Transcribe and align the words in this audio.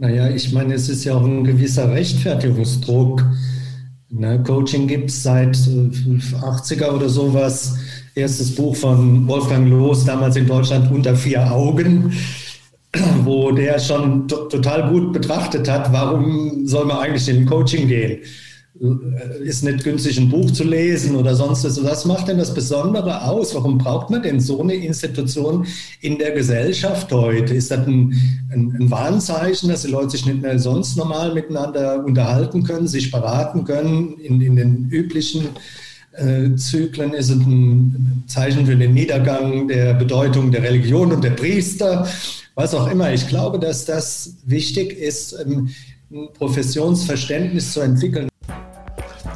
Naja, 0.00 0.30
ich 0.30 0.52
meine, 0.52 0.74
es 0.74 0.88
ist 0.88 1.02
ja 1.04 1.14
auch 1.14 1.24
ein 1.24 1.42
gewisser 1.42 1.90
Rechtfertigungsdruck. 1.90 3.24
Ne, 4.10 4.40
Coaching 4.44 4.86
gibt 4.86 5.10
es 5.10 5.24
seit 5.24 5.56
80er 5.56 6.84
äh, 6.84 6.90
oder 6.90 7.08
sowas. 7.08 7.76
Erstes 8.14 8.54
Buch 8.54 8.76
von 8.76 9.26
Wolfgang 9.26 9.68
Loos, 9.68 10.04
damals 10.04 10.36
in 10.36 10.46
Deutschland 10.46 10.90
unter 10.92 11.16
vier 11.16 11.52
Augen, 11.52 12.12
wo 13.24 13.50
der 13.50 13.80
schon 13.80 14.28
total 14.28 14.88
gut 14.88 15.12
betrachtet 15.12 15.68
hat, 15.68 15.92
warum 15.92 16.64
soll 16.64 16.84
man 16.86 16.98
eigentlich 16.98 17.28
in 17.28 17.44
Coaching 17.44 17.88
gehen. 17.88 18.20
Ist 19.42 19.64
nicht 19.64 19.82
günstig, 19.82 20.18
ein 20.18 20.28
Buch 20.28 20.52
zu 20.52 20.62
lesen 20.62 21.16
oder 21.16 21.34
sonst 21.34 21.64
was. 21.64 21.82
Was 21.82 22.04
macht 22.04 22.28
denn 22.28 22.38
das 22.38 22.54
Besondere 22.54 23.24
aus? 23.24 23.52
Warum 23.54 23.76
braucht 23.76 24.08
man 24.10 24.22
denn 24.22 24.38
so 24.38 24.62
eine 24.62 24.74
Institution 24.74 25.66
in 26.00 26.16
der 26.16 26.30
Gesellschaft 26.30 27.10
heute? 27.10 27.54
Ist 27.54 27.72
das 27.72 27.86
ein, 27.88 28.14
ein, 28.52 28.76
ein 28.78 28.90
Warnzeichen, 28.90 29.68
dass 29.68 29.82
die 29.82 29.90
Leute 29.90 30.10
sich 30.10 30.26
nicht 30.26 30.42
mehr 30.42 30.60
sonst 30.60 30.96
normal 30.96 31.34
miteinander 31.34 32.04
unterhalten 32.04 32.62
können, 32.62 32.86
sich 32.86 33.10
beraten 33.10 33.64
können 33.64 34.16
in, 34.18 34.40
in 34.40 34.54
den 34.54 34.88
üblichen 34.90 35.48
äh, 36.12 36.54
Zyklen? 36.54 37.14
Ist 37.14 37.30
es 37.30 37.36
ein 37.36 38.22
Zeichen 38.28 38.64
für 38.66 38.76
den 38.76 38.94
Niedergang 38.94 39.66
der 39.66 39.94
Bedeutung 39.94 40.52
der 40.52 40.62
Religion 40.62 41.10
und 41.10 41.24
der 41.24 41.30
Priester? 41.30 42.06
Was 42.54 42.74
auch 42.74 42.88
immer. 42.88 43.12
Ich 43.12 43.26
glaube, 43.26 43.58
dass 43.58 43.86
das 43.86 44.34
wichtig 44.46 44.92
ist, 44.92 45.34
ein 45.34 45.70
Professionsverständnis 46.34 47.72
zu 47.72 47.80
entwickeln. 47.80 48.27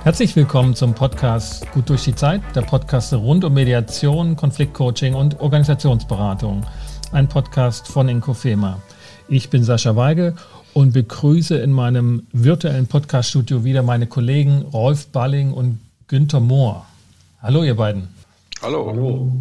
Herzlich 0.05 0.35
willkommen 0.35 0.75
zum 0.75 0.95
Podcast 0.95 1.71
Gut 1.71 1.89
durch 1.89 2.03
die 2.03 2.15
Zeit, 2.17 2.41
der 2.57 2.63
Podcast 2.63 3.13
rund 3.13 3.45
um 3.45 3.55
Mediation, 3.55 4.35
Konfliktcoaching 4.35 5.15
und 5.15 5.39
Organisationsberatung. 5.39 6.67
Ein 7.13 7.29
Podcast 7.29 7.87
von 7.87 8.09
Inkofema. 8.09 8.83
Ich 9.29 9.49
bin 9.49 9.63
Sascha 9.63 9.95
Weige 9.95 10.35
und 10.75 10.93
begrüße 10.93 11.57
in 11.57 11.71
meinem 11.71 12.27
virtuellen 12.33 12.89
Podcaststudio 12.89 13.63
wieder 13.63 13.85
meine 13.85 14.09
Kollegen 14.09 14.63
Rolf 14.63 15.07
Balling 15.07 15.53
und 15.53 15.79
Günther 16.09 16.41
Mohr. 16.41 16.85
Hallo, 17.41 17.63
ihr 17.63 17.77
beiden. 17.77 18.09
Hallo. 18.61 18.89
Hallo. 18.89 19.33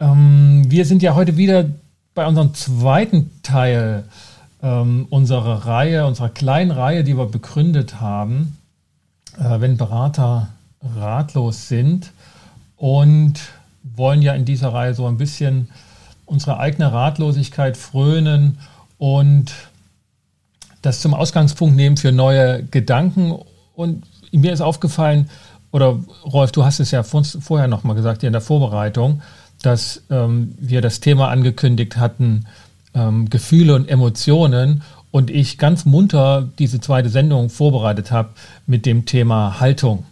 Ähm, 0.00 0.62
wir 0.66 0.86
sind 0.86 1.02
ja 1.02 1.14
heute 1.14 1.36
wieder 1.36 1.66
bei 2.14 2.26
unserem 2.26 2.54
zweiten 2.54 3.32
Teil 3.42 4.04
ähm, 4.62 5.06
unserer 5.10 5.66
Reihe, 5.66 6.06
unserer 6.06 6.30
kleinen 6.30 6.70
Reihe, 6.70 7.04
die 7.04 7.18
wir 7.18 7.26
begründet 7.26 8.00
haben 8.00 8.56
wenn 9.38 9.76
Berater 9.76 10.48
ratlos 10.96 11.68
sind 11.68 12.12
und 12.76 13.40
wollen 13.82 14.22
ja 14.22 14.34
in 14.34 14.44
dieser 14.44 14.72
Reihe 14.72 14.94
so 14.94 15.06
ein 15.06 15.18
bisschen 15.18 15.68
unsere 16.26 16.58
eigene 16.58 16.92
Ratlosigkeit 16.92 17.76
frönen 17.76 18.58
und 18.98 19.52
das 20.82 21.00
zum 21.00 21.14
Ausgangspunkt 21.14 21.76
nehmen 21.76 21.96
für 21.96 22.12
neue 22.12 22.64
Gedanken. 22.64 23.38
Und 23.74 24.04
mir 24.32 24.52
ist 24.52 24.60
aufgefallen, 24.60 25.30
oder 25.72 25.98
Rolf, 26.24 26.52
du 26.52 26.64
hast 26.64 26.78
es 26.78 26.92
ja 26.92 27.02
vorher 27.02 27.66
nochmal 27.66 27.96
gesagt, 27.96 28.20
hier 28.20 28.28
in 28.28 28.32
der 28.32 28.42
Vorbereitung, 28.42 29.22
dass 29.62 30.02
ähm, 30.10 30.54
wir 30.58 30.80
das 30.80 31.00
Thema 31.00 31.30
angekündigt 31.30 31.96
hatten, 31.96 32.46
ähm, 32.94 33.28
Gefühle 33.28 33.74
und 33.74 33.88
Emotionen 33.88 34.82
und 35.14 35.30
ich 35.30 35.58
ganz 35.58 35.84
munter 35.84 36.48
diese 36.58 36.80
zweite 36.80 37.08
Sendung 37.08 37.48
vorbereitet 37.48 38.10
habe 38.10 38.30
mit 38.66 38.84
dem 38.84 39.06
Thema 39.06 39.60
Haltung. 39.60 40.04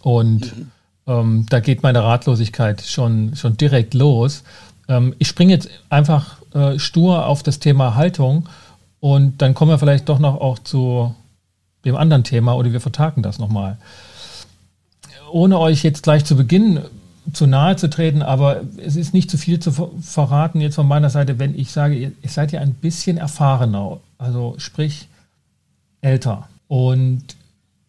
Und 0.00 0.56
mhm. 0.56 0.70
ähm, 1.06 1.46
da 1.50 1.60
geht 1.60 1.82
meine 1.82 2.02
Ratlosigkeit 2.02 2.80
schon, 2.80 3.36
schon 3.36 3.58
direkt 3.58 3.92
los. 3.92 4.44
Ähm, 4.88 5.14
ich 5.18 5.28
springe 5.28 5.52
jetzt 5.52 5.68
einfach 5.90 6.38
äh, 6.54 6.78
stur 6.78 7.26
auf 7.26 7.42
das 7.42 7.58
Thema 7.58 7.94
Haltung 7.94 8.48
und 9.00 9.42
dann 9.42 9.52
kommen 9.52 9.72
wir 9.72 9.78
vielleicht 9.78 10.08
doch 10.08 10.20
noch 10.20 10.40
auch 10.40 10.58
zu 10.58 11.14
dem 11.84 11.94
anderen 11.94 12.24
Thema 12.24 12.56
oder 12.56 12.72
wir 12.72 12.80
vertagen 12.80 13.22
das 13.22 13.38
nochmal. 13.38 13.76
Ohne 15.30 15.58
euch 15.58 15.82
jetzt 15.82 16.02
gleich 16.02 16.24
zu 16.24 16.34
Beginn 16.34 16.80
zu 17.32 17.46
nahe 17.46 17.76
zu 17.76 17.88
treten, 17.88 18.22
aber 18.22 18.62
es 18.78 18.96
ist 18.96 19.14
nicht 19.14 19.30
zu 19.30 19.38
viel 19.38 19.60
zu 19.60 19.72
verraten 20.00 20.60
jetzt 20.60 20.74
von 20.74 20.88
meiner 20.88 21.10
Seite, 21.10 21.38
wenn 21.38 21.58
ich 21.58 21.70
sage, 21.70 21.94
ihr, 21.94 22.12
seid 22.26 22.52
ja 22.52 22.60
ein 22.60 22.74
bisschen 22.74 23.16
erfahrener, 23.16 23.98
also 24.18 24.54
sprich 24.58 25.08
älter 26.00 26.48
und 26.68 27.22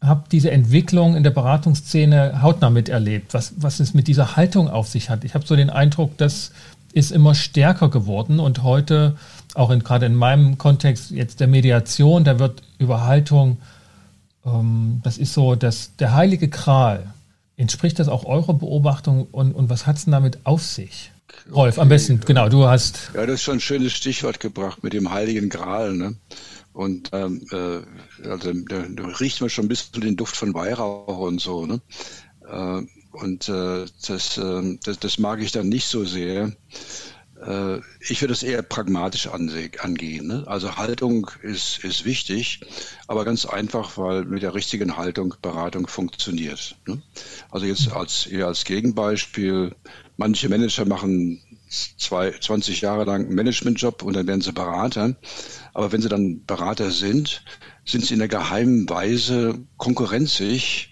habt 0.02 0.32
diese 0.32 0.52
Entwicklung 0.52 1.16
in 1.16 1.24
der 1.24 1.32
Beratungsszene 1.32 2.42
hautnah 2.42 2.70
miterlebt, 2.70 3.34
was, 3.34 3.54
was 3.58 3.80
es 3.80 3.94
mit 3.94 4.08
dieser 4.08 4.36
Haltung 4.36 4.70
auf 4.70 4.88
sich 4.88 5.10
hat. 5.10 5.24
Ich 5.24 5.34
habe 5.34 5.46
so 5.46 5.56
den 5.56 5.70
Eindruck, 5.70 6.18
das 6.18 6.52
ist 6.92 7.12
immer 7.12 7.34
stärker 7.34 7.90
geworden 7.90 8.40
und 8.40 8.62
heute, 8.62 9.16
auch 9.56 9.72
in, 9.72 9.80
gerade 9.80 10.06
in 10.06 10.16
meinem 10.16 10.58
Kontext 10.58 11.10
jetzt 11.10 11.40
der 11.40 11.48
Mediation, 11.48 12.24
da 12.24 12.38
wird 12.38 12.62
über 12.78 13.06
Haltung, 13.06 13.58
ähm, 14.46 15.02
das 15.04 15.18
ist 15.18 15.34
so 15.34 15.56
das, 15.56 15.96
der 15.98 16.14
heilige 16.14 16.50
Kral 16.50 17.14
Entspricht 17.63 17.97
das 17.97 18.09
auch 18.09 18.25
eurer 18.25 18.56
Beobachtung 18.56 19.25
und, 19.31 19.53
und 19.53 19.69
was 19.69 19.88
hat 19.88 19.96
es 19.96 20.03
denn 20.03 20.12
damit 20.12 20.40
auf 20.44 20.62
sich? 20.63 21.13
Okay. 21.29 21.50
Rolf, 21.53 21.79
am 21.79 21.88
besten, 21.88 22.19
genau, 22.19 22.50
du 22.50 22.68
hast. 22.68 23.12
Ja, 23.13 23.25
das 23.25 23.35
ist 23.35 23.44
schon 23.44 23.56
ein 23.56 23.62
schönes 23.62 23.94
Stichwort 23.94 24.41
gebracht 24.41 24.84
mit 24.84 24.91
dem 24.91 25.12
Heiligen 25.12 25.47
Gral. 25.47 25.94
Ne? 25.94 26.18
Und 26.74 27.12
ähm, 27.13 27.47
äh, 27.51 28.28
also, 28.28 28.51
da, 28.68 28.84
da, 28.90 29.06
riecht 29.18 29.40
man 29.40 29.50
schon 29.50 29.63
ein 29.63 29.69
bisschen 29.69 30.01
den 30.01 30.18
Duft 30.18 30.35
von 30.35 30.53
Weihrauch 30.53 31.19
und 31.19 31.40
so. 31.40 31.66
Ne? 31.66 31.79
Äh, 32.46 32.81
und 33.13 33.47
äh, 33.47 33.85
das, 34.06 34.38
äh, 34.38 34.78
das, 34.84 35.00
das 35.00 35.18
mag 35.18 35.41
ich 35.41 35.53
dann 35.53 35.69
nicht 35.69 35.88
so 35.88 36.03
sehr. 36.03 36.51
Äh, 37.46 37.81
ich 38.00 38.22
würde 38.22 38.34
es 38.34 38.44
eher 38.44 38.62
pragmatisch 38.62 39.28
angehen. 39.28 40.28
Ne? 40.28 40.44
Also 40.48 40.78
Haltung 40.78 41.30
ist, 41.42 41.84
ist 41.84 42.06
wichtig, 42.06 42.62
aber 43.08 43.26
ganz 43.26 43.46
einfach, 43.46 43.98
weil 43.98 44.26
mit 44.26 44.44
der 44.44 44.54
richtigen 44.54 44.98
Haltung 44.98 45.36
Beratung 45.42 45.88
funktioniert. 45.88 46.76
Ne? 46.88 47.02
Also 47.52 47.66
jetzt 47.66 47.92
als, 47.92 48.26
eher 48.26 48.48
als 48.48 48.66
Gegenbeispiel, 48.66 49.76
manche 50.18 50.50
Manager 50.50 50.86
machen 50.86 51.42
zwei, 51.98 52.31
20 52.31 52.81
Jahre 52.81 53.04
lang 53.06 53.26
einen 53.26 53.36
Managementjob 53.36 54.04
und 54.04 54.14
dann 54.16 54.28
werden 54.28 54.42
sie 54.42 54.54
Berater. 54.54 55.16
Aber 55.74 55.92
wenn 55.92 56.02
sie 56.02 56.10
dann 56.10 56.46
Berater 56.46 56.92
sind, 56.92 57.44
sind 57.86 58.06
sie 58.06 58.14
in 58.14 58.20
der 58.20 58.28
geheimen 58.28 58.88
Weise 58.90 59.60
konkurrenzig 59.78 60.92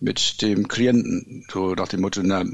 mit 0.00 0.40
dem 0.40 0.66
Klienten, 0.66 1.44
so 1.52 1.74
nach 1.74 1.88
dem 1.88 2.00
Motto, 2.00 2.22
na, 2.24 2.44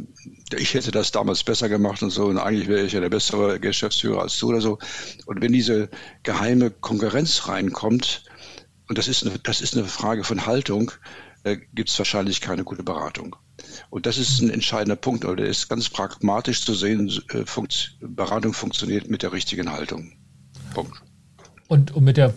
ich 0.57 0.75
hätte 0.75 0.91
das 0.91 1.13
damals 1.13 1.45
besser 1.45 1.69
gemacht 1.69 2.03
und 2.03 2.11
so, 2.11 2.27
und 2.27 2.39
eigentlich 2.39 2.69
wäre 2.69 2.85
ich 2.85 2.93
ja 2.93 3.01
der 3.01 3.09
bessere 3.09 3.61
Geschäftsführer 3.61 4.23
als 4.23 4.39
du 4.39 4.49
oder 4.49 4.61
so. 4.61 4.79
Und 5.27 5.41
wenn 5.41 5.53
diese 5.53 5.89
geheime 6.25 6.71
Konkurrenz 6.71 7.47
reinkommt, 7.47 8.25
und 8.89 8.99
das 8.99 9.09
ist 9.09 9.25
eine, 9.25 9.39
das 9.39 9.61
ist 9.61 9.77
eine 9.77 9.87
Frage 9.87 10.25
von 10.25 10.47
Haltung, 10.47 10.91
äh, 11.45 11.57
gibt 11.73 11.89
es 11.89 11.99
wahrscheinlich 11.99 12.41
keine 12.41 12.65
gute 12.65 12.83
Beratung. 12.83 13.37
Und 13.91 14.07
das 14.07 14.19
ist 14.19 14.41
ein 14.41 14.51
entscheidender 14.51 14.97
Punkt, 14.97 15.25
oder 15.25 15.37
der 15.37 15.47
ist 15.47 15.69
ganz 15.69 15.89
pragmatisch 15.89 16.65
zu 16.65 16.75
sehen, 16.75 17.09
äh, 17.31 17.47
funkt, 17.47 17.97
Beratung 18.01 18.53
funktioniert 18.53 19.09
mit 19.09 19.23
der 19.23 19.33
richtigen 19.33 19.71
Haltung. 19.71 20.13
Punkt. 20.75 21.01
Und, 21.69 21.93
und 21.95 22.05
mit 22.05 22.17
der 22.17 22.35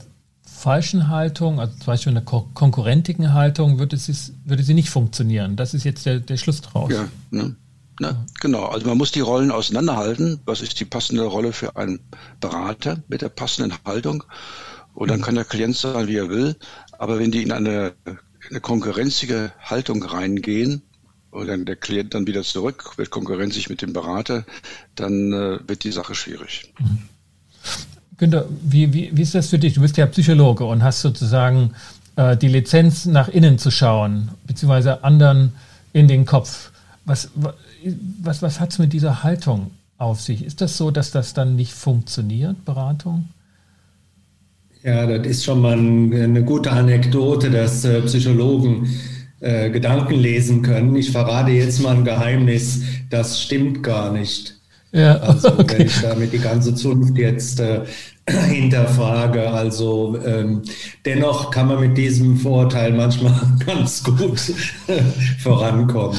falschen 0.59 1.07
Haltung, 1.07 1.59
also 1.59 1.73
zum 1.73 1.85
Beispiel 1.85 2.11
einer 2.11 2.21
konkurrentigen 2.21 3.33
Haltung, 3.33 3.79
würde 3.79 3.97
sie, 3.97 4.13
würde 4.45 4.63
sie 4.63 4.73
nicht 4.73 4.89
funktionieren. 4.89 5.55
Das 5.55 5.73
ist 5.73 5.85
jetzt 5.85 6.05
der, 6.05 6.19
der 6.19 6.37
Schluss 6.37 6.61
draus. 6.61 6.91
Ja, 6.91 7.07
ne? 7.31 7.55
Na, 7.99 8.09
ja. 8.09 8.25
Genau, 8.39 8.65
also 8.65 8.87
man 8.87 8.97
muss 8.97 9.11
die 9.11 9.19
Rollen 9.19 9.51
auseinanderhalten. 9.51 10.39
Was 10.45 10.61
ist 10.61 10.79
die 10.79 10.85
passende 10.85 11.23
Rolle 11.23 11.53
für 11.53 11.75
einen 11.75 11.99
Berater 12.39 13.01
mit 13.07 13.21
der 13.21 13.29
passenden 13.29 13.73
Haltung? 13.85 14.23
Und 14.93 15.09
dann 15.09 15.19
mhm. 15.19 15.23
kann 15.23 15.35
der 15.35 15.45
Klient 15.45 15.75
sein, 15.75 16.07
wie 16.07 16.17
er 16.17 16.29
will. 16.29 16.55
Aber 16.91 17.19
wenn 17.19 17.31
die 17.31 17.43
in 17.43 17.51
eine, 17.51 17.93
eine 18.49 18.61
konkurrenzige 18.61 19.51
Haltung 19.59 20.03
reingehen, 20.03 20.81
und 21.31 21.47
dann 21.47 21.65
der 21.65 21.75
Klient 21.75 22.15
dann 22.15 22.25
wieder 22.25 22.41
zurück, 22.41 22.97
wird 22.97 23.11
konkurrenzig 23.11 23.69
mit 23.69 23.83
dem 23.83 23.93
Berater, 23.93 24.45
dann 24.95 25.31
äh, 25.31 25.59
wird 25.67 25.83
die 25.83 25.91
Sache 25.91 26.15
schwierig. 26.15 26.73
Günther, 28.19 28.45
wie, 28.61 28.93
wie, 28.93 29.09
wie 29.13 29.21
ist 29.21 29.33
das 29.33 29.47
für 29.47 29.57
dich? 29.57 29.73
Du 29.73 29.81
bist 29.81 29.97
ja 29.97 30.05
Psychologe 30.05 30.65
und 30.65 30.83
hast 30.83 31.01
sozusagen 31.01 31.71
äh, 32.17 32.35
die 32.35 32.49
Lizenz, 32.49 33.05
nach 33.05 33.29
innen 33.29 33.57
zu 33.57 33.71
schauen, 33.71 34.29
beziehungsweise 34.45 35.03
anderen 35.03 35.53
in 35.93 36.07
den 36.07 36.25
Kopf. 36.25 36.71
Was, 37.05 37.29
was, 38.21 38.41
was 38.41 38.59
hat 38.59 38.71
es 38.71 38.79
mit 38.79 38.91
dieser 38.91 39.23
Haltung 39.23 39.71
auf 39.97 40.21
sich? 40.21 40.43
Ist 40.43 40.59
das 40.59 40.77
so, 40.77 40.91
dass 40.91 41.11
das 41.11 41.33
dann 41.33 41.55
nicht 41.55 41.73
funktioniert, 41.73 42.65
Beratung? 42.65 43.29
Ja, 44.83 45.05
das 45.07 45.25
ist 45.25 45.45
schon 45.45 45.61
mal 45.61 45.73
eine 45.73 46.43
gute 46.43 46.71
Anekdote, 46.71 47.49
dass 47.49 47.85
äh, 47.85 48.01
Psychologen 48.01 48.87
äh, 49.39 49.69
Gedanken 49.69 50.15
lesen 50.15 50.61
können. 50.61 50.95
Ich 50.97 51.11
verrate 51.11 51.51
jetzt 51.51 51.81
mal 51.81 51.95
ein 51.95 52.03
Geheimnis, 52.03 52.81
das 53.09 53.41
stimmt 53.41 53.81
gar 53.81 54.11
nicht. 54.11 54.58
Ja, 54.91 55.17
also 55.17 55.49
okay. 55.59 55.79
wenn 55.79 55.85
ich 55.85 56.01
damit 56.01 56.33
die 56.33 56.39
ganze 56.39 56.73
Zunft 56.73 57.15
jetzt 57.17 57.59
äh, 57.59 57.81
hinterfrage, 58.47 59.49
also 59.51 60.17
ähm, 60.25 60.63
dennoch 61.05 61.51
kann 61.51 61.67
man 61.67 61.79
mit 61.79 61.97
diesem 61.97 62.37
Vorurteil 62.37 62.93
manchmal 62.93 63.35
ganz 63.65 64.03
gut 64.03 64.39
vorankommen. 65.43 66.17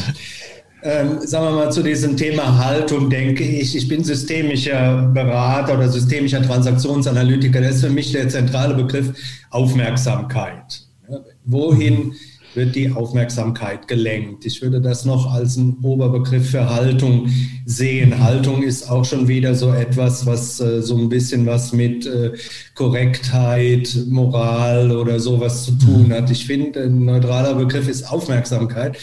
ähm, 0.83 1.19
sagen 1.27 1.47
wir 1.47 1.51
mal, 1.51 1.73
zu 1.73 1.83
diesem 1.83 2.17
Thema 2.17 2.65
Haltung 2.65 3.11
denke 3.11 3.43
ich, 3.43 3.77
ich 3.77 3.89
bin 3.89 4.05
systemischer 4.05 5.03
Berater 5.13 5.75
oder 5.75 5.89
systemischer 5.89 6.43
Transaktionsanalytiker. 6.43 7.61
Das 7.61 7.77
ist 7.77 7.85
für 7.85 7.91
mich 7.91 8.13
der 8.13 8.29
zentrale 8.29 8.75
Begriff 8.75 9.13
Aufmerksamkeit. 9.51 10.83
Wohin 11.45 12.15
wird 12.55 12.75
die 12.75 12.91
Aufmerksamkeit 12.91 13.89
gelenkt? 13.89 14.45
Ich 14.47 14.63
würde 14.63 14.81
das 14.81 15.05
noch 15.05 15.33
als 15.33 15.57
einen 15.57 15.79
Oberbegriff 15.83 16.51
für 16.51 16.69
Haltung 16.69 17.29
sehen. 17.65 18.23
Haltung 18.23 18.63
ist 18.63 18.91
auch 18.91 19.05
schon 19.05 19.29
wieder 19.29 19.55
so 19.55 19.73
etwas, 19.73 20.27
was 20.27 20.61
äh, 20.61 20.83
so 20.83 20.97
ein 20.97 21.09
bisschen 21.09 21.47
was 21.47 21.73
mit 21.73 22.07
äh, 22.07 22.33
Korrektheit, 22.75 23.97
Moral 24.09 24.91
oder 24.91 25.21
sowas 25.21 25.65
zu 25.65 25.73
tun 25.73 26.13
hat. 26.13 26.31
Ich 26.31 26.47
finde, 26.47 26.83
ein 26.85 27.05
neutraler 27.05 27.55
Begriff 27.55 27.89
ist 27.89 28.11
Aufmerksamkeit. 28.11 28.99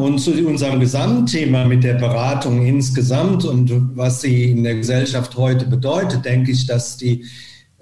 Und 0.00 0.18
zu 0.18 0.32
unserem 0.32 0.80
Gesamtthema 0.80 1.64
mit 1.64 1.84
der 1.84 1.94
Beratung 1.94 2.66
insgesamt 2.66 3.44
und 3.44 3.96
was 3.96 4.20
sie 4.20 4.50
in 4.50 4.64
der 4.64 4.74
Gesellschaft 4.74 5.36
heute 5.36 5.66
bedeutet, 5.66 6.24
denke 6.24 6.50
ich, 6.50 6.66
dass 6.66 6.96
die, 6.96 7.24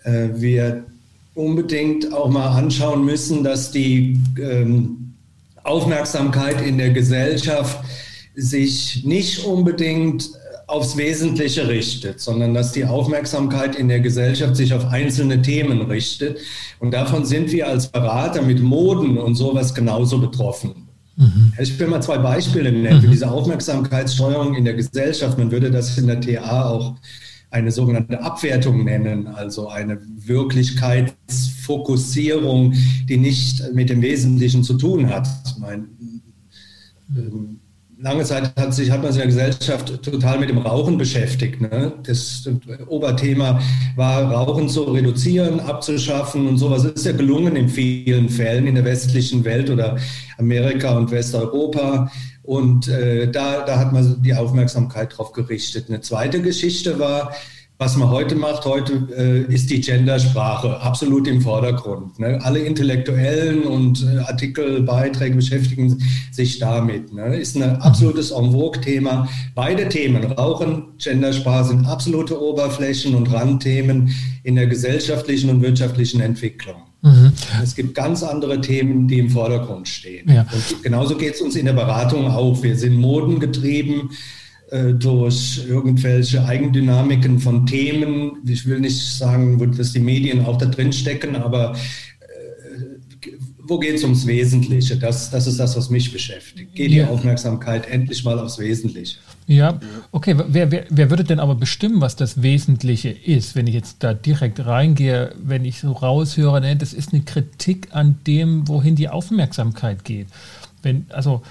äh, 0.05 0.29
wir 0.35 0.85
unbedingt 1.35 2.13
auch 2.13 2.29
mal 2.29 2.49
anschauen 2.49 3.05
müssen, 3.05 3.43
dass 3.43 3.71
die 3.71 4.21
ähm, 4.39 5.15
Aufmerksamkeit 5.65 6.61
in 6.61 6.79
der 6.79 6.91
Gesellschaft 6.91 7.85
sich 8.35 9.05
nicht 9.05 9.45
unbedingt 9.45 10.31
aufs 10.67 10.97
Wesentliche 10.97 11.69
richtet, 11.69 12.21
sondern 12.21 12.55
dass 12.55 12.73
die 12.73 12.85
Aufmerksamkeit 12.85 13.77
in 13.77 13.89
der 13.89 14.01
Gesellschaft 14.01 14.57
sich 14.57 14.73
auf 14.73 14.87
einzelne 14.87 15.43
Themen 15.43 15.83
richtet. 15.83 16.39
Und 16.79 16.93
davon 16.95 17.27
sind 17.27 17.53
wir 17.53 17.69
als 17.69 17.89
Berater 17.89 18.43
mit 18.43 18.63
Moden 18.63 19.19
und 19.19 19.35
sowas 19.35 19.75
genauso 19.75 20.19
betroffen. 20.19 20.89
Mhm. 21.17 21.53
Ich 21.61 21.79
will 21.79 21.89
mal 21.89 22.01
zwei 22.01 22.19
Beispiele 22.19 22.73
nennen 22.73 23.01
für 23.01 23.09
mhm. 23.09 23.13
diese 23.13 23.31
Aufmerksamkeitssteuerung 23.31 24.55
in 24.55 24.65
der 24.65 24.75
Gesellschaft. 24.75 25.37
Man 25.37 25.51
würde 25.51 25.71
das 25.71 25.99
in 25.99 26.07
der 26.07 26.21
TA 26.21 26.71
auch 26.71 26.95
eine 27.53 27.71
sogenannte 27.71 28.21
Abwertung 28.23 28.85
nennen, 28.85 29.29
also 29.29 29.69
eine 29.69 30.01
Wirklichkeitsfokussierung, 30.17 32.73
die 33.09 33.19
nicht 33.19 33.63
mit 33.75 33.91
dem 33.91 34.01
Wesentlichen 34.01 34.65
zu 34.65 34.73
tun 34.75 35.11
hat. 35.11 35.29
Mein, 35.61 35.89
ähm, 37.15 37.61
lange 37.99 38.25
Zeit 38.25 38.59
hat, 38.59 38.75
sich, 38.75 38.91
hat 38.91 39.03
man 39.03 39.13
sich 39.13 39.23
in 39.23 39.29
der 39.29 39.47
Gesellschaft 39.47 40.03
total 40.03 40.41
mit 40.41 40.49
dem 40.49 40.57
Rauchen 40.59 40.97
beschäftigt. 40.97 41.61
Ne? 41.61 41.93
Das 42.05 42.49
Oberthema 42.89 43.61
war, 43.97 44.33
Rauchen 44.33 44.67
zu 44.69 44.85
reduzieren, 44.85 45.61
abzuschaffen 45.61 46.49
und 46.49 46.57
sowas 46.57 46.85
ist 46.85 47.05
ja 47.05 47.13
gelungen 47.13 47.55
in 47.55 47.69
vielen 47.69 48.31
Fällen 48.31 48.67
in 48.67 48.75
der 48.75 48.85
westlichen 48.85 49.45
Welt 49.45 49.71
oder 49.71 49.99
Amerika 50.39 50.97
und 50.97 51.11
Westeuropa. 51.11 52.11
Und 52.43 52.89
äh, 52.89 53.31
da, 53.31 53.65
da 53.65 53.79
hat 53.79 53.93
man 53.93 54.23
die 54.23 54.35
Aufmerksamkeit 54.35 55.17
drauf 55.17 55.33
gerichtet. 55.33 55.87
Eine 55.89 56.01
zweite 56.01 56.43
Geschichte 56.43 56.99
war, 56.99 57.33
was 57.83 57.97
man 57.97 58.11
heute 58.11 58.37
macht, 58.37 58.65
heute 58.65 59.09
äh, 59.17 59.53
ist 59.53 59.69
die 59.69 59.81
Gendersprache 59.81 60.81
absolut 60.81 61.27
im 61.27 61.41
Vordergrund. 61.41 62.17
Ne? 62.17 62.39
Alle 62.41 62.61
Intellektuellen 62.61 63.65
und 63.65 64.05
äh, 64.05 64.19
Artikelbeiträge 64.19 65.35
beschäftigen 65.35 66.01
sich 66.31 66.61
damit. 66.61 67.13
Ne? 67.13 67.37
Ist 67.37 67.57
ein 67.57 67.83
absolutes 67.83 68.31
En 68.31 68.53
vogue-Thema. 68.53 69.29
Beide 69.57 69.89
Themen, 69.89 70.23
Rauchen, 70.23 70.97
Gendersprache, 70.99 71.71
sind 71.71 71.87
absolute 71.87 72.41
Oberflächen 72.41 73.17
und 73.17 73.33
Randthemen 73.33 74.15
in 74.45 74.55
der 74.55 74.69
gesellschaftlichen 74.69 75.51
und 75.51 75.61
wirtschaftlichen 75.61 76.21
Entwicklung. 76.21 76.83
Mhm. 77.03 77.33
Es 77.63 77.75
gibt 77.75 77.95
ganz 77.95 78.23
andere 78.23 78.61
Themen, 78.61 79.09
die 79.09 79.19
im 79.19 79.29
Vordergrund 79.29 79.89
stehen. 79.89 80.31
Ja. 80.31 80.47
Und 80.53 80.83
genauso 80.83 81.17
geht 81.17 81.35
es 81.35 81.41
uns 81.41 81.57
in 81.57 81.67
der 81.67 81.73
Beratung 81.73 82.29
auch. 82.29 82.63
Wir 82.63 82.77
sind 82.77 82.95
modengetrieben 82.95 84.11
äh, 84.71 84.95
durch 84.95 85.65
irgendwelche 85.69 86.45
Eigendynamiken 86.45 87.41
von 87.41 87.67
Themen. 87.67 88.39
Ich 88.47 88.67
will 88.67 88.79
nicht 88.79 89.01
sagen, 89.01 89.75
dass 89.77 89.93
die 89.93 90.01
Medien 90.01 90.45
auch 90.45 90.59
da 90.59 90.67
drin 90.67 90.93
stecken, 90.93 91.35
aber 91.35 91.75
äh, 92.21 93.31
wo 93.59 93.81
geht 93.81 93.97
es 93.97 94.05
ums 94.05 94.25
Wesentliche? 94.27 94.97
Das, 94.97 95.29
das 95.31 95.49
ist 95.49 95.59
das, 95.59 95.77
was 95.77 95.91
mich 95.91 96.13
beschäftigt. 96.13 96.75
Geht 96.77 96.93
ja. 96.93 97.05
die 97.05 97.11
Aufmerksamkeit 97.11 97.91
endlich 97.91 98.23
mal 98.23 98.39
aufs 98.39 98.61
Wesentliche. 98.61 99.19
Ja, 99.47 99.81
okay. 100.13 100.37
Wer, 100.47 100.71
wer, 100.71 100.87
wer 100.89 101.11
würde 101.11 101.25
denn 101.25 101.41
aber 101.41 101.55
bestimmen, 101.55 102.01
was 102.01 102.17
das 102.17 102.43
Wesentliche 102.43 103.09
ist, 103.11 103.55
wenn 103.57 103.67
ich 103.67 103.75
jetzt 103.75 103.97
da 104.01 104.15
direkt 104.15 104.65
reingehe, 104.65 105.35
wenn 105.43 105.65
ich 105.65 105.81
so 105.81 105.93
raushöre, 105.93 106.61
ne, 106.61 106.77
das 106.77 106.93
ist 106.93 107.13
eine 107.13 107.23
Kritik 107.23 107.89
an 107.93 108.19
dem, 108.27 108.69
wohin 108.69 108.95
die 108.95 109.09
Aufmerksamkeit 109.09 110.05
geht. 110.05 110.29
Wenn, 110.83 111.07
also. 111.11 111.43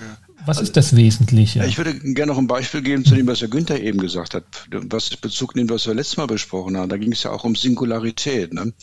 Was 0.44 0.58
also, 0.58 0.70
ist 0.70 0.78
das 0.78 0.96
Wesentliche? 0.96 1.64
Ich 1.66 1.78
würde 1.78 1.94
gerne 1.94 2.32
noch 2.32 2.40
ein 2.40 2.48
Beispiel 2.48 2.82
geben 2.82 3.06
zu 3.06 3.14
dem, 3.14 3.28
was 3.28 3.42
Herr 3.42 3.48
Günther 3.48 3.80
eben 3.80 4.00
gesagt 4.00 4.34
hat, 4.34 4.44
was 4.72 5.16
Bezug 5.16 5.56
nimmt, 5.56 5.70
was 5.70 5.86
wir 5.86 5.94
letztes 5.94 6.18
Mal 6.18 6.26
besprochen 6.26 6.78
haben. 6.78 6.90
Da 6.90 6.98
ging 6.98 7.12
es 7.12 7.22
ja 7.22 7.30
auch 7.30 7.44
um 7.44 7.56
Singularität. 7.56 8.52
Ne? 8.52 8.74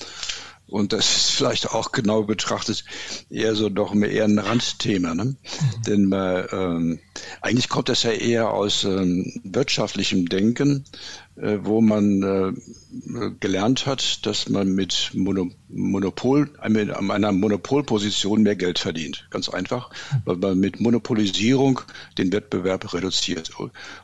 Und 0.68 0.92
das 0.92 1.16
ist 1.16 1.30
vielleicht 1.30 1.70
auch 1.70 1.92
genau 1.92 2.22
betrachtet 2.22 2.84
eher 3.30 3.54
so 3.54 3.70
doch 3.70 3.94
mehr 3.94 4.10
eher 4.10 4.24
ein 4.24 4.38
Randthema. 4.38 5.14
Ne? 5.14 5.24
Mhm. 5.24 5.36
Denn 5.86 6.12
äh, 6.12 6.40
ähm, 6.52 7.00
eigentlich 7.40 7.68
kommt 7.68 7.88
das 7.88 8.02
ja 8.02 8.12
eher 8.12 8.52
aus 8.52 8.84
ähm, 8.84 9.40
wirtschaftlichem 9.44 10.28
Denken, 10.28 10.84
wo 11.40 11.80
man 11.80 12.22
äh, 12.22 13.30
gelernt 13.38 13.86
hat, 13.86 14.26
dass 14.26 14.48
man 14.48 14.72
mit 14.72 15.10
Mono 15.14 15.50
Monopol, 15.70 16.50
mit 16.68 16.90
einer 16.90 17.32
Monopolposition 17.32 18.42
mehr 18.42 18.56
Geld 18.56 18.78
verdient. 18.78 19.26
Ganz 19.30 19.50
einfach, 19.50 19.90
weil 20.24 20.36
man 20.36 20.58
mit 20.58 20.80
Monopolisierung 20.80 21.82
den 22.16 22.32
Wettbewerb 22.32 22.92
reduziert. 22.94 23.50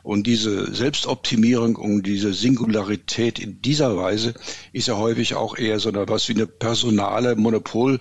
Und 0.03 0.27
diese 0.27 0.73
Selbstoptimierung 0.73 1.75
und 1.75 2.03
diese 2.03 2.33
Singularität 2.33 3.39
in 3.39 3.61
dieser 3.63 3.97
Weise 3.97 4.35
ist 4.73 4.87
ja 4.87 4.97
häufig 4.97 5.33
auch 5.33 5.57
eher 5.57 5.79
so 5.79 5.89
eine, 5.89 6.07
was 6.07 6.29
wie 6.29 6.33
eine 6.33 6.45
personale 6.45 7.35
Monopol 7.35 7.95
äh, 7.95 7.99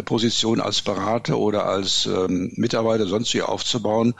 Position 0.00 0.60
als 0.60 0.80
Berater 0.80 1.36
oder 1.36 1.66
als 1.66 2.06
ähm, 2.06 2.52
Mitarbeiter 2.56 3.06
sonst 3.06 3.34
wie 3.34 3.42
aufzubauen, 3.42 4.14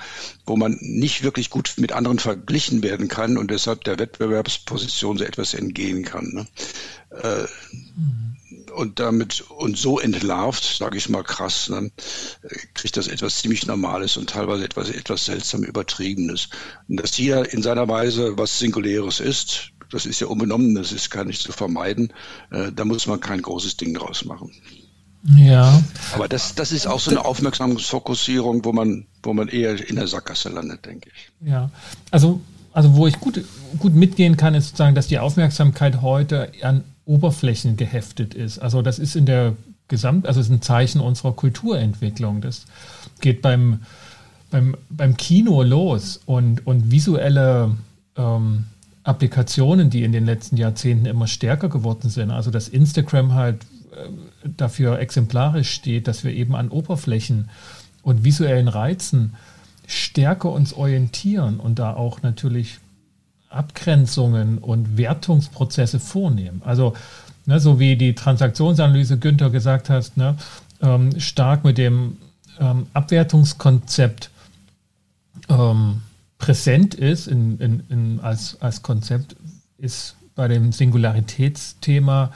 wo 0.44 0.56
man 0.56 0.76
nicht 0.80 1.22
wirklich 1.22 1.48
gut 1.48 1.74
mit 1.78 1.92
anderen 1.92 2.18
verglichen 2.18 2.82
werden 2.82 3.08
kann 3.08 3.38
und 3.38 3.50
deshalb 3.50 3.84
der 3.84 3.98
Wettbewerbsposition 3.98 5.16
so 5.16 5.24
etwas 5.24 5.54
entgehen 5.54 6.04
kann. 6.04 6.30
Ne? 6.32 6.46
Äh, 7.10 7.46
und 8.72 9.00
damit 9.00 9.42
und 9.50 9.76
so 9.76 9.98
entlarvt, 9.98 10.64
sage 10.64 10.96
ich 10.96 11.08
mal 11.08 11.22
krass, 11.22 11.68
ne, 11.68 11.90
kriegt 12.74 12.96
das 12.96 13.08
etwas 13.08 13.38
ziemlich 13.38 13.66
Normales 13.66 14.16
und 14.16 14.30
teilweise 14.30 14.64
etwas 14.64 14.90
etwas 14.90 15.26
seltsam 15.26 15.62
Übertriebenes. 15.62 16.48
Und 16.88 17.00
dass 17.00 17.14
hier 17.14 17.52
in 17.52 17.62
seiner 17.62 17.88
Weise 17.88 18.38
was 18.38 18.58
Singuläres 18.58 19.20
ist, 19.20 19.72
das 19.90 20.06
ist 20.06 20.20
ja 20.20 20.26
unbenommen, 20.26 20.74
das 20.74 20.92
ist 20.92 21.10
gar 21.10 21.24
nicht 21.24 21.42
zu 21.42 21.52
vermeiden. 21.52 22.12
Äh, 22.50 22.72
da 22.72 22.84
muss 22.84 23.06
man 23.06 23.20
kein 23.20 23.42
großes 23.42 23.76
Ding 23.76 23.94
draus 23.94 24.24
machen. 24.24 24.50
Ja. 25.24 25.82
Aber 26.14 26.28
das, 26.28 26.54
das 26.54 26.72
ist 26.72 26.86
auch 26.86 26.98
so 26.98 27.10
eine 27.10 27.24
Aufmerksamkeitsfokussierung, 27.24 28.64
wo 28.64 28.72
man, 28.72 29.06
wo 29.22 29.32
man 29.32 29.48
eher 29.48 29.88
in 29.88 29.96
der 29.96 30.08
Sackgasse 30.08 30.48
landet, 30.48 30.84
denke 30.84 31.10
ich. 31.14 31.48
Ja, 31.48 31.70
also, 32.10 32.40
also 32.72 32.94
wo 32.96 33.06
ich 33.06 33.20
gut, 33.20 33.44
gut 33.78 33.94
mitgehen 33.94 34.36
kann, 34.36 34.54
ist 34.54 34.68
sozusagen, 34.68 34.94
dass 34.94 35.06
die 35.06 35.18
Aufmerksamkeit 35.18 36.02
heute 36.02 36.50
an 36.62 36.82
Oberflächen 37.04 37.76
geheftet 37.76 38.34
ist. 38.34 38.58
Also 38.58 38.82
das 38.82 38.98
ist 38.98 39.14
in 39.14 39.26
der 39.26 39.54
Gesamt, 39.88 40.26
also 40.26 40.40
ist 40.40 40.50
ein 40.50 40.62
Zeichen 40.62 41.00
unserer 41.00 41.32
Kulturentwicklung. 41.32 42.40
Das 42.40 42.64
geht 43.20 43.42
beim, 43.42 43.80
beim, 44.50 44.76
beim 44.90 45.16
Kino 45.16 45.62
los 45.62 46.20
und, 46.24 46.66
und 46.66 46.90
visuelle 46.90 47.76
ähm, 48.16 48.64
Applikationen, 49.04 49.90
die 49.90 50.02
in 50.02 50.12
den 50.12 50.24
letzten 50.24 50.56
Jahrzehnten 50.56 51.06
immer 51.06 51.26
stärker 51.26 51.68
geworden 51.68 52.10
sind. 52.10 52.30
Also 52.30 52.50
dass 52.50 52.68
Instagram 52.68 53.34
halt 53.34 53.64
äh, 53.92 54.08
dafür 54.56 54.98
exemplarisch 54.98 55.70
steht, 55.70 56.08
dass 56.08 56.24
wir 56.24 56.32
eben 56.32 56.54
an 56.54 56.68
Oberflächen 56.68 57.48
und 58.02 58.24
visuellen 58.24 58.68
Reizen 58.68 59.34
stärker 59.86 60.50
uns 60.50 60.72
orientieren 60.72 61.60
und 61.60 61.78
da 61.78 61.94
auch 61.94 62.22
natürlich 62.22 62.78
Abgrenzungen 63.48 64.58
und 64.58 64.96
Wertungsprozesse 64.96 66.00
vornehmen. 66.00 66.62
Also 66.64 66.94
ne, 67.46 67.60
so 67.60 67.78
wie 67.78 67.96
die 67.96 68.14
Transaktionsanalyse 68.14 69.18
Günther 69.18 69.50
gesagt 69.50 69.90
hast, 69.90 70.16
ne, 70.16 70.36
ähm, 70.80 71.18
stark 71.20 71.64
mit 71.64 71.78
dem 71.78 72.16
ähm, 72.58 72.86
Abwertungskonzept 72.92 74.30
ähm, 75.48 76.02
präsent 76.38 76.94
ist 76.94 77.28
in, 77.28 77.58
in, 77.58 77.82
in, 77.88 78.20
als, 78.20 78.60
als 78.60 78.82
Konzept, 78.82 79.36
ist 79.78 80.16
bei 80.34 80.48
dem 80.48 80.72
Singularitätsthema 80.72 82.32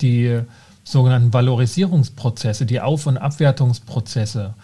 die 0.00 0.40
sogenannten 0.90 1.32
Valorisierungsprozesse, 1.32 2.66
die 2.66 2.80
Auf- 2.80 3.06
und 3.06 3.18
Abwertungsprozesse 3.18 4.54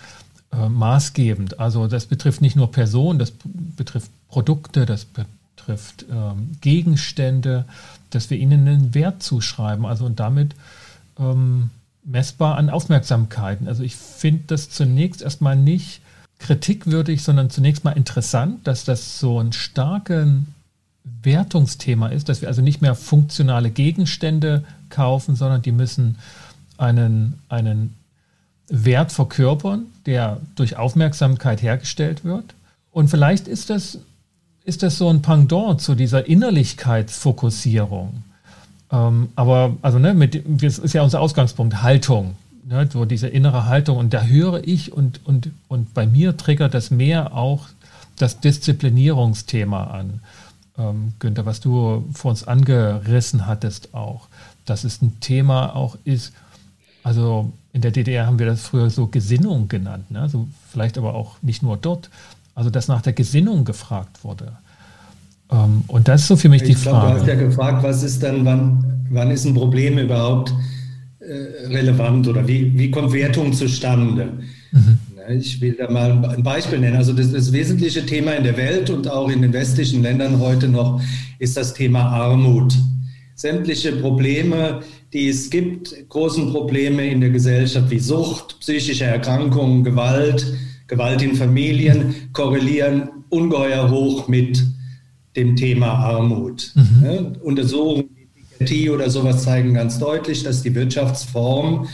äh, 0.52 0.68
maßgebend. 0.68 1.60
Also 1.60 1.86
das 1.86 2.06
betrifft 2.06 2.40
nicht 2.40 2.56
nur 2.56 2.70
Personen, 2.70 3.18
das 3.18 3.32
betrifft 3.76 4.10
Produkte, 4.28 4.86
das 4.86 5.04
betrifft 5.04 6.06
ähm, 6.10 6.52
Gegenstände, 6.60 7.64
dass 8.10 8.30
wir 8.30 8.38
ihnen 8.38 8.66
einen 8.66 8.94
Wert 8.94 9.22
zuschreiben. 9.22 9.86
Also 9.86 10.06
und 10.06 10.20
damit 10.20 10.54
ähm, 11.18 11.70
messbar 12.04 12.56
an 12.56 12.70
Aufmerksamkeiten. 12.70 13.68
Also 13.68 13.82
ich 13.82 13.96
finde 13.96 14.44
das 14.48 14.70
zunächst 14.70 15.22
erstmal 15.22 15.56
nicht 15.56 16.00
kritikwürdig, 16.38 17.22
sondern 17.22 17.50
zunächst 17.50 17.84
mal 17.84 17.92
interessant, 17.92 18.66
dass 18.66 18.84
das 18.84 19.18
so 19.18 19.40
ein 19.40 19.52
starkes 19.52 20.28
Wertungsthema 21.04 22.08
ist, 22.08 22.28
dass 22.28 22.40
wir 22.40 22.48
also 22.48 22.62
nicht 22.62 22.80
mehr 22.80 22.94
funktionale 22.94 23.70
Gegenstände 23.70 24.64
kaufen, 24.88 25.36
sondern 25.36 25.62
die 25.62 25.72
müssen 25.72 26.18
einen, 26.78 27.34
einen 27.48 27.94
Wert 28.68 29.12
verkörpern, 29.12 29.86
der 30.06 30.40
durch 30.56 30.76
Aufmerksamkeit 30.76 31.62
hergestellt 31.62 32.24
wird. 32.24 32.54
Und 32.90 33.08
vielleicht 33.08 33.48
ist 33.48 33.70
das, 33.70 33.98
ist 34.64 34.82
das 34.82 34.96
so 34.96 35.08
ein 35.08 35.20
Pendant 35.20 35.80
zu 35.80 35.94
dieser 35.94 36.26
Innerlichkeitsfokussierung. 36.26 38.22
Ähm, 38.90 39.28
aber, 39.36 39.76
also, 39.82 39.98
ne, 39.98 40.14
mit, 40.14 40.42
das 40.46 40.78
ist 40.78 40.94
ja 40.94 41.02
unser 41.02 41.20
Ausgangspunkt, 41.20 41.82
Haltung. 41.82 42.36
Ne, 42.66 42.88
so 42.90 43.04
diese 43.04 43.28
innere 43.28 43.66
Haltung. 43.66 43.98
Und 43.98 44.14
da 44.14 44.22
höre 44.22 44.66
ich 44.66 44.92
und, 44.92 45.20
und, 45.26 45.50
und 45.68 45.92
bei 45.92 46.06
mir 46.06 46.36
triggert 46.36 46.72
das 46.72 46.90
mehr 46.90 47.34
auch 47.34 47.66
das 48.16 48.40
Disziplinierungsthema 48.40 49.84
an. 49.84 50.20
Ähm, 50.76 51.12
Günther, 51.18 51.46
was 51.46 51.60
du 51.60 52.04
vor 52.12 52.30
uns 52.30 52.44
angerissen 52.44 53.46
hattest 53.46 53.94
auch, 53.94 54.28
dass 54.64 54.84
es 54.84 55.02
ein 55.02 55.20
Thema 55.20 55.76
auch 55.76 55.96
ist, 56.04 56.32
also 57.04 57.52
in 57.72 57.80
der 57.80 57.90
DDR 57.90 58.26
haben 58.26 58.38
wir 58.38 58.46
das 58.46 58.62
früher 58.62 58.90
so 58.90 59.06
Gesinnung 59.06 59.68
genannt, 59.68 60.10
ne? 60.10 60.20
also 60.20 60.48
vielleicht 60.70 60.98
aber 60.98 61.14
auch 61.14 61.36
nicht 61.42 61.62
nur 61.62 61.76
dort, 61.76 62.10
also 62.54 62.70
dass 62.70 62.88
nach 62.88 63.02
der 63.02 63.12
Gesinnung 63.12 63.64
gefragt 63.64 64.24
wurde. 64.24 64.52
Ähm, 65.50 65.84
und 65.86 66.08
das 66.08 66.22
ist 66.22 66.28
so 66.28 66.36
für 66.36 66.48
mich 66.48 66.62
ich 66.62 66.68
die 66.68 66.82
glaub, 66.82 66.96
Frage. 66.96 67.14
Du 67.14 67.20
hast 67.20 67.28
ja 67.28 67.34
gefragt, 67.34 67.82
was 67.82 68.02
ist 68.02 68.22
dann, 68.22 68.44
wann, 68.44 69.06
wann 69.10 69.30
ist 69.30 69.44
ein 69.44 69.54
Problem 69.54 69.98
überhaupt 69.98 70.52
äh, 71.20 71.66
relevant 71.66 72.26
oder 72.26 72.46
wie, 72.48 72.76
wie 72.76 72.90
kommt 72.90 73.12
Wertung 73.12 73.52
zustande? 73.52 74.32
Mhm. 74.72 74.98
Ich 75.30 75.60
will 75.60 75.74
da 75.78 75.90
mal 75.90 76.24
ein 76.24 76.42
Beispiel 76.42 76.78
nennen. 76.78 76.96
Also 76.96 77.12
das, 77.12 77.32
das, 77.32 77.52
wesentliche 77.52 78.04
Thema 78.04 78.32
in 78.32 78.44
der 78.44 78.56
Welt 78.56 78.90
und 78.90 79.08
auch 79.08 79.30
in 79.30 79.42
den 79.42 79.52
westlichen 79.52 80.02
Ländern 80.02 80.38
heute 80.38 80.68
noch 80.68 81.00
ist 81.38 81.56
das 81.56 81.74
Thema 81.74 82.02
Armut. 82.08 82.74
Sämtliche 83.34 83.92
Probleme, 83.92 84.80
die 85.12 85.28
es 85.28 85.50
gibt, 85.50 86.08
großen 86.08 86.50
Probleme 86.50 87.06
in 87.06 87.20
der 87.20 87.30
Gesellschaft 87.30 87.90
wie 87.90 87.98
Sucht, 87.98 88.60
psychische 88.60 89.04
Erkrankungen, 89.04 89.82
Gewalt, 89.82 90.46
Gewalt 90.86 91.22
in 91.22 91.34
Familien, 91.34 92.14
korrelieren 92.32 93.08
ungeheuer 93.30 93.90
hoch 93.90 94.28
mit 94.28 94.62
dem 95.36 95.56
Thema 95.56 95.88
Armut. 95.88 96.72
Mhm. 96.74 97.04
Ja, 97.04 97.32
Untersuchungen 97.42 98.10
wie 98.14 98.26
Piketty 98.26 98.90
oder 98.90 99.10
sowas 99.10 99.42
zeigen 99.42 99.74
ganz 99.74 99.98
deutlich, 99.98 100.44
dass 100.44 100.62
die 100.62 100.74
Wirtschaftsform, 100.74 101.88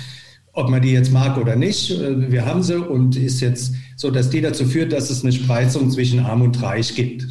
ob 0.52 0.69
man 0.69 0.83
die 0.83 0.92
jetzt 0.92 1.12
mag 1.12 1.37
oder 1.37 1.57
nicht, 1.57 1.90
äh, 1.90 2.30
wir 2.30 2.45
haben 2.45 2.62
sie 2.62 2.76
und 2.76 3.16
ist 3.16 3.40
jetzt 3.40 3.75
so, 3.97 4.11
dass 4.11 4.30
die 4.30 4.40
dazu 4.40 4.64
führt, 4.64 4.92
dass 4.92 5.11
es 5.11 5.23
eine 5.23 5.33
Spreizung 5.33 5.90
zwischen 5.90 6.21
Arm 6.21 6.42
und 6.42 6.62
Reich 6.62 6.95
gibt. 6.95 7.26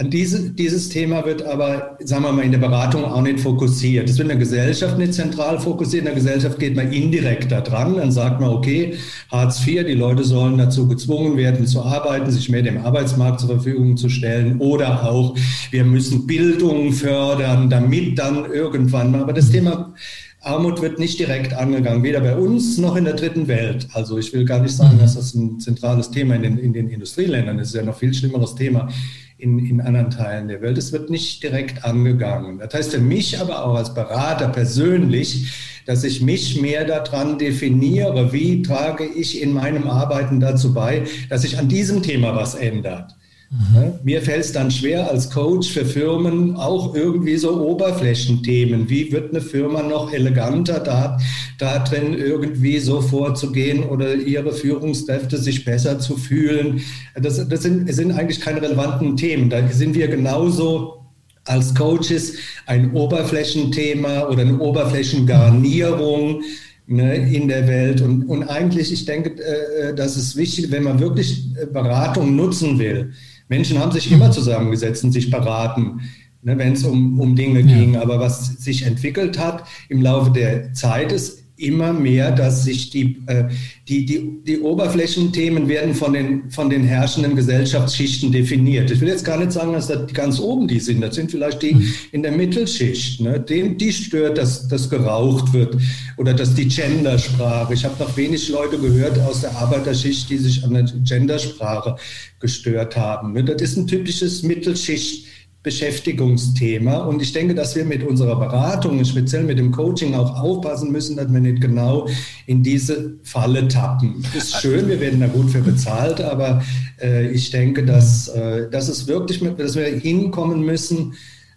An 0.00 0.10
diese, 0.10 0.50
dieses 0.50 0.90
Thema 0.90 1.26
wird 1.26 1.42
aber, 1.42 1.98
sagen 1.98 2.22
wir 2.22 2.30
mal, 2.30 2.44
in 2.44 2.52
der 2.52 2.60
Beratung 2.60 3.04
auch 3.04 3.20
nicht 3.20 3.40
fokussiert. 3.40 4.08
Es 4.08 4.16
wird 4.16 4.26
in 4.26 4.28
der 4.28 4.36
Gesellschaft 4.38 4.96
nicht 4.96 5.12
zentral 5.12 5.58
fokussiert. 5.58 6.02
In 6.02 6.06
der 6.06 6.14
Gesellschaft 6.14 6.60
geht 6.60 6.76
man 6.76 6.92
indirekt 6.92 7.50
da 7.50 7.60
dran. 7.60 7.96
Dann 7.96 8.12
sagt 8.12 8.40
man, 8.40 8.50
okay, 8.50 8.94
Hartz 9.32 9.66
IV, 9.66 9.84
die 9.86 9.94
Leute 9.94 10.22
sollen 10.22 10.56
dazu 10.56 10.86
gezwungen 10.86 11.36
werden 11.36 11.66
zu 11.66 11.82
arbeiten, 11.82 12.30
sich 12.30 12.48
mehr 12.48 12.62
dem 12.62 12.78
Arbeitsmarkt 12.78 13.40
zur 13.40 13.48
Verfügung 13.48 13.96
zu 13.96 14.08
stellen. 14.08 14.60
Oder 14.60 15.02
auch, 15.10 15.36
wir 15.72 15.82
müssen 15.82 16.28
Bildung 16.28 16.92
fördern, 16.92 17.68
damit 17.68 18.20
dann 18.20 18.44
irgendwann 18.44 19.10
mal. 19.10 19.22
Aber 19.22 19.32
das 19.32 19.50
Thema 19.50 19.94
Armut 20.40 20.80
wird 20.80 20.98
nicht 20.98 21.18
direkt 21.18 21.52
angegangen, 21.54 22.02
weder 22.02 22.20
bei 22.20 22.36
uns 22.36 22.78
noch 22.78 22.94
in 22.96 23.04
der 23.04 23.14
dritten 23.14 23.48
Welt. 23.48 23.88
Also 23.92 24.18
ich 24.18 24.32
will 24.32 24.44
gar 24.44 24.60
nicht 24.60 24.76
sagen, 24.76 24.98
dass 24.98 25.16
das 25.16 25.34
ein 25.34 25.58
zentrales 25.58 26.10
Thema 26.10 26.36
in 26.36 26.42
den, 26.42 26.58
in 26.58 26.72
den 26.72 26.88
Industrieländern 26.88 27.58
ist. 27.58 27.68
Es 27.68 27.74
ist 27.74 27.80
ja 27.80 27.84
noch 27.84 27.98
viel 27.98 28.14
schlimmeres 28.14 28.54
Thema 28.54 28.88
in, 29.36 29.58
in 29.58 29.80
anderen 29.80 30.10
Teilen 30.10 30.48
der 30.48 30.60
Welt. 30.62 30.78
Es 30.78 30.92
wird 30.92 31.10
nicht 31.10 31.42
direkt 31.42 31.84
angegangen. 31.84 32.58
Das 32.58 32.72
heißt 32.72 32.92
für 32.92 33.00
mich 33.00 33.40
aber 33.40 33.64
auch 33.64 33.74
als 33.74 33.94
Berater 33.94 34.48
persönlich, 34.48 35.80
dass 35.86 36.04
ich 36.04 36.22
mich 36.22 36.60
mehr 36.60 36.84
daran 36.84 37.38
definiere, 37.38 38.32
wie 38.32 38.62
trage 38.62 39.04
ich 39.04 39.42
in 39.42 39.52
meinem 39.52 39.88
Arbeiten 39.88 40.38
dazu 40.38 40.72
bei, 40.72 41.04
dass 41.30 41.42
sich 41.42 41.58
an 41.58 41.68
diesem 41.68 42.02
Thema 42.02 42.36
was 42.36 42.54
ändert. 42.54 43.17
Mhm. 43.50 43.94
Mir 44.04 44.20
fällt 44.20 44.44
es 44.44 44.52
dann 44.52 44.70
schwer 44.70 45.10
als 45.10 45.30
Coach 45.30 45.70
für 45.70 45.86
Firmen 45.86 46.56
auch 46.56 46.94
irgendwie 46.94 47.36
so 47.38 47.62
Oberflächenthemen. 47.62 48.90
Wie 48.90 49.10
wird 49.10 49.30
eine 49.30 49.40
Firma 49.40 49.82
noch 49.82 50.12
eleganter 50.12 50.80
da, 50.80 51.18
da 51.56 51.78
drin 51.78 52.12
irgendwie 52.12 52.78
so 52.78 53.00
vorzugehen 53.00 53.84
oder 53.84 54.14
ihre 54.16 54.52
Führungskräfte 54.52 55.38
sich 55.38 55.64
besser 55.64 55.98
zu 55.98 56.18
fühlen? 56.18 56.82
Das, 57.14 57.48
das 57.48 57.62
sind, 57.62 57.90
sind 57.92 58.12
eigentlich 58.12 58.40
keine 58.40 58.60
relevanten 58.60 59.16
Themen. 59.16 59.48
Da 59.48 59.66
sind 59.68 59.94
wir 59.94 60.08
genauso 60.08 61.06
als 61.44 61.74
Coaches 61.74 62.34
ein 62.66 62.92
Oberflächenthema 62.92 64.28
oder 64.28 64.42
eine 64.42 64.58
Oberflächengarnierung 64.58 66.42
ne, 66.86 67.32
in 67.32 67.48
der 67.48 67.66
Welt. 67.66 68.02
Und, 68.02 68.24
und 68.24 68.42
eigentlich, 68.42 68.92
ich 68.92 69.06
denke, 69.06 69.42
äh, 69.42 69.94
das 69.94 70.18
ist 70.18 70.36
wichtig, 70.36 70.70
wenn 70.70 70.82
man 70.82 71.00
wirklich 71.00 71.44
Beratung 71.72 72.36
nutzen 72.36 72.78
will, 72.78 73.14
Menschen 73.48 73.78
haben 73.78 73.92
sich 73.92 74.10
immer 74.12 74.30
zusammengesetzt 74.30 75.04
und 75.04 75.12
sich 75.12 75.30
beraten, 75.30 76.00
ne, 76.42 76.56
wenn 76.58 76.74
es 76.74 76.84
um, 76.84 77.18
um 77.20 77.34
Dinge 77.34 77.60
ja. 77.60 77.66
ging. 77.66 77.96
Aber 77.96 78.20
was 78.20 78.46
sich 78.62 78.82
entwickelt 78.82 79.38
hat 79.38 79.64
im 79.88 80.02
Laufe 80.02 80.30
der 80.30 80.72
Zeit 80.72 81.12
ist 81.12 81.47
immer 81.58 81.92
mehr, 81.92 82.30
dass 82.30 82.64
sich 82.64 82.90
die, 82.90 83.16
äh, 83.26 83.44
die, 83.88 84.06
die, 84.06 84.42
die 84.46 84.60
Oberflächenthemen 84.60 85.68
werden 85.68 85.94
von 85.94 86.12
den, 86.12 86.50
von 86.50 86.70
den 86.70 86.84
herrschenden 86.84 87.34
Gesellschaftsschichten 87.34 88.30
definiert. 88.30 88.90
Ich 88.90 89.00
will 89.00 89.08
jetzt 89.08 89.24
gar 89.24 89.38
nicht 89.38 89.52
sagen, 89.52 89.72
dass 89.72 89.88
das 89.88 90.12
ganz 90.12 90.38
oben 90.38 90.68
die 90.68 90.80
sind. 90.80 91.00
Das 91.00 91.14
sind 91.14 91.30
vielleicht 91.30 91.62
die 91.62 91.74
mhm. 91.74 91.94
in 92.12 92.22
der 92.22 92.32
Mittelschicht. 92.32 93.20
Ne? 93.20 93.40
Den, 93.40 93.76
die 93.76 93.92
stört, 93.92 94.38
dass, 94.38 94.68
dass 94.68 94.88
geraucht 94.88 95.52
wird 95.52 95.76
oder 96.16 96.32
dass 96.32 96.54
die 96.54 96.68
Gendersprache. 96.68 97.74
Ich 97.74 97.84
habe 97.84 98.02
noch 98.02 98.16
wenig 98.16 98.48
Leute 98.48 98.78
gehört 98.78 99.18
aus 99.20 99.40
der 99.40 99.56
Arbeiterschicht, 99.56 100.30
die 100.30 100.38
sich 100.38 100.64
an 100.64 100.74
der 100.74 100.84
Gendersprache 100.84 101.96
gestört 102.38 102.96
haben. 102.96 103.32
Ne? 103.32 103.44
Das 103.44 103.60
ist 103.62 103.76
ein 103.76 103.86
typisches 103.86 104.42
Mittelschicht. 104.42 105.27
Beschäftigungsthema. 105.68 106.96
Und 107.00 107.20
ich 107.20 107.34
denke, 107.34 107.54
dass 107.54 107.76
wir 107.76 107.84
mit 107.84 108.02
unserer 108.02 108.36
Beratung, 108.36 109.04
speziell 109.04 109.44
mit 109.44 109.58
dem 109.58 109.70
Coaching, 109.70 110.14
auch 110.14 110.40
aufpassen 110.40 110.90
müssen, 110.90 111.16
dass 111.16 111.30
wir 111.30 111.40
nicht 111.40 111.60
genau 111.60 112.08
in 112.46 112.62
diese 112.62 113.18
Falle 113.22 113.68
tappen. 113.68 114.24
Ist 114.34 114.62
schön, 114.62 114.88
wir 114.88 114.98
werden 114.98 115.20
da 115.20 115.26
gut 115.26 115.50
für 115.50 115.60
bezahlt, 115.60 116.22
aber 116.22 116.62
äh, 117.02 117.28
ich 117.32 117.50
denke, 117.50 117.84
dass, 117.84 118.28
äh, 118.28 118.70
dass 118.70 118.88
es 118.88 119.06
wirklich, 119.08 119.42
mit, 119.42 119.60
dass 119.60 119.76
wir 119.76 119.84
hinkommen 119.84 120.62
müssen, 120.62 121.12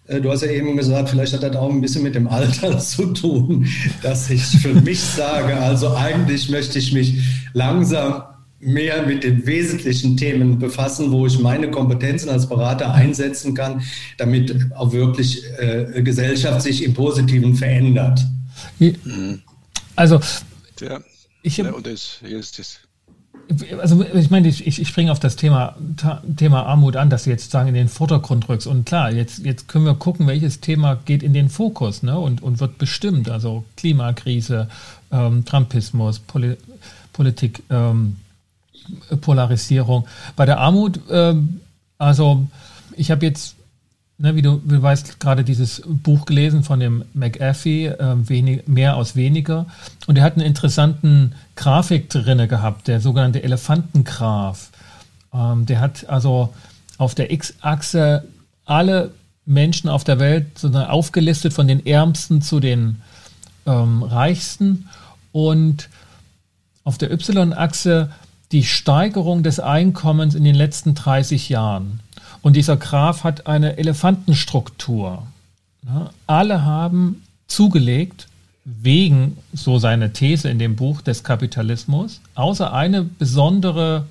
äh, 0.07 0.19
Du 0.19 0.29
hast 0.29 0.41
ja 0.41 0.51
eben 0.51 0.75
gesagt, 0.75 1.09
vielleicht 1.09 1.31
hat 1.31 1.43
das 1.43 1.55
auch 1.55 1.71
ein 1.71 1.79
bisschen 1.79 2.03
mit 2.03 2.15
dem 2.15 2.27
Alter 2.27 2.77
zu 2.79 3.13
tun, 3.13 3.65
dass 4.03 4.29
ich 4.29 4.43
für 4.43 4.73
mich 4.73 4.99
sage, 4.99 5.55
also 5.55 5.95
eigentlich 5.95 6.49
möchte 6.49 6.79
ich 6.79 6.91
mich 6.91 7.21
langsam 7.53 8.23
mehr 8.61 9.05
mit 9.05 9.23
den 9.23 9.45
wesentlichen 9.45 10.15
Themen 10.17 10.59
befassen, 10.59 11.11
wo 11.11 11.25
ich 11.25 11.39
meine 11.39 11.71
Kompetenzen 11.71 12.29
als 12.29 12.47
Berater 12.47 12.93
einsetzen 12.93 13.53
kann, 13.55 13.81
damit 14.17 14.71
auch 14.75 14.91
wirklich 14.91 15.43
äh, 15.57 16.01
Gesellschaft 16.03 16.61
sich 16.61 16.83
im 16.83 16.93
Positiven 16.93 17.55
verändert. 17.55 18.19
Also, 19.95 20.19
ja, 20.79 20.99
ich 21.41 21.57
ja, 21.57 21.71
und 21.71 21.87
das, 21.87 22.19
ist 22.21 22.59
das. 22.59 22.79
Also 23.81 24.05
ich 24.13 24.29
meine, 24.29 24.47
ich, 24.47 24.65
ich 24.65 24.87
springe 24.87 25.11
auf 25.11 25.19
das 25.19 25.35
Thema, 25.35 25.75
Thema 26.37 26.65
Armut 26.65 26.95
an, 26.95 27.09
dass 27.09 27.23
du 27.25 27.31
jetzt 27.31 27.51
sagen 27.51 27.69
in 27.69 27.73
den 27.73 27.89
Vordergrund 27.89 28.47
rückst. 28.47 28.67
Und 28.67 28.85
klar, 28.85 29.11
jetzt, 29.11 29.39
jetzt 29.39 29.67
können 29.67 29.85
wir 29.85 29.95
gucken, 29.95 30.27
welches 30.27 30.61
Thema 30.61 30.95
geht 31.05 31.21
in 31.21 31.33
den 31.33 31.49
Fokus 31.49 32.03
ne, 32.03 32.17
und, 32.17 32.41
und 32.41 32.59
wird 32.59 32.77
bestimmt. 32.77 33.29
Also 33.29 33.65
Klimakrise, 33.75 34.69
ähm, 35.11 35.43
Trumpismus, 35.43 36.19
Poli 36.19 36.55
Politik, 37.13 37.61
ähm, 37.69 38.15
Polarisierung. 39.21 40.07
Bei 40.35 40.45
der 40.45 40.59
Armut, 40.59 40.99
äh, 41.09 41.35
also 41.97 42.47
ich 42.95 43.11
habe 43.11 43.25
jetzt, 43.25 43.55
ne, 44.17 44.35
wie, 44.35 44.41
du, 44.41 44.61
du 44.63 44.81
weißt, 44.81 45.19
gerade 45.19 45.43
dieses 45.43 45.81
Buch 45.85 46.25
gelesen 46.25 46.63
von 46.63 46.79
dem 46.79 47.05
McAfee, 47.13 47.87
äh, 47.87 48.29
wenig, 48.29 48.67
mehr 48.67 48.95
aus 48.95 49.15
weniger. 49.15 49.65
Und 50.07 50.17
er 50.17 50.23
hat 50.23 50.33
einen 50.33 50.45
interessanten 50.45 51.33
Grafik 51.55 52.09
drinne 52.09 52.47
gehabt, 52.47 52.87
der 52.87 53.01
sogenannte 53.01 53.43
Elefantengraph. 53.43 54.69
Ähm, 55.33 55.65
der 55.65 55.79
hat 55.79 56.09
also 56.09 56.53
auf 56.97 57.15
der 57.15 57.31
X-Achse 57.31 58.25
alle 58.65 59.11
Menschen 59.45 59.89
auf 59.89 60.03
der 60.03 60.19
Welt 60.19 60.57
sondern 60.57 60.87
aufgelistet 60.87 61.53
von 61.53 61.67
den 61.67 61.85
Ärmsten 61.85 62.41
zu 62.41 62.59
den 62.59 63.01
ähm, 63.65 64.03
Reichsten 64.03 64.87
und 65.31 65.89
auf 66.83 66.97
der 66.97 67.11
Y-Achse 67.11 68.11
die 68.51 68.63
Steigerung 68.63 69.43
des 69.43 69.59
Einkommens 69.59 70.35
in 70.35 70.43
den 70.43 70.55
letzten 70.55 70.95
30 70.95 71.49
Jahren. 71.49 71.99
Und 72.41 72.55
dieser 72.55 72.77
Graph 72.77 73.23
hat 73.23 73.47
eine 73.47 73.77
Elefantenstruktur. 73.77 75.23
Alle 76.27 76.63
haben 76.63 77.23
zugelegt, 77.47 78.27
wegen, 78.63 79.37
so 79.53 79.79
seine 79.79 80.13
These 80.13 80.49
in 80.49 80.59
dem 80.59 80.75
Buch 80.75 81.01
des 81.01 81.23
Kapitalismus, 81.23 82.21
außer 82.35 82.73
eine 82.73 83.03
besondere 83.03 84.05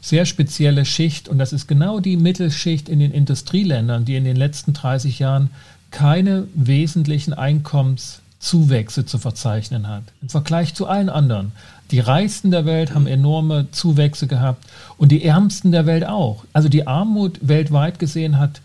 sehr 0.00 0.26
spezielle 0.26 0.84
Schicht 0.84 1.28
und 1.28 1.38
das 1.38 1.52
ist 1.52 1.66
genau 1.66 2.00
die 2.00 2.16
Mittelschicht 2.16 2.88
in 2.88 2.98
den 2.98 3.10
Industrieländern, 3.10 4.04
die 4.04 4.16
in 4.16 4.24
den 4.24 4.36
letzten 4.36 4.72
30 4.72 5.18
Jahren 5.18 5.50
keine 5.90 6.46
wesentlichen 6.54 7.32
Einkommenszuwächse 7.32 9.06
zu 9.06 9.18
verzeichnen 9.18 9.88
hat. 9.88 10.02
Im 10.20 10.28
Vergleich 10.28 10.74
zu 10.74 10.86
allen 10.86 11.08
anderen. 11.08 11.52
Die 11.90 12.00
Reichsten 12.00 12.50
der 12.50 12.64
Welt 12.64 12.94
haben 12.94 13.06
enorme 13.06 13.70
Zuwächse 13.70 14.26
gehabt 14.26 14.64
und 14.96 15.12
die 15.12 15.24
Ärmsten 15.24 15.70
der 15.70 15.86
Welt 15.86 16.04
auch. 16.04 16.44
Also 16.52 16.68
die 16.68 16.86
Armut 16.86 17.38
weltweit 17.42 17.98
gesehen 17.98 18.38
hat 18.38 18.60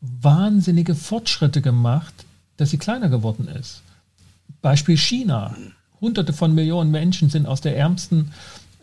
wahnsinnige 0.00 0.94
Fortschritte 0.94 1.60
gemacht, 1.60 2.14
dass 2.56 2.70
sie 2.70 2.78
kleiner 2.78 3.08
geworden 3.08 3.48
ist. 3.48 3.82
Beispiel 4.62 4.96
China. 4.96 5.54
Hunderte 6.00 6.32
von 6.32 6.54
Millionen 6.54 6.90
Menschen 6.90 7.28
sind 7.28 7.46
aus 7.46 7.60
der 7.60 7.76
ärmsten 7.76 8.32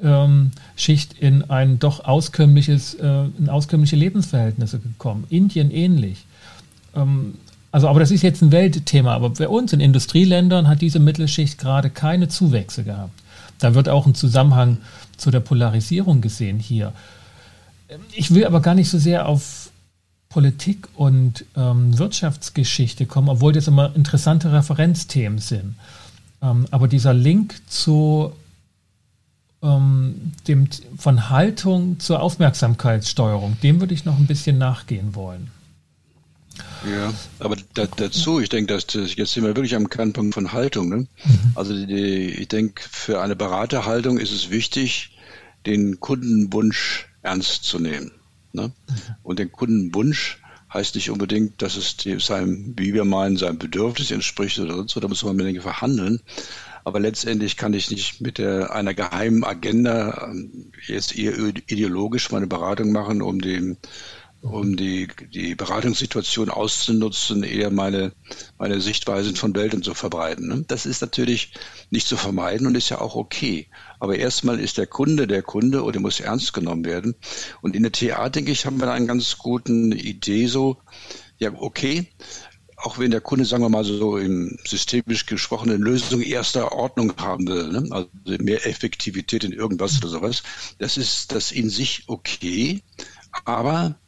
ähm, 0.01 0.51
Schicht 0.75 1.13
in 1.13 1.49
ein 1.49 1.79
doch 1.79 2.05
auskömmliches, 2.05 2.93
äh, 2.95 3.25
in 3.37 3.49
auskömmliche 3.49 3.95
Lebensverhältnisse 3.95 4.79
gekommen. 4.79 5.25
Indien 5.29 5.71
ähnlich. 5.71 6.25
Ähm, 6.95 7.35
also, 7.71 7.87
aber 7.87 7.99
das 7.99 8.11
ist 8.11 8.21
jetzt 8.21 8.41
ein 8.41 8.51
Weltthema. 8.51 9.13
Aber 9.13 9.31
bei 9.31 9.47
uns 9.47 9.73
in 9.73 9.79
Industrieländern 9.79 10.67
hat 10.67 10.81
diese 10.81 10.99
Mittelschicht 10.99 11.57
gerade 11.57 11.89
keine 11.89 12.27
Zuwächse 12.27 12.83
gehabt. 12.83 13.13
Da 13.59 13.73
wird 13.73 13.89
auch 13.89 14.05
ein 14.05 14.15
Zusammenhang 14.15 14.77
zu 15.17 15.31
der 15.31 15.39
Polarisierung 15.39 16.21
gesehen 16.21 16.59
hier. 16.59 16.93
Ich 18.13 18.33
will 18.33 18.45
aber 18.45 18.61
gar 18.61 18.75
nicht 18.75 18.89
so 18.89 18.99
sehr 18.99 19.27
auf 19.27 19.71
Politik 20.29 20.87
und 20.93 21.45
ähm, 21.55 21.97
Wirtschaftsgeschichte 21.97 23.05
kommen, 23.05 23.29
obwohl 23.29 23.53
das 23.53 23.67
immer 23.67 23.95
interessante 23.95 24.51
Referenzthemen 24.51 25.39
sind. 25.39 25.75
Ähm, 26.41 26.67
aber 26.69 26.87
dieser 26.87 27.13
Link 27.13 27.55
zu 27.67 28.33
ähm, 29.63 30.33
dem, 30.47 30.67
von 30.97 31.29
Haltung 31.29 31.99
zur 31.99 32.21
Aufmerksamkeitssteuerung, 32.21 33.57
dem 33.63 33.79
würde 33.79 33.93
ich 33.93 34.05
noch 34.05 34.17
ein 34.17 34.27
bisschen 34.27 34.57
nachgehen 34.57 35.15
wollen. 35.15 35.49
Ja, 36.89 37.13
aber 37.39 37.55
da, 37.73 37.87
dazu, 37.87 38.39
ich 38.39 38.49
denke, 38.49 38.73
dass 38.73 38.87
das, 38.87 39.15
jetzt 39.15 39.33
sind 39.33 39.43
wir 39.43 39.55
wirklich 39.55 39.75
am 39.75 39.89
Kernpunkt 39.89 40.33
von 40.33 40.51
Haltung. 40.53 40.89
Ne? 40.89 40.95
Mhm. 40.97 41.07
Also 41.55 41.73
die, 41.73 42.29
ich 42.29 42.47
denke, 42.47 42.83
für 42.89 43.21
eine 43.21 43.35
Beraterhaltung 43.35 44.17
ist 44.17 44.31
es 44.31 44.49
wichtig, 44.49 45.17
den 45.65 45.99
Kundenwunsch 45.99 47.07
ernst 47.21 47.63
zu 47.63 47.79
nehmen. 47.79 48.11
Ne? 48.53 48.67
Mhm. 48.87 48.95
Und 49.23 49.39
den 49.39 49.51
Kundenwunsch 49.51 50.39
heißt 50.73 50.95
nicht 50.95 51.09
unbedingt, 51.09 51.61
dass 51.61 51.77
es 51.77 51.95
seinem, 52.25 52.73
wie 52.77 52.93
wir 52.93 53.05
meinen, 53.05 53.37
seinem 53.37 53.57
Bedürfnis 53.57 54.11
entspricht 54.11 54.59
oder 54.59 54.75
sonst, 54.75 54.95
da 54.95 55.07
muss 55.07 55.23
man 55.23 55.35
mit 55.35 55.45
denen 55.45 55.61
verhandeln. 55.61 56.21
Aber 56.83 56.99
letztendlich 56.99 57.57
kann 57.57 57.73
ich 57.73 57.91
nicht 57.91 58.21
mit 58.21 58.37
der, 58.37 58.73
einer 58.73 58.93
geheimen 58.93 59.43
Agenda 59.43 60.29
ähm, 60.31 60.71
jetzt 60.85 61.17
eher 61.17 61.37
ideologisch 61.37 62.31
meine 62.31 62.47
Beratung 62.47 62.91
machen, 62.91 63.21
um 63.21 63.41
den 63.41 63.77
um 64.41 64.77
die, 64.77 65.07
die 65.33 65.55
Beratungssituation 65.55 66.49
auszunutzen, 66.49 67.43
eher 67.43 67.71
meine, 67.71 68.13
meine 68.57 68.79
Sichtweisen 68.81 69.35
von 69.35 69.55
Welten 69.55 69.83
zu 69.83 69.93
verbreiten. 69.93 70.47
Ne? 70.47 70.65
Das 70.67 70.85
ist 70.85 71.01
natürlich 71.01 71.53
nicht 71.89 72.07
zu 72.07 72.17
vermeiden 72.17 72.67
und 72.67 72.75
ist 72.75 72.89
ja 72.89 73.01
auch 73.01 73.15
okay. 73.15 73.67
Aber 73.99 74.17
erstmal 74.17 74.59
ist 74.59 74.77
der 74.77 74.87
Kunde 74.87 75.27
der 75.27 75.41
Kunde 75.41 75.83
und 75.83 75.95
er 75.95 76.01
muss 76.01 76.19
ernst 76.19 76.53
genommen 76.53 76.85
werden. 76.85 77.15
Und 77.61 77.75
in 77.75 77.83
der 77.83 77.91
TA, 77.91 78.29
denke 78.29 78.51
ich, 78.51 78.65
haben 78.65 78.79
wir 78.79 78.85
da 78.85 78.93
eine 78.93 79.07
ganz 79.07 79.37
gute 79.37 79.73
Idee 79.73 80.47
so, 80.47 80.77
ja, 81.39 81.51
okay, 81.53 82.07
auch 82.77 82.99
wenn 82.99 83.09
der 83.09 83.21
Kunde, 83.21 83.43
sagen 83.43 83.63
wir 83.63 83.69
mal 83.69 83.83
so 83.83 84.17
im 84.17 84.59
systemisch 84.63 85.25
gesprochenen 85.25 85.81
Lösung 85.81 86.21
erster 86.21 86.71
Ordnung 86.73 87.13
haben 87.17 87.47
will, 87.47 87.69
ne? 87.69 87.87
also 87.89 88.09
mehr 88.39 88.67
Effektivität 88.67 89.43
in 89.43 89.51
irgendwas 89.51 89.97
oder 89.97 90.09
sowas, 90.09 90.43
das 90.77 90.97
ist 90.97 91.31
das 91.31 91.51
in 91.51 91.69
sich 91.69 92.03
okay, 92.07 92.83
aber 93.45 93.99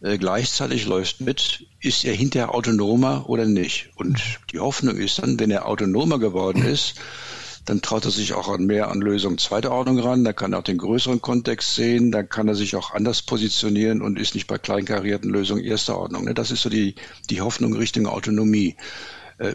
äh, 0.00 0.18
gleichzeitig 0.18 0.86
läuft 0.86 1.20
mit, 1.20 1.66
ist 1.80 2.04
er 2.04 2.14
hinterher 2.14 2.54
autonomer 2.54 3.28
oder 3.28 3.46
nicht. 3.46 3.90
Und 3.96 4.20
die 4.52 4.60
Hoffnung 4.60 4.96
ist 4.96 5.18
dann, 5.20 5.38
wenn 5.40 5.50
er 5.50 5.66
autonomer 5.66 6.18
geworden 6.18 6.64
ist, 6.64 6.94
dann 7.64 7.82
traut 7.82 8.04
er 8.04 8.10
sich 8.10 8.32
auch 8.32 8.48
an 8.48 8.64
mehr 8.64 8.90
an 8.90 9.00
Lösungen 9.00 9.36
zweiter 9.36 9.72
Ordnung 9.72 9.98
ran, 9.98 10.24
da 10.24 10.32
kann 10.32 10.52
er 10.52 10.60
auch 10.60 10.64
den 10.64 10.78
größeren 10.78 11.20
Kontext 11.20 11.74
sehen, 11.74 12.10
da 12.10 12.22
kann 12.22 12.48
er 12.48 12.54
sich 12.54 12.76
auch 12.76 12.92
anders 12.92 13.22
positionieren 13.22 14.00
und 14.00 14.18
ist 14.18 14.34
nicht 14.34 14.46
bei 14.46 14.56
kleinkarierten 14.56 15.30
Lösungen 15.30 15.62
erster 15.62 15.98
Ordnung. 15.98 16.24
Ne? 16.24 16.34
Das 16.34 16.50
ist 16.50 16.62
so 16.62 16.70
die, 16.70 16.94
die 17.28 17.40
Hoffnung 17.42 17.74
Richtung 17.74 18.06
Autonomie. 18.06 18.76
Äh, 19.38 19.54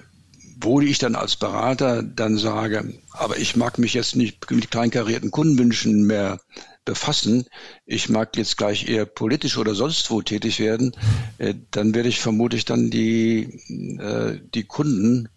wo 0.62 0.79
ich 0.79 0.97
dann 0.97 1.15
als 1.15 1.36
Berater 1.36 2.03
dann 2.03 2.38
sage, 2.38 2.93
aber 3.12 3.38
ich 3.38 3.56
mag 3.56 3.79
mich 3.79 3.95
jetzt 3.95 4.15
nicht 4.15 4.49
mit 4.49 4.71
kleinkarierten 4.71 5.32
Kundenwünschen 5.32 6.03
mehr 6.06 6.39
befassen, 6.86 7.46
ich 7.86 8.10
mag 8.10 8.36
jetzt 8.38 8.58
gleich 8.58 8.88
eher 8.88 9.06
politisch 9.06 9.58
oder 9.58 9.76
sonst 9.76 10.10
wo 10.12 10.22
tätig 10.22 10.60
werden, 10.60 10.93
äh, 11.38 11.54
dann 11.72 11.93
werde 11.93 12.10
ich 12.10 12.19
vermutlich 12.19 12.65
dann 12.65 12.89
die, 12.89 13.60
äh, 14.00 14.39
die 14.54 14.63
Kunden 14.63 15.30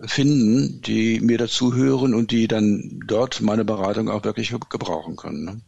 finden, 0.00 0.82
die 0.82 1.20
mir 1.20 1.38
dazu 1.38 1.74
hören 1.74 2.14
und 2.14 2.30
die 2.30 2.48
dann 2.48 3.00
dort 3.06 3.40
meine 3.40 3.64
Beratung 3.64 4.10
auch 4.10 4.24
wirklich 4.24 4.54
gebrauchen 4.68 5.16
können. 5.16 5.44
Ne? 5.44 5.60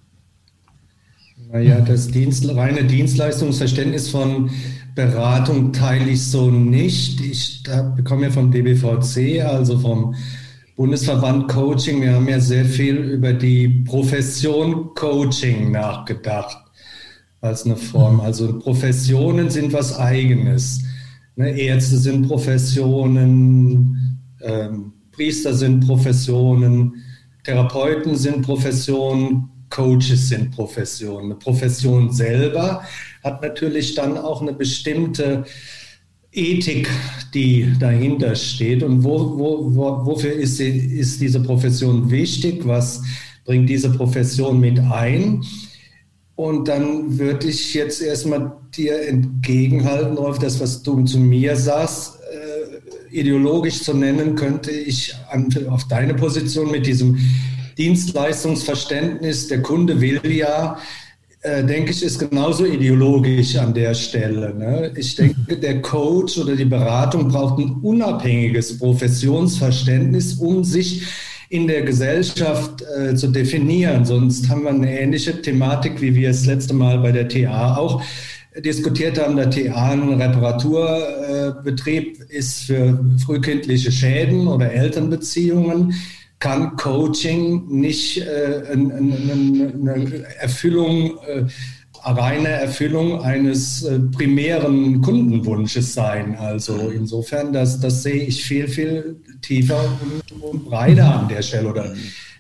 Naja, 1.51 1.81
das 1.81 2.09
Dienst, 2.09 2.47
reine 2.55 2.85
Dienstleistungsverständnis 2.85 4.11
von 4.11 4.51
Beratung 4.95 5.73
teile 5.73 6.11
ich 6.11 6.27
so 6.27 6.51
nicht. 6.51 7.21
Ich 7.21 7.63
bekomme 7.97 8.25
ja 8.25 8.31
vom 8.31 8.51
DBVC, 8.51 9.43
also 9.45 9.79
vom 9.79 10.15
Bundesverband 10.79 11.49
Coaching, 11.49 12.01
wir 12.03 12.15
haben 12.15 12.29
ja 12.29 12.39
sehr 12.39 12.65
viel 12.65 12.99
über 12.99 13.33
die 13.33 13.83
Profession 13.85 14.95
Coaching 14.95 15.73
nachgedacht 15.73 16.57
als 17.41 17.65
eine 17.65 17.75
Form. 17.75 18.21
Also 18.21 18.61
Professionen 18.61 19.51
sind 19.51 19.73
was 19.73 19.99
eigenes. 19.99 20.81
Ne, 21.35 21.51
Ärzte 21.51 21.99
sind 21.99 22.29
Professionen, 22.29 24.21
ähm, 24.41 24.93
Priester 25.11 25.53
sind 25.53 25.85
Professionen, 25.85 27.03
Therapeuten 27.43 28.15
sind 28.15 28.43
Professionen, 28.43 29.51
Coaches 29.71 30.29
sind 30.29 30.53
Professionen. 30.53 31.25
Eine 31.25 31.35
Profession 31.35 32.13
selber 32.13 32.85
hat 33.25 33.43
natürlich 33.43 33.97
dann 33.97 34.17
auch 34.17 34.43
eine 34.43 34.53
bestimmte 34.53 35.45
Ethik, 36.33 36.89
die 37.35 37.73
dahinter 37.79 38.35
steht. 38.35 38.83
Und 38.83 39.05
wo, 39.05 39.39
wo, 39.39 39.75
wo, 39.75 40.07
wofür 40.07 40.33
ist, 40.33 40.57
sie, 40.59 40.69
ist 40.69 41.21
diese 41.21 41.41
Profession 41.41 42.11
wichtig, 42.11 42.67
was 42.67 43.03
bringt 43.45 43.69
diese 43.69 43.91
Profession 43.91 44.61
mit 44.61 44.79
ein. 44.79 45.43
Und 46.37 46.69
dann 46.69 47.19
würde 47.19 47.49
ich 47.49 47.75
jetzt 47.75 48.01
erstmal 48.01 48.53
dir 48.77 49.09
entgegenhalten, 49.09 50.19
auf 50.19 50.39
das, 50.39 50.61
was 50.61 50.83
du 50.83 51.03
zu 51.05 51.19
mir 51.19 51.57
sagst, 51.57 52.19
äh, 52.31 53.17
ideologisch 53.17 53.83
zu 53.83 53.95
nennen, 53.95 54.37
könnte 54.37 54.71
ich 54.71 55.15
an, 55.31 55.49
auf 55.69 55.89
deine 55.89 56.15
Position 56.15 56.71
mit 56.71 56.87
diesem 56.87 57.19
Dienstleistungsverständnis, 57.79 59.49
der 59.49 59.63
Kunde 59.63 60.01
will 60.01 60.21
ja, 60.31 60.79
äh, 61.43 61.63
denke 61.63 61.93
ich, 61.93 62.03
ist 62.03 62.19
genauso 62.19 62.65
ideologisch 62.65 63.55
an 63.57 63.73
der 63.73 63.95
Stelle. 63.95 64.53
Ne? 64.55 64.91
Ich 64.97 65.15
denke, 65.15 65.57
der 65.57 65.81
Coach 65.83 66.39
oder 66.39 66.57
die 66.57 66.65
Beratung 66.65 67.29
braucht 67.29 67.61
ein 67.61 67.77
unabhängiges 67.83 68.79
Professionsverständnis, 68.79 70.35
um 70.35 70.65
sich 70.65 71.03
in 71.49 71.69
der 71.69 71.83
Gesellschaft 71.83 72.83
äh, 72.83 73.15
zu 73.15 73.29
definieren. 73.29 74.05
Sonst 74.05 74.49
haben 74.49 74.65
wir 74.65 74.71
eine 74.71 75.01
ähnliche 75.01 75.41
Thematik, 75.41 76.01
wie 76.01 76.13
wir 76.15 76.31
es 76.31 76.45
letzte 76.45 76.75
Mal 76.75 76.99
bei 76.99 77.13
der 77.13 77.29
TA 77.29 77.77
auch 77.77 78.03
diskutiert 78.57 79.17
haben. 79.19 79.37
Der 79.37 79.49
TA 79.49 79.93
ein 79.93 80.21
Reparaturbetrieb 80.21 82.21
äh, 82.21 82.37
ist 82.37 82.65
für 82.65 82.99
frühkindliche 83.25 83.93
Schäden 83.93 84.49
oder 84.49 84.73
Elternbeziehungen 84.73 85.95
kann 86.39 86.77
Coaching 86.77 87.67
nicht 87.69 88.19
äh, 88.19 88.63
eine 88.71 90.25
Erfüllung, 90.39 91.19
äh, 91.27 91.45
reine 92.05 92.49
Erfüllung 92.49 93.21
eines 93.23 93.83
äh, 93.83 93.99
primären 93.99 95.01
Kundenwunsches 95.03 95.95
sein. 95.95 96.37
Also 96.37 96.91
insofern, 96.91 97.53
das, 97.53 97.81
das 97.81 98.03
sehe 98.03 98.23
ich 98.23 98.45
viel, 98.45 98.69
viel 98.69 99.21
tiefer 99.43 99.99
und, 100.01 100.43
und 100.43 100.65
breiter 100.65 101.21
an 101.21 101.29
der 101.29 101.43
Stelle 101.43 101.69
oder 101.69 101.93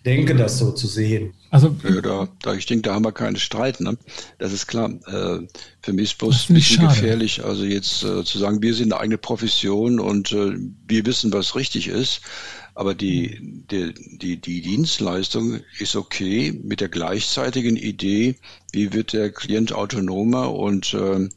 denke, 0.04 0.34
das 0.34 0.58
so 0.58 0.72
zu 0.72 0.86
sehen. 0.86 1.34
Also 1.50 1.74
ja, 1.84 2.00
da, 2.00 2.28
da, 2.42 2.54
ich 2.54 2.66
denke, 2.66 2.82
da 2.82 2.94
haben 2.94 3.04
wir 3.04 3.12
keinen 3.12 3.36
Streit. 3.36 3.80
Ne? 3.80 3.96
Das 4.38 4.52
ist 4.52 4.66
klar. 4.66 4.90
Äh, 5.06 5.46
für 5.82 5.92
mich 5.92 6.04
ist 6.04 6.12
es 6.12 6.18
bloß 6.18 6.50
ein 6.50 6.54
bisschen 6.54 6.82
schade. 6.82 6.94
gefährlich, 6.94 7.44
also 7.44 7.64
jetzt 7.64 8.04
äh, 8.04 8.24
zu 8.24 8.38
sagen, 8.38 8.62
wir 8.62 8.74
sind 8.74 8.92
eine 8.92 9.00
eigene 9.00 9.18
Profession 9.18 10.00
und 10.00 10.32
äh, 10.32 10.52
wir 10.86 11.06
wissen, 11.06 11.32
was 11.32 11.56
richtig 11.56 11.88
ist. 11.88 12.20
Aber 12.78 12.94
die, 12.94 13.40
die, 13.72 13.92
die, 13.92 14.36
die 14.36 14.60
Dienstleistung 14.60 15.58
ist 15.80 15.96
okay 15.96 16.52
mit 16.62 16.80
der 16.80 16.88
gleichzeitigen 16.88 17.76
Idee, 17.76 18.36
wie 18.70 18.92
wird 18.92 19.14
der 19.14 19.32
Klient 19.32 19.72
autonomer 19.72 20.54
und, 20.54 20.94
äh, 20.94 21.28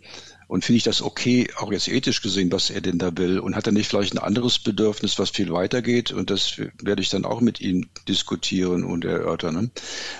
Und 0.47 0.65
finde 0.65 0.77
ich 0.77 0.84
das 0.84 1.01
okay, 1.01 1.47
auch 1.56 1.71
jetzt 1.71 1.88
ethisch 1.88 2.21
gesehen, 2.21 2.51
was 2.51 2.69
er 2.69 2.82
denn 2.82 2.99
da 2.99 3.17
will? 3.17 3.39
Und 3.39 3.56
hat 3.56 3.65
er 3.65 3.71
nicht 3.71 3.88
vielleicht 3.88 4.13
ein 4.13 4.19
anderes 4.19 4.60
Bedürfnis, 4.60 5.17
was 5.17 5.30
viel 5.32 5.49
weiter 5.51 5.82
geht? 5.82 6.12
Und 6.12 6.30
das 6.30 6.58
werde 6.84 7.01
ich 7.01 7.10
dann 7.10 7.23
auch 7.23 7.39
mit 7.41 7.62
ihm 7.62 7.88
diskutieren 8.08 8.84
und 8.84 9.06
erörtern. 9.06 9.56
Ne? 9.56 9.71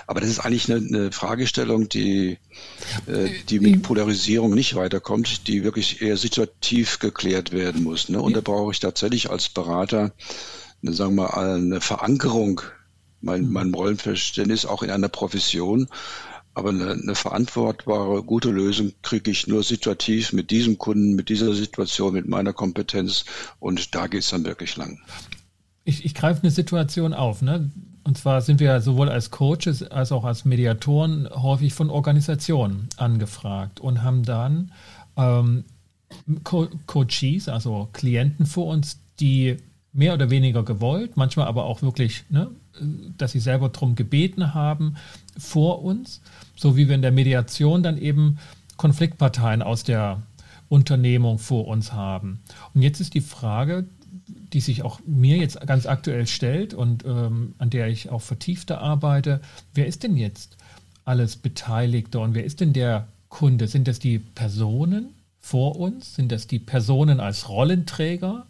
Aber 0.08 0.22
das 0.22 0.30
ist 0.30 0.40
eigentlich 0.40 0.72
eine, 0.72 0.88
eine 0.88 1.12
Fragestellung, 1.12 1.88
die, 1.90 2.40
äh, 3.06 3.30
die 3.50 3.60
mit 3.60 3.84
Polarisierung 3.84 4.56
nicht 4.56 4.74
weiterkommt, 4.76 5.48
die 5.48 5.66
wirklich 5.66 6.02
eher 6.02 6.18
situativ 6.18 6.98
geklärt 7.00 7.52
werden 7.52 7.84
muss. 7.84 8.10
Ne? 8.10 8.20
Und 8.22 8.36
da 8.36 8.42
brauche 8.42 8.72
ich 8.72 8.80
tatsächlich 8.80 9.30
als 9.30 9.50
Berater, 9.50 10.14
sagen 10.84 11.16
wir 11.16 11.24
mal, 11.24 11.56
eine 11.56 11.82
Verankerung 11.82 12.62
mein, 13.22 13.46
mhm. 13.46 13.52
mein 13.52 13.74
Rollenverständnis 13.74 14.66
auch 14.66 14.84
in 14.84 14.90
einer 14.90 15.10
Profession. 15.10 15.88
Aber 16.54 16.70
eine, 16.70 16.92
eine 16.92 17.16
verantwortbare, 17.16 18.24
gute 18.24 18.50
Lösung 18.50 18.92
kriege 19.04 19.32
ich 19.32 19.48
nur 19.48 19.64
situativ 19.64 20.34
mit 20.34 20.52
diesem 20.52 20.78
Kunden, 20.78 21.16
mit 21.16 21.30
dieser 21.30 21.54
Situation, 21.54 22.14
mit 22.14 22.28
meiner 22.28 22.52
Kompetenz. 22.52 23.24
Und 23.60 23.96
da 23.96 24.08
geht 24.08 24.24
es 24.24 24.32
dann 24.32 24.44
wirklich 24.44 24.76
lang. 24.76 25.00
Ich, 25.86 26.04
ich 26.04 26.14
greife 26.14 26.42
eine 26.44 26.52
Situation 26.52 27.14
auf. 27.14 27.42
Ne? 27.42 27.72
Und 28.04 28.18
zwar 28.18 28.42
sind 28.42 28.60
wir 28.60 28.82
sowohl 28.82 29.08
als 29.08 29.32
Coaches 29.32 29.84
als 29.84 30.12
auch 30.12 30.26
als 30.26 30.44
Mediatoren 30.44 31.30
häufig 31.32 31.74
von 31.74 31.90
Organisationen 31.90 32.90
angefragt 32.98 33.80
und 33.80 34.04
haben 34.04 34.24
dann 34.24 34.74
ähm, 35.16 35.64
Co 36.44 36.68
Coaches, 36.86 37.48
also 37.48 37.88
Klienten 37.94 38.46
vor 38.46 38.68
uns, 38.68 39.00
die 39.22 39.58
mehr 39.94 40.14
oder 40.14 40.30
weniger 40.30 40.64
gewollt, 40.64 41.18
manchmal 41.18 41.48
aber 41.48 41.66
auch 41.66 41.82
wirklich, 41.82 42.24
ne, 42.30 42.50
dass 43.18 43.34
sie 43.34 43.40
selber 43.40 43.70
darum 43.70 43.96
gebeten 43.96 44.54
haben, 44.54 44.96
vor 45.38 45.84
uns, 45.84 46.22
so 46.56 46.78
wie 46.78 46.88
wir 46.88 46.96
in 46.96 47.02
der 47.02 47.12
Mediation 47.12 47.84
dann 47.84 47.98
eben 47.98 48.38
Konfliktparteien 48.78 49.62
aus 49.62 49.84
der 49.84 50.22
Unternehmung 50.70 51.38
vor 51.38 51.68
uns 51.68 51.92
haben. 51.92 52.40
Und 52.74 52.82
jetzt 52.82 53.02
ist 53.02 53.14
die 53.14 53.22
Frage, 53.22 53.86
die 54.54 54.62
sich 54.62 54.84
auch 54.84 55.00
mir 55.06 55.38
jetzt 55.38 55.60
ganz 55.68 55.86
aktuell 55.86 56.28
stellt 56.28 56.74
und 56.74 57.06
ähm, 57.06 57.56
an 57.58 57.70
der 57.70 57.88
ich 57.88 58.10
auch 58.10 58.22
vertiefter 58.22 58.80
arbeite, 58.80 59.42
wer 59.74 59.88
ist 59.88 60.04
denn 60.04 60.16
jetzt 60.16 60.58
alles 61.04 61.36
Beteiligte 61.36 62.20
und 62.20 62.34
wer 62.34 62.46
ist 62.46 62.62
denn 62.62 62.74
der 62.74 63.08
Kunde? 63.30 63.68
Sind 63.68 63.88
das 63.88 64.00
die 64.00 64.20
Personen 64.20 65.10
vor 65.40 65.78
uns? 65.78 66.16
Sind 66.16 66.32
das 66.32 66.48
die 66.48 66.60
Personen 66.60 67.20
als 67.20 67.50
Rollenträger? 67.50 68.46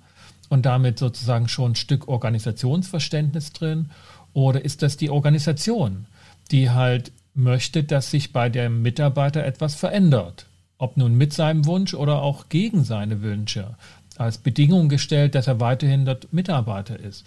Und 0.51 0.65
damit 0.65 0.99
sozusagen 0.99 1.47
schon 1.47 1.71
ein 1.71 1.75
Stück 1.75 2.09
Organisationsverständnis 2.09 3.53
drin? 3.53 3.89
Oder 4.33 4.63
ist 4.65 4.81
das 4.81 4.97
die 4.97 5.09
Organisation, 5.09 6.07
die 6.51 6.69
halt 6.69 7.13
möchte, 7.33 7.85
dass 7.85 8.11
sich 8.11 8.33
bei 8.33 8.49
dem 8.49 8.81
Mitarbeiter 8.81 9.45
etwas 9.45 9.75
verändert? 9.75 10.47
Ob 10.77 10.97
nun 10.97 11.15
mit 11.15 11.31
seinem 11.31 11.65
Wunsch 11.65 11.93
oder 11.93 12.21
auch 12.21 12.49
gegen 12.49 12.83
seine 12.83 13.21
Wünsche, 13.21 13.75
als 14.17 14.39
Bedingung 14.39 14.89
gestellt, 14.89 15.35
dass 15.35 15.47
er 15.47 15.61
weiterhin 15.61 16.03
dort 16.03 16.33
Mitarbeiter 16.33 16.99
ist. 16.99 17.25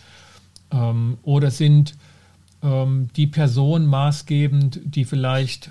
Ähm, 0.71 1.17
oder 1.23 1.51
sind 1.51 1.95
ähm, 2.63 3.09
die 3.17 3.27
Personen 3.27 3.87
maßgebend, 3.87 4.81
die 4.85 5.07
vielleicht 5.07 5.71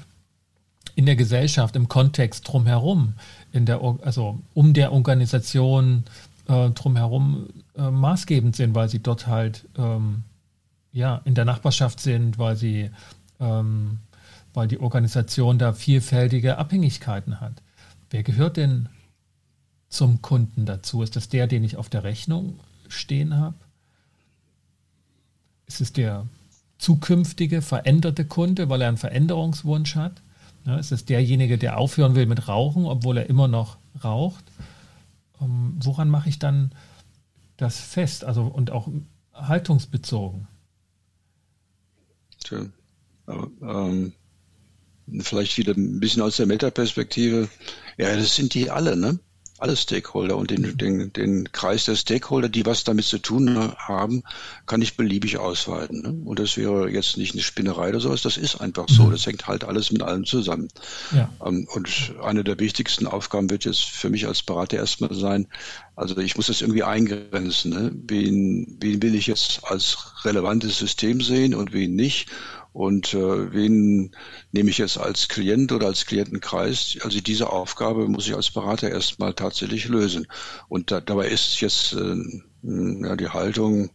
in 0.95 1.05
der 1.05 1.15
Gesellschaft, 1.15 1.75
im 1.75 1.87
Kontext 1.87 2.47
drumherum, 2.47 3.13
in 3.51 3.65
der, 3.67 3.79
also 4.01 4.39
um 4.55 4.73
der 4.73 4.91
Organisation 4.91 6.03
äh, 6.47 6.69
drumherum 6.71 7.49
äh, 7.75 7.89
maßgebend 7.89 8.55
sind, 8.55 8.75
weil 8.75 8.89
sie 8.89 9.01
dort 9.01 9.27
halt 9.27 9.67
ähm, 9.77 10.23
ja, 10.91 11.21
in 11.25 11.35
der 11.35 11.45
Nachbarschaft 11.45 11.99
sind, 11.99 12.37
weil 12.37 12.55
sie 12.55 12.91
ähm, 13.39 13.99
weil 14.53 14.67
die 14.67 14.79
Organisation 14.79 15.57
da 15.57 15.73
vielfältige 15.73 16.57
Abhängigkeiten 16.57 17.41
hat. 17.41 17.61
Wer 18.09 18.23
gehört 18.23 18.57
denn 18.57 18.89
zum 19.89 20.21
Kunden 20.21 20.65
dazu? 20.65 21.01
Ist 21.01 21.15
das 21.15 21.29
der, 21.29 21.47
den 21.47 21.63
ich 21.63 21.77
auf 21.77 21.89
der 21.89 22.03
Rechnung 22.03 22.59
stehen 22.87 23.35
habe? 23.37 23.55
Ist 25.65 25.81
es 25.81 25.93
der 25.93 26.27
zukünftige, 26.77 27.61
veränderte 27.61 28.25
Kunde, 28.25 28.69
weil 28.69 28.81
er 28.81 28.89
einen 28.89 28.97
Veränderungswunsch 28.97 29.95
hat? 29.95 30.21
Ja, 30.65 30.77
ist 30.77 30.91
es 30.91 31.05
derjenige, 31.05 31.57
der 31.57 31.77
aufhören 31.77 32.15
will 32.15 32.25
mit 32.25 32.47
Rauchen, 32.47 32.85
obwohl 32.85 33.17
er 33.17 33.29
immer 33.29 33.47
noch 33.47 33.77
raucht? 34.03 34.43
Ähm, 35.43 35.77
woran 35.81 36.09
mache 36.09 36.29
ich 36.29 36.39
dann 36.39 36.73
das 37.57 37.79
fest? 37.79 38.23
Also 38.23 38.43
und 38.43 38.71
auch 38.71 38.87
haltungsbezogen. 39.33 40.47
Tja, 42.43 42.65
ähm, 43.27 44.13
vielleicht 45.19 45.57
wieder 45.57 45.73
ein 45.73 45.99
bisschen 45.99 46.21
aus 46.21 46.37
der 46.37 46.45
Metaperspektive. 46.45 47.49
Ja, 47.97 48.15
das 48.15 48.35
sind 48.35 48.53
die 48.53 48.69
alle, 48.69 48.95
ne? 48.95 49.19
Alle 49.63 49.77
Stakeholder 49.77 50.35
und 50.35 50.51
den, 50.51 50.77
den, 50.77 51.13
den 51.13 51.51
Kreis 51.53 51.85
der 51.85 51.95
Stakeholder, 51.95 52.49
die 52.49 52.65
was 52.65 52.83
damit 52.83 53.05
zu 53.05 53.17
tun 53.17 53.73
haben, 53.77 54.23
kann 54.65 54.81
ich 54.81 54.97
beliebig 54.97 55.37
ausweiten. 55.37 56.01
Ne? 56.01 56.13
Und 56.25 56.39
das 56.39 56.57
wäre 56.57 56.89
jetzt 56.89 57.15
nicht 57.17 57.33
eine 57.33 57.41
Spinnerei 57.41 57.89
oder 57.89 58.01
sowas, 58.01 58.21
das 58.21 58.35
ist 58.35 58.59
einfach 58.59 58.89
so. 58.89 59.03
Mhm. 59.03 59.11
Das 59.11 59.25
hängt 59.25 59.47
halt 59.47 59.63
alles 59.63 59.91
mit 59.91 60.01
allem 60.01 60.25
zusammen. 60.25 60.67
Ja. 61.15 61.29
Ähm, 61.45 61.65
und 61.73 62.13
eine 62.21 62.43
der 62.43 62.59
wichtigsten 62.59 63.07
Aufgaben 63.07 63.49
wird 63.49 63.63
jetzt 63.63 63.85
für 63.85 64.09
mich 64.09 64.27
als 64.27 64.41
Berater 64.41 64.75
erstmal 64.75 65.13
sein, 65.13 65.47
also 65.95 66.17
ich 66.17 66.35
muss 66.35 66.47
das 66.47 66.59
irgendwie 66.59 66.83
eingrenzen. 66.83 67.71
Ne? 67.71 67.91
Wen, 67.93 68.77
wen 68.81 69.01
will 69.01 69.15
ich 69.15 69.27
jetzt 69.27 69.61
als 69.63 70.25
relevantes 70.25 70.77
System 70.77 71.21
sehen 71.21 71.55
und 71.55 71.71
wen 71.71 71.95
nicht? 71.95 72.27
Und 72.73 73.13
äh, 73.13 73.53
wen 73.53 74.11
nehme 74.51 74.71
ich 74.71 74.79
jetzt 74.79 74.97
als 74.97 75.27
Klient 75.27 75.71
oder 75.71 75.87
als 75.87 76.07
Klientenkreis? 76.07 76.97
Also 77.01 77.21
diese 77.21 77.51
Aufgabe 77.51 78.07
muss 78.07 78.27
ich 78.27 78.35
als 78.35 78.49
Berater 78.49 78.89
erstmal 78.89 79.35
tatsächlich 79.35 79.87
lösen. 79.87 80.27
Und 80.67 80.89
da, 80.89 80.99
dabei 80.99 81.27
ist 81.27 81.61
jetzt 81.61 81.93
äh, 81.93 82.15
ja, 82.63 83.15
die 83.15 83.29
Haltung, 83.29 83.91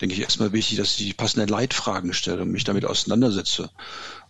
denke 0.00 0.14
ich, 0.14 0.20
erstmal 0.20 0.52
wichtig, 0.52 0.78
dass 0.78 0.98
ich 1.00 1.06
die 1.06 1.14
passenden 1.14 1.48
Leitfragen 1.48 2.12
stelle 2.12 2.42
und 2.42 2.52
mich 2.52 2.62
damit 2.62 2.84
auseinandersetze. 2.84 3.70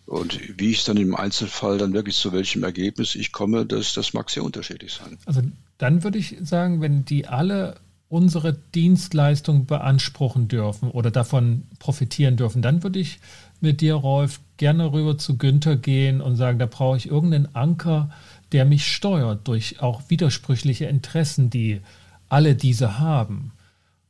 Und 0.05 0.39
wie 0.59 0.71
ich 0.71 0.83
dann 0.83 0.97
im 0.97 1.15
Einzelfall 1.15 1.77
dann 1.77 1.93
wirklich 1.93 2.15
zu 2.15 2.33
welchem 2.33 2.63
Ergebnis 2.63 3.13
ich 3.13 3.31
komme, 3.31 3.65
das, 3.65 3.93
das 3.93 4.13
mag 4.13 4.29
sehr 4.29 4.43
unterschiedlich 4.43 4.93
sein. 4.93 5.19
Also 5.25 5.41
dann 5.77 6.03
würde 6.03 6.17
ich 6.17 6.35
sagen, 6.41 6.81
wenn 6.81 7.05
die 7.05 7.27
alle 7.27 7.75
unsere 8.09 8.53
Dienstleistung 8.53 9.65
beanspruchen 9.65 10.47
dürfen 10.47 10.91
oder 10.91 11.09
davon 11.09 11.63
profitieren 11.79 12.37
dürfen, 12.37 12.61
dann 12.61 12.83
würde 12.83 12.99
ich 12.99 13.19
mit 13.63 13.81
dir, 13.81 13.95
Rolf, 13.95 14.39
gerne 14.57 14.91
rüber 14.91 15.17
zu 15.17 15.37
Günther 15.37 15.75
gehen 15.75 16.21
und 16.21 16.35
sagen, 16.35 16.59
da 16.59 16.65
brauche 16.65 16.97
ich 16.97 17.09
irgendeinen 17.09 17.55
Anker, 17.55 18.11
der 18.51 18.65
mich 18.65 18.85
steuert 18.85 19.47
durch 19.47 19.81
auch 19.81 20.03
widersprüchliche 20.09 20.85
Interessen, 20.85 21.49
die 21.49 21.81
alle 22.29 22.55
diese 22.55 22.99
haben. 22.99 23.51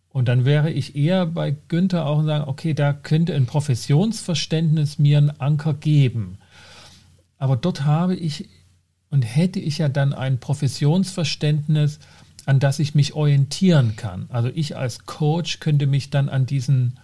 Und 0.09 0.27
dann 0.27 0.45
wäre 0.45 0.69
ich 0.69 0.95
eher 0.95 1.25
bei 1.25 1.55
Günther 1.69 2.05
auch 2.05 2.19
und 2.19 2.25
sagen, 2.25 2.47
okay, 2.47 2.73
da 2.73 2.93
könnte 2.93 3.33
ein 3.33 3.47
Professionsverständnis 3.47 4.99
mir 4.99 5.17
einen 5.17 5.39
Anker 5.39 5.73
geben. 5.73 6.37
Aber 7.37 7.55
dort 7.55 7.83
habe 7.83 8.15
ich 8.15 8.47
und 9.09 9.23
hätte 9.23 9.59
ich 9.59 9.77
ja 9.77 9.89
dann 9.89 10.13
ein 10.13 10.39
Professionsverständnis, 10.39 11.99
an 12.45 12.59
das 12.59 12.79
ich 12.79 12.95
mich 12.95 13.13
orientieren 13.13 13.95
kann. 13.95 14.25
Also 14.29 14.49
ich 14.53 14.75
als 14.75 15.05
Coach 15.05 15.59
könnte 15.59 15.87
mich 15.87 16.09
dann 16.09 16.29
an 16.29 16.45
diesen 16.45 16.99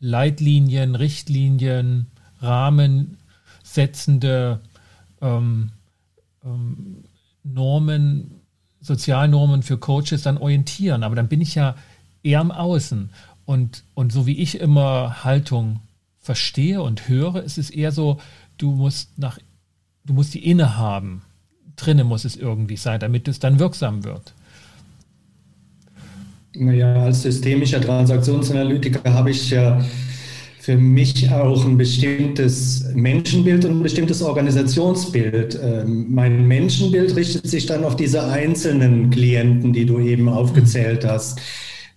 Leitlinien, 0.00 0.94
Richtlinien, 0.94 2.06
Rahmen 2.40 3.18
setzende 3.62 4.60
ähm, 5.20 5.70
ähm, 6.44 7.04
Normen, 7.44 8.40
Sozialnormen 8.80 9.62
für 9.62 9.78
Coaches 9.78 10.22
dann 10.22 10.38
orientieren. 10.38 11.02
Aber 11.02 11.14
dann 11.14 11.28
bin 11.28 11.40
ich 11.40 11.54
ja 11.54 11.76
eher 12.22 12.40
am 12.40 12.50
Außen. 12.50 13.10
Und, 13.44 13.84
und 13.94 14.12
so 14.12 14.26
wie 14.26 14.38
ich 14.38 14.60
immer 14.60 15.22
Haltung 15.24 15.80
verstehe 16.18 16.82
und 16.82 17.08
höre, 17.08 17.42
ist 17.42 17.58
es 17.58 17.70
eher 17.70 17.92
so, 17.92 18.20
du 18.58 18.72
musst 18.72 19.18
nach, 19.18 19.38
du 20.04 20.14
musst 20.14 20.34
die 20.34 20.48
inne 20.48 20.76
haben. 20.76 21.22
Drinnen 21.76 22.06
muss 22.06 22.24
es 22.24 22.36
irgendwie 22.36 22.76
sein, 22.76 23.00
damit 23.00 23.28
es 23.28 23.38
dann 23.38 23.58
wirksam 23.58 24.04
wird. 24.04 24.34
Naja, 26.54 27.04
als 27.04 27.22
systemischer 27.22 27.80
Transaktionsanalytiker 27.80 29.12
habe 29.12 29.30
ich 29.30 29.50
ja 29.50 29.80
für 30.58 30.76
mich 30.76 31.30
auch 31.30 31.64
ein 31.64 31.78
bestimmtes 31.78 32.84
Menschenbild 32.94 33.64
und 33.64 33.78
ein 33.78 33.82
bestimmtes 33.82 34.20
Organisationsbild. 34.20 35.58
Ähm, 35.62 36.06
mein 36.10 36.46
Menschenbild 36.46 37.16
richtet 37.16 37.46
sich 37.48 37.66
dann 37.66 37.84
auf 37.84 37.96
diese 37.96 38.24
einzelnen 38.24 39.10
Klienten, 39.10 39.72
die 39.72 39.86
du 39.86 40.00
eben 40.00 40.28
aufgezählt 40.28 41.04
hast. 41.06 41.40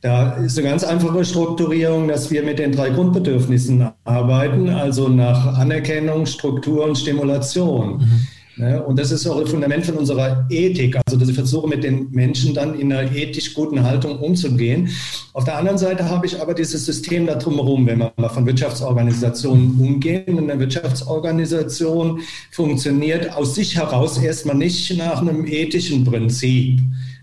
Da 0.01 0.33
ist 0.33 0.57
eine 0.57 0.69
ganz 0.69 0.83
einfache 0.83 1.25
Strukturierung, 1.25 2.07
dass 2.07 2.29
wir 2.29 2.43
mit 2.43 2.59
den 2.59 2.73
drei 2.73 2.89
Grundbedürfnissen 2.89 3.89
arbeiten, 4.03 4.69
also 4.69 5.07
nach 5.07 5.57
Anerkennung, 5.57 6.25
Struktur 6.25 6.85
und 6.85 6.97
Stimulation. 6.97 7.97
Mhm. 7.97 8.27
Ne? 8.55 8.83
Und 8.83 8.99
das 8.99 9.11
ist 9.11 9.25
auch 9.25 9.39
das 9.39 9.49
Fundament 9.49 9.85
von 9.85 9.95
unserer 9.95 10.45
Ethik, 10.49 10.97
also 11.05 11.17
dass 11.17 11.29
ich 11.29 11.35
versuche, 11.35 11.67
mit 11.67 11.83
den 11.83 12.11
Menschen 12.11 12.53
dann 12.53 12.79
in 12.79 12.93
einer 12.93 13.11
ethisch 13.11 13.53
guten 13.53 13.83
Haltung 13.83 14.19
umzugehen. 14.19 14.89
Auf 15.33 15.43
der 15.43 15.57
anderen 15.57 15.77
Seite 15.77 16.09
habe 16.09 16.25
ich 16.25 16.39
aber 16.39 16.53
dieses 16.53 16.85
System 16.85 17.25
da 17.25 17.35
drumherum, 17.35 17.87
wenn 17.87 17.99
wir 17.99 18.13
mal 18.17 18.29
von 18.29 18.45
Wirtschaftsorganisationen 18.45 19.79
umgehen. 19.79 20.37
Eine 20.37 20.59
Wirtschaftsorganisation 20.59 22.21
funktioniert 22.51 23.33
aus 23.33 23.55
sich 23.55 23.75
heraus 23.75 24.17
erstmal 24.17 24.55
nicht 24.55 24.95
nach 24.97 25.21
einem 25.21 25.47
ethischen 25.47 26.03
Prinzip. 26.03 26.79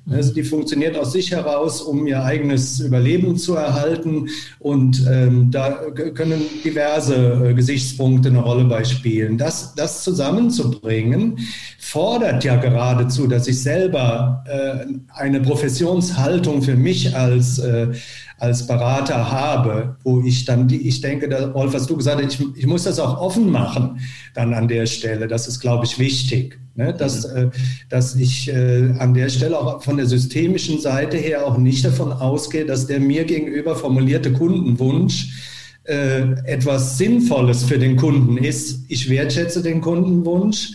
Also 0.08 0.32
die 0.32 0.42
funktioniert 0.42 0.96
aus 0.96 1.12
sich 1.12 1.30
heraus, 1.30 1.82
um 1.82 2.06
ihr 2.06 2.22
eigenes 2.24 2.80
Überleben 2.80 3.36
zu 3.36 3.54
erhalten. 3.54 4.28
Und 4.58 5.06
ähm, 5.08 5.50
da 5.50 5.70
können 6.14 6.42
diverse 6.64 7.50
äh, 7.50 7.54
Gesichtspunkte 7.54 8.28
eine 8.28 8.40
Rolle 8.40 8.64
beispielen. 8.64 9.38
Das, 9.38 9.74
das 9.74 10.02
zusammenzubringen, 10.02 11.38
fordert 11.78 12.44
ja 12.44 12.56
geradezu, 12.56 13.26
dass 13.26 13.46
ich 13.46 13.60
selber 13.60 14.44
äh, 14.46 14.86
eine 15.12 15.40
Professionshaltung 15.40 16.62
für 16.62 16.76
mich 16.76 17.16
als, 17.16 17.58
äh, 17.58 17.88
als 18.38 18.66
Berater 18.66 19.30
habe, 19.30 19.96
wo 20.02 20.22
ich 20.22 20.44
dann, 20.44 20.66
die, 20.66 20.88
ich 20.88 21.00
denke, 21.00 21.28
da, 21.28 21.48
Rolf, 21.50 21.72
was 21.72 21.86
du 21.86 21.96
gesagt 21.96 22.22
hast, 22.24 22.40
ich, 22.40 22.46
ich 22.56 22.66
muss 22.66 22.84
das 22.84 22.98
auch 22.98 23.20
offen 23.20 23.50
machen 23.50 24.00
dann 24.34 24.54
an 24.54 24.68
der 24.68 24.86
Stelle. 24.86 25.28
Das 25.28 25.46
ist, 25.46 25.60
glaube 25.60 25.84
ich, 25.84 25.98
wichtig. 25.98 26.58
Ne, 26.80 26.94
dass, 26.94 27.30
mhm. 27.30 27.36
äh, 27.36 27.50
dass 27.90 28.14
ich 28.14 28.48
äh, 28.48 28.94
an 28.98 29.12
der 29.12 29.28
Stelle 29.28 29.58
auch 29.58 29.82
von 29.82 29.98
der 29.98 30.06
systemischen 30.06 30.80
Seite 30.80 31.18
her 31.18 31.46
auch 31.46 31.58
nicht 31.58 31.84
davon 31.84 32.10
ausgehe, 32.10 32.64
dass 32.64 32.86
der 32.86 33.00
mir 33.00 33.24
gegenüber 33.24 33.76
formulierte 33.76 34.32
Kundenwunsch 34.32 35.28
äh, 35.84 36.22
etwas 36.46 36.96
Sinnvolles 36.96 37.64
für 37.64 37.78
den 37.78 37.96
Kunden 37.96 38.38
ist. 38.38 38.86
Ich 38.88 39.10
wertschätze 39.10 39.62
den 39.62 39.82
Kundenwunsch 39.82 40.72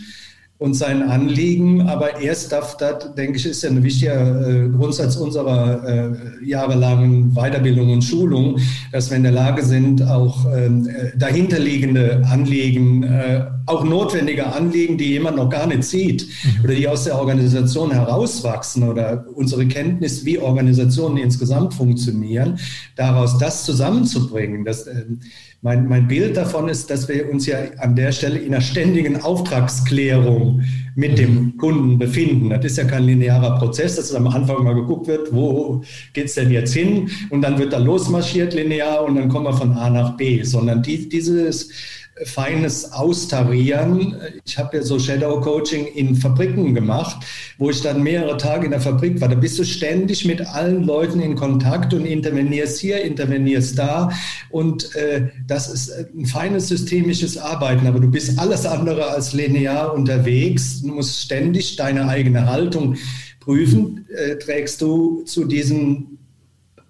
und 0.58 0.74
sein 0.74 1.02
Anliegen. 1.02 1.82
Aber 1.82 2.20
erst 2.20 2.52
darf 2.52 2.76
das, 2.76 3.14
denke 3.14 3.36
ich, 3.38 3.46
ist 3.46 3.62
ja 3.62 3.70
ein 3.70 3.82
wichtiger 3.82 4.48
äh, 4.48 4.68
Grundsatz 4.68 5.16
unserer 5.16 5.84
äh, 5.84 6.46
jahrelangen 6.46 7.34
Weiterbildung 7.34 7.92
und 7.92 8.02
Schulung, 8.02 8.58
dass 8.92 9.10
wir 9.10 9.18
in 9.18 9.22
der 9.22 9.32
Lage 9.32 9.62
sind, 9.62 10.02
auch 10.02 10.46
ähm, 10.54 10.88
äh, 10.88 11.16
dahinterliegende 11.16 12.22
Anliegen, 12.30 13.04
auch 13.66 13.84
notwendige 13.84 14.52
Anliegen, 14.52 14.96
die 14.96 15.12
jemand 15.12 15.36
noch 15.36 15.50
gar 15.50 15.66
nicht 15.66 15.82
sieht 15.84 16.26
mhm. 16.26 16.64
oder 16.64 16.74
die 16.74 16.88
aus 16.88 17.04
der 17.04 17.18
Organisation 17.18 17.90
herauswachsen 17.90 18.84
oder 18.84 19.26
unsere 19.34 19.66
Kenntnis, 19.66 20.24
wie 20.24 20.38
Organisationen 20.38 21.16
insgesamt 21.16 21.74
funktionieren, 21.74 22.58
daraus 22.94 23.38
das 23.38 23.64
zusammenzubringen. 23.64 24.64
Das, 24.64 24.86
ähm, 24.86 25.20
mein, 25.62 25.88
mein 25.88 26.06
Bild 26.06 26.36
davon 26.36 26.68
ist, 26.68 26.90
dass 26.90 27.08
wir 27.08 27.30
uns 27.30 27.46
ja 27.46 27.58
an 27.78 27.96
der 27.96 28.12
Stelle 28.12 28.38
in 28.38 28.54
einer 28.54 28.60
ständigen 28.60 29.20
Auftragsklärung 29.20 30.62
mit 30.94 31.18
dem 31.18 31.56
Kunden 31.56 31.98
befinden. 31.98 32.50
Das 32.50 32.64
ist 32.64 32.78
ja 32.78 32.84
kein 32.84 33.04
linearer 33.04 33.58
Prozess, 33.58 33.96
dass 33.96 34.14
am 34.14 34.26
Anfang 34.28 34.64
mal 34.64 34.74
geguckt 34.74 35.08
wird, 35.08 35.34
wo 35.34 35.82
geht 36.12 36.26
es 36.26 36.34
denn 36.34 36.50
jetzt 36.50 36.72
hin? 36.72 37.10
Und 37.30 37.42
dann 37.42 37.58
wird 37.58 37.72
da 37.72 37.78
losmarschiert 37.78 38.54
linear 38.54 39.04
und 39.04 39.16
dann 39.16 39.28
kommen 39.28 39.46
wir 39.46 39.52
von 39.52 39.72
A 39.72 39.90
nach 39.90 40.16
B, 40.16 40.42
sondern 40.42 40.82
die, 40.82 41.08
dieses 41.08 41.70
feines 42.24 42.92
Austarieren. 42.92 44.16
Ich 44.44 44.56
habe 44.56 44.78
ja 44.78 44.82
so 44.82 44.98
Shadow 44.98 45.40
Coaching 45.40 45.86
in 45.86 46.14
Fabriken 46.14 46.74
gemacht, 46.74 47.24
wo 47.58 47.68
ich 47.68 47.82
dann 47.82 48.02
mehrere 48.02 48.38
Tage 48.38 48.64
in 48.64 48.70
der 48.70 48.80
Fabrik 48.80 49.20
war. 49.20 49.28
Da 49.28 49.34
bist 49.34 49.58
du 49.58 49.64
ständig 49.64 50.24
mit 50.24 50.40
allen 50.40 50.84
Leuten 50.84 51.20
in 51.20 51.34
Kontakt 51.34 51.92
und 51.92 52.06
intervenierst 52.06 52.80
hier, 52.80 53.02
intervenierst 53.02 53.78
da. 53.78 54.10
Und 54.50 54.94
äh, 54.94 55.28
das 55.46 55.68
ist 55.68 55.92
ein 56.16 56.24
feines 56.24 56.68
systemisches 56.68 57.36
Arbeiten, 57.36 57.86
aber 57.86 58.00
du 58.00 58.10
bist 58.10 58.38
alles 58.38 58.64
andere 58.64 59.08
als 59.08 59.34
linear 59.34 59.92
unterwegs. 59.92 60.80
Du 60.80 60.88
musst 60.88 61.20
ständig 61.20 61.76
deine 61.76 62.08
eigene 62.08 62.46
Haltung 62.46 62.96
prüfen. 63.40 64.06
Äh, 64.08 64.36
trägst 64.36 64.80
du 64.80 65.22
zu 65.24 65.44
diesen 65.44 66.18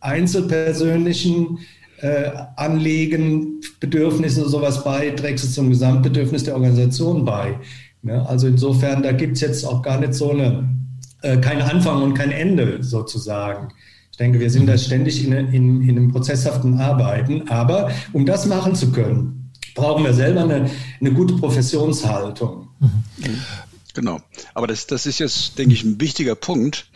einzelpersönlichen 0.01 1.59
äh, 2.01 2.31
Anliegen, 2.57 3.61
Bedürfnissen 3.81 4.45
und 4.45 4.51
sowas 4.51 4.85
bei, 4.85 5.11
trägst 5.11 5.45
du 5.45 5.49
zum 5.49 5.71
Gesamtbedürfnis 5.71 6.45
der 6.45 6.55
Organisation 6.55 7.25
bei. 7.25 7.59
Ne? 8.03 8.27
Also 8.29 8.47
insofern, 8.47 9.03
da 9.03 9.13
gibt 9.13 9.35
es 9.35 9.41
jetzt 9.41 9.65
auch 9.65 9.83
gar 9.83 9.99
nicht 10.01 10.15
so 10.15 10.31
eine, 10.31 10.69
äh, 11.23 11.39
kein 11.39 11.63
Anfang 11.63 12.03
und 12.03 12.15
kein 12.15 12.31
Ende 12.31 12.83
sozusagen. 12.83 13.69
Ich 14.11 14.19
denke, 14.19 14.41
wir 14.41 14.51
sind 14.51 14.67
da 14.67 14.79
ständig 14.79 15.25
in, 15.27 15.33
in, 15.33 15.83
in 15.83 15.91
einem 15.91 16.13
prozesshaften 16.13 16.81
Arbeiten, 16.81 17.49
aber 17.49 17.91
um 18.13 18.25
das 18.25 18.47
machen 18.47 18.75
zu 18.75 18.91
können, 18.91 19.53
brauchen 19.75 20.05
wir 20.05 20.15
selber 20.15 20.43
eine, 20.43 20.71
eine 21.01 21.13
gute 21.13 21.35
Professionshaltung. 21.35 22.69
Mhm. 22.81 23.39
Genau. 23.97 24.21
Aber 24.53 24.67
das, 24.67 24.87
das 24.87 25.07
ist 25.07 25.21
jetzt, 25.21 25.59
denke 25.59 25.73
ich, 25.73 25.83
ein 25.83 26.01
wichtiger 26.01 26.35
Punkt. 26.35 26.91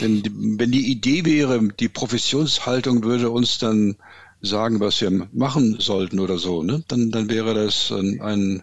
Denn 0.00 0.22
die, 0.22 0.32
wenn 0.58 0.72
die 0.72 0.90
Idee 0.90 1.24
wäre, 1.24 1.68
die 1.78 1.88
Professionshaltung 1.88 3.04
würde 3.04 3.30
uns 3.30 3.58
dann 3.58 3.96
sagen, 4.42 4.80
was 4.80 5.00
wir 5.00 5.28
machen 5.32 5.78
sollten 5.80 6.18
oder 6.18 6.38
so, 6.38 6.62
ne? 6.62 6.82
dann, 6.88 7.10
dann 7.10 7.28
wäre 7.28 7.54
das 7.54 7.90
ein, 7.90 8.20
ein 8.20 8.62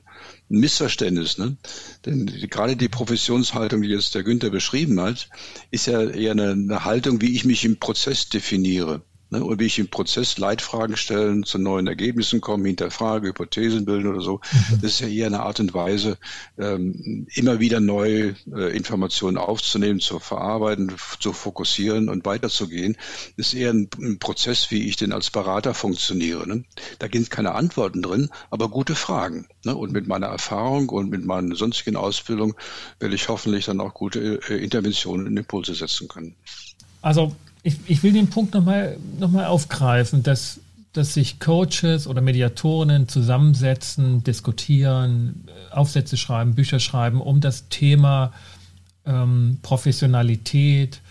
Missverständnis. 0.50 1.38
Ne? 1.38 1.58
Denn 2.06 2.26
gerade 2.26 2.76
die 2.76 2.90
Professionshaltung, 2.90 3.82
die 3.82 3.90
jetzt 3.90 4.16
der 4.16 4.24
Günther 4.24 4.50
beschrieben 4.50 5.00
hat, 5.00 5.30
ist 5.72 5.88
ja 5.88 6.02
eher 6.04 6.32
eine, 6.32 6.52
eine 6.52 6.86
Haltung, 6.86 7.22
wie 7.22 7.36
ich 7.36 7.46
mich 7.46 7.66
im 7.66 7.78
Prozess 7.80 8.30
definiere. 8.30 9.02
Ne, 9.30 9.44
oder 9.44 9.60
wie 9.60 9.66
ich 9.66 9.78
im 9.78 9.90
Prozess 9.90 10.38
Leitfragen 10.38 10.96
stellen, 10.96 11.44
zu 11.44 11.58
neuen 11.58 11.86
Ergebnissen 11.88 12.40
kommen, 12.40 12.64
hinterfrage, 12.64 13.28
Hypothesen 13.28 13.84
bilden 13.84 14.08
oder 14.08 14.22
so. 14.22 14.40
Mhm. 14.70 14.82
Das 14.82 14.92
ist 14.92 15.00
ja 15.02 15.10
eher 15.10 15.28
eine 15.28 15.42
Art 15.42 15.60
und 15.60 15.74
Weise, 15.74 16.18
ähm, 16.58 17.28
immer 17.34 17.60
wieder 17.60 17.82
neue 17.82 18.36
äh, 18.56 18.76
Informationen 18.76 19.38
aufzunehmen, 19.38 20.00
zu 20.00 20.20
verarbeiten, 20.20 20.94
zu 21.20 21.34
fokussieren 21.34 22.08
und 22.08 22.26
weiterzugehen. 22.26 22.96
Das 23.36 23.48
ist 23.48 23.54
eher 23.56 23.74
ein, 23.74 23.90
ein 24.00 24.18
Prozess, 24.18 24.72
wie 24.72 24.88
ich 24.88 24.96
denn 24.96 25.12
als 25.12 25.30
Berater 25.30 25.74
funktioniere. 25.74 26.48
Ne? 26.48 26.64
Da 27.00 27.08
sind 27.12 27.30
keine 27.30 27.54
Antworten 27.54 28.02
drin, 28.02 28.30
aber 28.50 28.70
gute 28.70 28.96
Fragen. 28.96 29.48
Ne? 29.66 29.76
Und 29.76 29.92
mit 29.92 30.08
meiner 30.08 30.28
Erfahrung 30.28 30.88
und 30.88 31.10
mit 31.10 31.26
meiner 31.26 31.54
sonstigen 31.58 31.98
Ausbildung 31.98 32.56
werde 33.00 33.16
ich 33.16 33.28
hoffentlich 33.28 33.66
dann 33.66 33.82
auch 33.82 33.94
gute 33.94 34.40
äh, 34.48 34.64
Interventionen 34.64 35.28
und 35.28 35.36
Impulse 35.36 35.76
setzen 35.76 36.08
können. 36.08 36.34
Also 37.02 37.36
ich, 37.64 37.78
ich 37.88 38.04
will 38.04 38.14
den 38.14 38.30
Punkt 38.30 38.54
nochmal 38.54 38.98
noch 39.20 39.32
mal 39.32 39.46
aufgreifen, 39.46 40.24
dass, 40.24 40.60
dass 40.94 41.14
sich 41.14 41.40
Coaches 41.40 42.08
oder 42.08 42.22
Mediatorinnen 42.22 43.08
zusammensetzen, 43.08 44.24
diskutieren, 44.24 45.46
Aufsätze 45.72 46.18
schreiben, 46.18 46.56
Bücher 46.56 46.80
schreiben, 46.80 47.22
um 47.22 47.42
das 47.42 47.70
Thema 47.70 48.32
ähm, 49.06 49.60
Professionalität, 49.62 51.02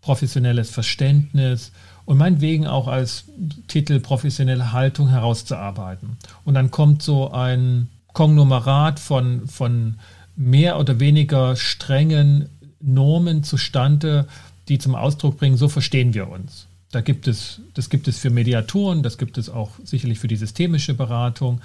professionelles 0.00 0.70
Verständnis 0.70 1.72
und 2.04 2.16
meinetwegen 2.16 2.66
auch 2.66 2.88
als 2.88 3.24
Titel 3.66 4.00
professionelle 4.00 4.72
Haltung 4.72 5.08
herauszuarbeiten. 5.08 6.16
Und 6.44 6.54
dann 6.54 6.70
kommt 6.70 7.02
so 7.02 7.30
ein 7.32 7.88
Konglomerat 8.14 8.98
von, 8.98 9.46
von 9.46 9.98
mehr 10.34 10.78
oder 10.78 11.00
weniger 11.00 11.56
strengen 11.56 12.48
Normen 12.80 13.42
zustande, 13.42 14.26
die 14.68 14.78
zum 14.78 14.94
Ausdruck 14.94 15.38
bringen, 15.38 15.56
so 15.56 15.68
verstehen 15.68 16.14
wir 16.14 16.28
uns. 16.28 16.66
Da 16.90 17.00
gibt 17.00 17.28
es, 17.28 17.60
das 17.74 17.90
gibt 17.90 18.08
es 18.08 18.18
für 18.18 18.30
Mediatoren, 18.30 19.02
das 19.02 19.18
gibt 19.18 19.36
es 19.38 19.50
auch 19.50 19.72
sicherlich 19.84 20.18
für 20.18 20.28
die 20.28 20.36
systemische 20.36 20.94
Beratung. 20.94 21.60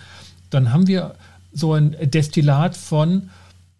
Dann 0.49 0.73
haben 0.73 0.87
wir 0.87 1.15
so 1.53 1.73
ein 1.73 1.95
Destillat 2.01 2.75
von 2.75 3.29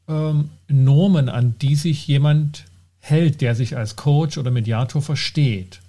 ähm, 0.07 0.49
Normen, 0.67 1.29
an 1.29 1.55
die 1.61 1.75
sich 1.75 2.07
jemand 2.07 2.65
hält, 2.99 3.41
der 3.41 3.55
sich 3.55 3.75
als 3.75 3.95
Coach 3.95 4.37
oder 4.37 4.51
Mediator 4.51 5.01
versteht. 5.01 5.81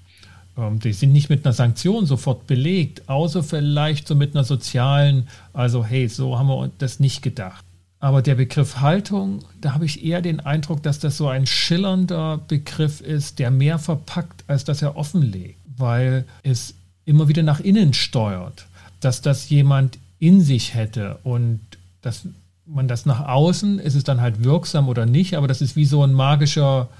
Ähm, 0.56 0.80
die 0.80 0.92
sind 0.92 1.12
nicht 1.12 1.30
mit 1.30 1.44
einer 1.44 1.52
Sanktion 1.52 2.06
sofort 2.06 2.46
belegt, 2.46 3.08
außer 3.08 3.42
vielleicht 3.42 4.08
so 4.08 4.14
mit 4.14 4.34
einer 4.34 4.44
sozialen, 4.44 5.28
also 5.52 5.84
hey, 5.84 6.08
so 6.08 6.38
haben 6.38 6.48
wir 6.48 6.70
das 6.78 7.00
nicht 7.00 7.22
gedacht. 7.22 7.63
Aber 8.04 8.20
der 8.20 8.34
Begriff 8.34 8.80
Haltung, 8.82 9.46
da 9.62 9.72
habe 9.72 9.86
ich 9.86 10.04
eher 10.04 10.20
den 10.20 10.40
Eindruck, 10.40 10.82
dass 10.82 10.98
das 10.98 11.16
so 11.16 11.28
ein 11.28 11.46
schillernder 11.46 12.36
Begriff 12.36 13.00
ist, 13.00 13.38
der 13.38 13.50
mehr 13.50 13.78
verpackt, 13.78 14.44
als 14.46 14.64
dass 14.64 14.82
er 14.82 14.98
offenlegt, 14.98 15.58
weil 15.78 16.26
es 16.42 16.74
immer 17.06 17.28
wieder 17.28 17.42
nach 17.42 17.60
innen 17.60 17.94
steuert, 17.94 18.66
dass 19.00 19.22
das 19.22 19.48
jemand 19.48 19.98
in 20.18 20.42
sich 20.42 20.74
hätte 20.74 21.18
und 21.24 21.60
dass 22.02 22.28
man 22.66 22.88
das 22.88 23.06
nach 23.06 23.26
außen, 23.26 23.78
ist 23.78 23.94
es 23.94 24.04
dann 24.04 24.20
halt 24.20 24.44
wirksam 24.44 24.90
oder 24.90 25.06
nicht, 25.06 25.34
aber 25.34 25.48
das 25.48 25.62
ist 25.62 25.74
wie 25.74 25.86
so 25.86 26.04
ein 26.04 26.12
magischer 26.12 26.90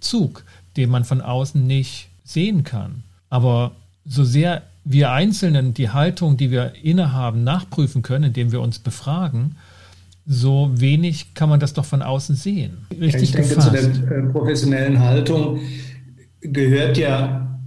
Zug, 0.00 0.42
den 0.76 0.90
man 0.90 1.04
von 1.04 1.20
außen 1.20 1.64
nicht 1.64 2.08
sehen 2.24 2.64
kann. 2.64 3.04
Aber 3.30 3.76
so 4.04 4.24
sehr 4.24 4.62
wir 4.82 5.12
Einzelnen 5.12 5.72
die 5.72 5.90
Haltung, 5.90 6.36
die 6.36 6.50
wir 6.50 6.74
innehaben, 6.82 7.44
nachprüfen 7.44 8.02
können, 8.02 8.24
indem 8.24 8.50
wir 8.50 8.60
uns 8.60 8.80
befragen, 8.80 9.54
so 10.28 10.70
wenig 10.74 11.34
kann 11.34 11.48
man 11.48 11.58
das 11.58 11.72
doch 11.72 11.86
von 11.86 12.02
außen 12.02 12.36
sehen. 12.36 12.86
Richtig 12.92 13.22
ich 13.22 13.32
denke, 13.32 13.48
gefasst. 13.48 13.68
zu 13.68 14.06
der 14.06 14.18
äh, 14.18 14.22
professionellen 14.30 15.00
Haltung 15.00 15.58
gehört 16.42 16.98
ja 16.98 17.58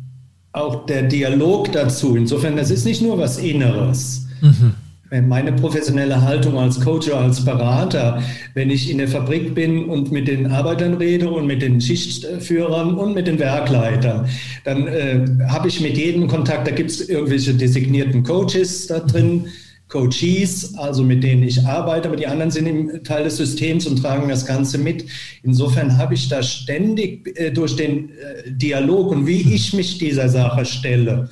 auch 0.52 0.86
der 0.86 1.04
Dialog 1.04 1.72
dazu. 1.72 2.16
Insofern, 2.16 2.56
das 2.56 2.70
ist 2.70 2.86
nicht 2.86 3.02
nur 3.02 3.18
was 3.18 3.40
Inneres. 3.40 4.28
Mhm. 4.42 4.74
meine 5.28 5.52
professionelle 5.54 6.22
Haltung 6.22 6.58
als 6.58 6.80
Coach 6.80 7.08
oder 7.08 7.20
als 7.20 7.44
Berater, 7.44 8.24
wenn 8.54 8.70
ich 8.70 8.90
in 8.90 8.98
der 8.98 9.08
Fabrik 9.08 9.54
bin 9.54 9.86
und 9.86 10.12
mit 10.12 10.28
den 10.28 10.48
Arbeitern 10.48 10.96
rede 10.96 11.30
und 11.30 11.48
mit 11.48 11.62
den 11.62 11.82
Schichtführern 11.82 12.96
und 12.96 13.14
mit 13.14 13.28
den 13.28 13.38
Werkleitern, 13.38 14.28
dann 14.64 14.88
äh, 14.88 15.26
habe 15.48 15.68
ich 15.68 15.82
mit 15.82 15.98
jedem 15.98 16.28
Kontakt, 16.28 16.68
da 16.68 16.72
gibt 16.72 16.92
es 16.92 17.10
irgendwelche 17.10 17.54
designierten 17.54 18.24
Coaches 18.24 18.88
da 18.88 19.00
drin, 19.00 19.48
Coaches, 19.92 20.74
also 20.78 21.04
mit 21.04 21.22
denen 21.22 21.44
ich 21.44 21.66
arbeite, 21.66 22.08
aber 22.08 22.16
die 22.16 22.26
anderen 22.26 22.50
sind 22.50 22.66
im 22.66 23.04
Teil 23.04 23.26
des 23.26 23.38
Systems 23.38 23.86
und 23.86 23.98
tragen 23.98 24.30
das 24.30 24.46
Ganze 24.46 24.78
mit. 24.78 25.06
Insofern 25.44 25.98
habe 25.98 26.14
ich 26.14 26.30
da 26.30 26.42
ständig 26.42 27.38
äh, 27.38 27.52
durch 27.52 27.76
den 27.76 28.10
äh, 28.12 28.52
Dialog 28.52 29.12
und 29.12 29.28
wie 29.28 29.54
ich 29.54 29.74
mich 29.74 29.98
dieser 29.98 30.30
Sache 30.30 30.66
stelle, 30.66 31.30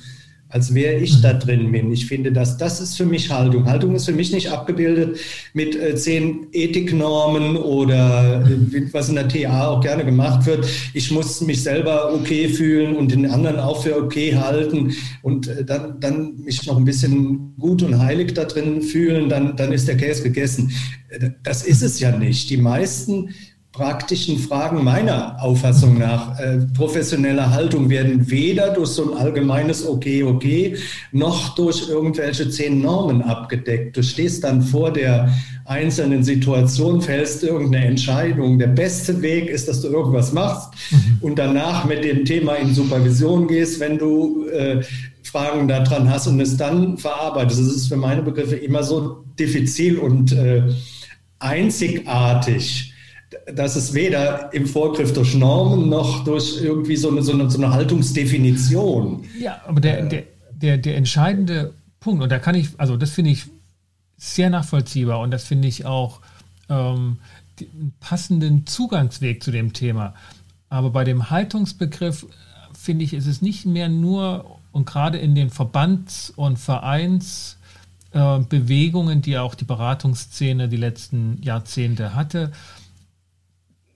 als 0.50 0.74
wer 0.74 1.00
ich 1.00 1.22
da 1.22 1.32
drin 1.32 1.70
bin. 1.70 1.92
Ich 1.92 2.06
finde, 2.06 2.32
dass 2.32 2.56
das 2.56 2.80
ist 2.80 2.96
für 2.96 3.06
mich 3.06 3.30
Haltung. 3.30 3.66
Haltung 3.66 3.94
ist 3.94 4.04
für 4.04 4.12
mich 4.12 4.32
nicht 4.32 4.50
abgebildet 4.50 5.18
mit 5.54 5.76
äh, 5.76 5.94
zehn 5.94 6.48
Ethiknormen 6.52 7.56
oder 7.56 8.44
äh, 8.44 8.92
was 8.92 9.08
in 9.08 9.14
der 9.14 9.28
TA 9.28 9.68
auch 9.68 9.80
gerne 9.80 10.04
gemacht 10.04 10.46
wird. 10.46 10.66
Ich 10.92 11.10
muss 11.12 11.40
mich 11.40 11.62
selber 11.62 12.12
okay 12.12 12.48
fühlen 12.48 12.96
und 12.96 13.12
den 13.12 13.30
anderen 13.30 13.60
auch 13.60 13.82
für 13.82 13.96
okay 13.96 14.36
halten 14.36 14.92
und 15.22 15.46
äh, 15.46 15.64
dann, 15.64 16.00
dann 16.00 16.40
mich 16.40 16.66
noch 16.66 16.76
ein 16.76 16.84
bisschen 16.84 17.54
gut 17.58 17.82
und 17.82 17.98
heilig 18.00 18.34
da 18.34 18.44
drin 18.44 18.82
fühlen, 18.82 19.28
dann, 19.28 19.56
dann 19.56 19.72
ist 19.72 19.86
der 19.86 19.96
Käse 19.96 20.24
gegessen. 20.24 20.72
Äh, 21.10 21.30
das 21.44 21.62
ist 21.62 21.82
es 21.82 22.00
ja 22.00 22.16
nicht. 22.16 22.50
Die 22.50 22.56
meisten 22.56 23.30
praktischen 23.80 24.38
Fragen 24.38 24.84
meiner 24.84 25.42
Auffassung 25.42 25.96
nach 25.96 26.38
äh, 26.38 26.58
professioneller 26.76 27.50
Haltung 27.50 27.88
werden 27.88 28.30
weder 28.30 28.74
durch 28.74 28.90
so 28.90 29.10
ein 29.10 29.16
allgemeines 29.16 29.88
Okay, 29.88 30.22
okay, 30.22 30.76
noch 31.12 31.54
durch 31.54 31.88
irgendwelche 31.88 32.50
zehn 32.50 32.82
Normen 32.82 33.22
abgedeckt. 33.22 33.96
Du 33.96 34.02
stehst 34.02 34.44
dann 34.44 34.60
vor 34.60 34.92
der 34.92 35.32
einzelnen 35.64 36.22
Situation, 36.22 37.00
fällst 37.00 37.42
irgendeine 37.42 37.86
Entscheidung. 37.86 38.58
Der 38.58 38.66
beste 38.66 39.22
Weg 39.22 39.48
ist, 39.48 39.66
dass 39.66 39.80
du 39.80 39.88
irgendwas 39.88 40.34
machst 40.34 40.74
mhm. 40.90 41.16
und 41.22 41.38
danach 41.38 41.86
mit 41.86 42.04
dem 42.04 42.26
Thema 42.26 42.56
in 42.56 42.74
Supervision 42.74 43.48
gehst, 43.48 43.80
wenn 43.80 43.96
du 43.96 44.46
äh, 44.48 44.82
Fragen 45.22 45.68
daran 45.68 46.10
hast 46.10 46.26
und 46.26 46.38
es 46.38 46.54
dann 46.54 46.98
verarbeitest. 46.98 47.58
Das 47.60 47.68
ist 47.68 47.88
für 47.88 47.96
meine 47.96 48.20
Begriffe 48.20 48.56
immer 48.56 48.82
so 48.82 49.24
diffizil 49.38 49.96
und 49.98 50.32
äh, 50.32 50.64
einzigartig 51.38 52.89
dass 53.54 53.76
es 53.76 53.94
weder 53.94 54.52
im 54.52 54.66
Vorgriff 54.66 55.12
durch 55.12 55.34
Normen 55.34 55.88
noch 55.88 56.24
durch 56.24 56.60
irgendwie 56.60 56.96
so 56.96 57.10
eine, 57.10 57.22
so 57.22 57.32
eine, 57.32 57.50
so 57.50 57.58
eine 57.58 57.72
Haltungsdefinition. 57.72 59.24
Ja, 59.38 59.60
aber 59.66 59.80
der, 59.80 60.06
der, 60.06 60.24
der, 60.50 60.78
der 60.78 60.96
entscheidende 60.96 61.74
Punkt, 62.00 62.22
und 62.22 62.30
da 62.30 62.38
kann 62.38 62.54
ich, 62.54 62.68
also 62.78 62.96
das 62.96 63.10
finde 63.10 63.30
ich 63.30 63.46
sehr 64.16 64.50
nachvollziehbar 64.50 65.20
und 65.20 65.30
das 65.30 65.44
finde 65.44 65.68
ich 65.68 65.86
auch 65.86 66.20
ähm, 66.68 67.18
einen 67.60 67.94
passenden 68.00 68.66
Zugangsweg 68.66 69.42
zu 69.42 69.50
dem 69.50 69.72
Thema. 69.72 70.14
Aber 70.68 70.90
bei 70.90 71.04
dem 71.04 71.30
Haltungsbegriff 71.30 72.26
finde 72.78 73.04
ich, 73.04 73.14
ist 73.14 73.26
es 73.26 73.42
nicht 73.42 73.66
mehr 73.66 73.88
nur 73.88 74.58
und 74.72 74.86
gerade 74.86 75.18
in 75.18 75.34
den 75.34 75.50
Verbands- 75.50 76.32
und 76.34 76.58
Vereinsbewegungen, 76.58 79.18
äh, 79.18 79.22
die 79.22 79.38
auch 79.38 79.54
die 79.54 79.64
Beratungsszene 79.64 80.68
die 80.68 80.76
letzten 80.76 81.42
Jahrzehnte 81.42 82.14
hatte, 82.14 82.52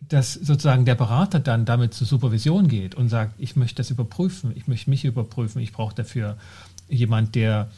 dass 0.09 0.35
sozusagen 0.35 0.85
der 0.85 0.95
Berater 0.95 1.41
dann 1.41 1.65
damit 1.65 1.95
zur 1.95 2.07
Supervision 2.07 2.69
geht 2.69 2.95
und 2.95 3.09
sagt, 3.09 3.35
ich 3.39 3.57
möchte 3.57 3.77
das 3.77 3.91
überprüfen, 3.91 4.53
ich 4.55 4.67
möchte 4.67 4.91
mich 4.91 5.05
überprüfen, 5.05 5.61
ich 5.61 5.73
brauche 5.73 5.95
dafür 5.95 6.37
jemand, 6.89 7.35
der 7.35 7.71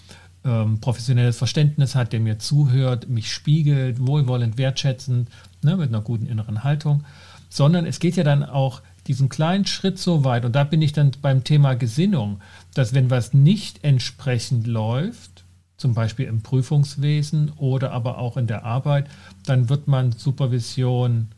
ähm, 0.44 0.80
professionelles 0.80 1.38
Verständnis 1.38 1.94
hat, 1.94 2.12
der 2.12 2.20
mir 2.20 2.38
zuhört, 2.38 3.08
mich 3.08 3.32
spiegelt, 3.32 4.04
wohlwollend, 4.04 4.58
wertschätzend, 4.58 5.28
ne, 5.62 5.76
mit 5.76 5.88
einer 5.88 6.00
guten 6.00 6.26
inneren 6.26 6.64
Haltung, 6.64 7.04
sondern 7.48 7.86
es 7.86 8.00
geht 8.00 8.16
ja 8.16 8.24
dann 8.24 8.42
auch 8.42 8.82
diesen 9.06 9.28
kleinen 9.28 9.66
Schritt 9.66 9.98
so 9.98 10.24
weit, 10.24 10.44
und 10.44 10.54
da 10.54 10.64
bin 10.64 10.82
ich 10.82 10.92
dann 10.92 11.12
beim 11.22 11.44
Thema 11.44 11.74
Gesinnung, 11.74 12.40
dass 12.74 12.94
wenn 12.94 13.10
was 13.10 13.34
nicht 13.34 13.84
entsprechend 13.84 14.66
läuft, 14.66 15.44
zum 15.76 15.94
Beispiel 15.94 16.26
im 16.26 16.42
Prüfungswesen 16.42 17.52
oder 17.56 17.92
aber 17.92 18.18
auch 18.18 18.36
in 18.36 18.46
der 18.46 18.64
Arbeit, 18.64 19.06
dann 19.44 19.68
wird 19.68 19.88
man 19.88 20.12
Supervision 20.12 21.28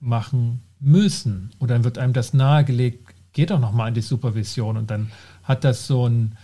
machen 0.00 0.62
müssen. 0.80 1.50
Und 1.58 1.70
dann 1.70 1.84
wird 1.84 1.98
einem 1.98 2.12
das 2.12 2.34
nahegelegt, 2.34 3.14
geht 3.32 3.50
doch 3.50 3.60
nochmal 3.60 3.88
in 3.88 3.94
die 3.94 4.00
Supervision. 4.00 4.76
Und 4.76 4.90
dann 4.90 5.10
hat 5.44 5.64
das 5.64 5.86
so, 5.86 6.08
ein, 6.08 6.36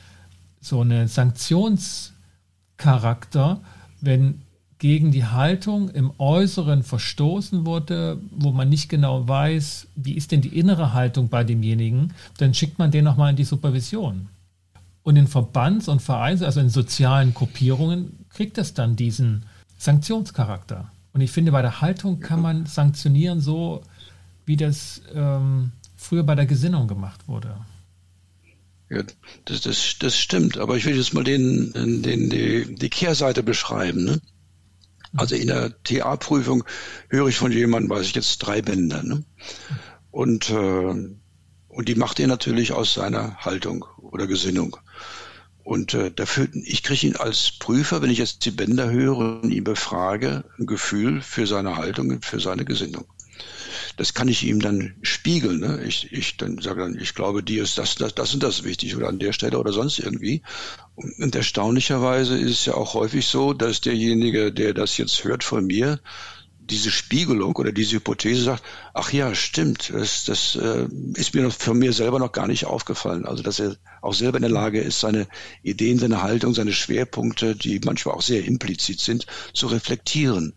so 0.60 0.80
einen 0.80 1.08
Sanktionscharakter, 1.08 3.60
wenn 4.00 4.42
gegen 4.78 5.12
die 5.12 5.24
Haltung 5.24 5.88
im 5.88 6.12
Äußeren 6.18 6.82
verstoßen 6.82 7.64
wurde, 7.64 8.20
wo 8.30 8.52
man 8.52 8.68
nicht 8.68 8.88
genau 8.88 9.26
weiß, 9.26 9.86
wie 9.94 10.12
ist 10.12 10.30
denn 10.30 10.42
die 10.42 10.58
innere 10.58 10.92
Haltung 10.92 11.28
bei 11.28 11.42
demjenigen, 11.42 12.12
dann 12.38 12.52
schickt 12.52 12.78
man 12.78 12.90
den 12.90 13.04
nochmal 13.04 13.30
in 13.30 13.36
die 13.36 13.44
Supervision. 13.44 14.28
Und 15.02 15.16
in 15.16 15.26
Verbands- 15.26 15.88
und 15.88 16.02
Vereins-, 16.02 16.42
also 16.42 16.60
in 16.60 16.70
sozialen 16.70 17.34
Gruppierungen, 17.34 18.26
kriegt 18.30 18.58
das 18.58 18.74
dann 18.74 18.96
diesen 18.96 19.44
Sanktionscharakter. 19.78 20.90
Und 21.14 21.20
ich 21.20 21.31
finde, 21.31 21.53
bei 21.53 21.62
der 21.62 21.81
Haltung 21.81 22.18
kann 22.20 22.42
man 22.42 22.66
sanktionieren, 22.66 23.40
so 23.40 23.83
wie 24.46 24.57
das 24.57 25.00
ähm, 25.14 25.70
früher 25.96 26.24
bei 26.24 26.35
der 26.35 26.44
Gesinnung 26.44 26.88
gemacht 26.88 27.29
wurde. 27.29 27.57
Ja, 28.90 29.03
das, 29.44 29.62
das, 29.62 29.96
das 30.00 30.18
stimmt. 30.18 30.59
Aber 30.59 30.77
ich 30.77 30.85
will 30.85 30.96
jetzt 30.96 31.14
mal 31.14 31.24
den, 31.24 31.72
den, 32.03 32.31
die, 32.31 32.74
die 32.74 32.90
Kehrseite 32.90 33.44
beschreiben. 33.44 34.05
Ne? 34.05 34.20
Also 35.16 35.37
in 35.37 35.46
der 35.46 35.81
TA-Prüfung 35.85 36.64
höre 37.09 37.29
ich 37.29 37.37
von 37.37 37.53
jemandem, 37.53 37.90
weiß 37.90 38.07
ich 38.07 38.14
jetzt, 38.16 38.38
drei 38.38 38.61
Bänder. 38.61 39.05
Ne? 39.05 39.24
Und, 40.11 40.50
äh, 40.50 41.14
und 41.68 41.88
die 41.88 41.94
macht 41.94 42.18
er 42.18 42.27
natürlich 42.27 42.72
aus 42.72 42.94
seiner 42.94 43.37
Haltung 43.37 43.85
oder 43.98 44.27
Gesinnung. 44.27 44.77
Und 45.64 45.94
äh, 45.94 46.11
dafür, 46.11 46.46
ich 46.53 46.83
kriege 46.83 47.07
ihn 47.07 47.16
als 47.16 47.53
Prüfer, 47.59 48.03
wenn 48.03 48.11
ich 48.11 48.18
jetzt 48.18 48.44
die 48.44 48.50
Bänder 48.50 48.90
höre 48.90 49.16
und 49.16 49.50
ihn 49.50 49.64
befrage, 49.64 50.44
ein 50.59 50.66
Gefühl 50.66 51.22
für 51.22 51.46
seine 51.46 51.77
Haltung 51.77 52.11
und 52.11 52.24
für 52.24 52.38
seine 52.38 52.66
Gesinnung. 52.66 53.07
Das 53.96 54.12
kann 54.12 54.29
ich 54.29 54.42
ihm 54.44 54.61
dann 54.61 54.94
spiegeln. 55.03 55.61
Ne? 55.61 55.83
Ich, 55.87 56.12
ich 56.12 56.37
dann 56.37 56.59
sage 56.59 56.83
dann, 56.83 56.98
ich 56.98 57.14
glaube, 57.14 57.42
dir 57.42 57.62
ist 57.62 57.79
das, 57.79 57.94
das, 57.94 58.14
das 58.14 58.35
und 58.35 58.42
das 58.42 58.64
wichtig 58.64 58.94
oder 58.94 59.09
an 59.09 59.18
der 59.18 59.33
Stelle 59.33 59.59
oder 59.59 59.72
sonst 59.72 59.98
irgendwie. 59.98 60.42
Und 60.96 61.35
erstaunlicherweise 61.35 62.37
ist 62.38 62.50
es 62.50 62.64
ja 62.66 62.74
auch 62.74 62.94
häufig 62.94 63.27
so, 63.27 63.53
dass 63.53 63.81
derjenige, 63.81 64.53
der 64.53 64.74
das 64.74 64.96
jetzt 64.98 65.24
hört 65.24 65.44
von 65.44 65.66
mir, 65.66 66.00
diese 66.70 66.90
Spiegelung 66.90 67.55
oder 67.57 67.72
diese 67.72 67.96
Hypothese 67.96 68.42
sagt, 68.42 68.62
ach 68.94 69.12
ja, 69.12 69.35
stimmt, 69.35 69.92
das, 69.92 70.24
das 70.24 70.57
äh, 70.57 70.87
ist 71.14 71.35
mir 71.35 71.50
für 71.50 71.74
mir 71.74 71.92
selber 71.92 72.18
noch 72.18 72.33
gar 72.33 72.46
nicht 72.46 72.66
aufgefallen. 72.66 73.27
Also 73.27 73.42
dass 73.42 73.61
er 73.61 73.77
auch 74.00 74.14
selber 74.14 74.38
in 74.38 74.42
der 74.42 74.50
Lage 74.50 74.81
ist, 74.81 75.00
seine 75.00 75.27
Ideen, 75.62 75.98
seine 75.98 76.22
Haltung, 76.22 76.55
seine 76.55 76.72
Schwerpunkte, 76.72 77.55
die 77.55 77.81
manchmal 77.85 78.14
auch 78.14 78.22
sehr 78.22 78.44
implizit 78.44 79.00
sind, 79.00 79.27
zu 79.53 79.66
reflektieren. 79.66 80.55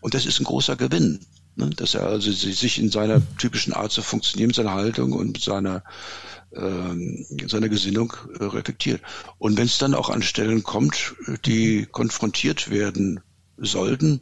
Und 0.00 0.14
das 0.14 0.26
ist 0.26 0.40
ein 0.40 0.44
großer 0.44 0.76
Gewinn. 0.76 1.20
Ne? 1.56 1.70
Dass 1.70 1.94
er 1.94 2.06
also 2.06 2.30
sich 2.30 2.78
in 2.78 2.90
seiner 2.90 3.22
typischen 3.38 3.72
Art 3.72 3.92
zu 3.92 4.02
funktionieren, 4.02 4.52
seiner 4.52 4.74
Haltung 4.74 5.12
und 5.12 5.40
seiner 5.40 5.82
ähm, 6.54 7.26
seiner 7.48 7.68
Gesinnung 7.68 8.14
äh, 8.38 8.44
reflektiert. 8.44 9.02
Und 9.38 9.56
wenn 9.56 9.66
es 9.66 9.78
dann 9.78 9.94
auch 9.94 10.10
an 10.10 10.22
Stellen 10.22 10.62
kommt, 10.62 11.14
die 11.44 11.86
konfrontiert 11.90 12.70
werden 12.70 13.20
sollten, 13.58 14.20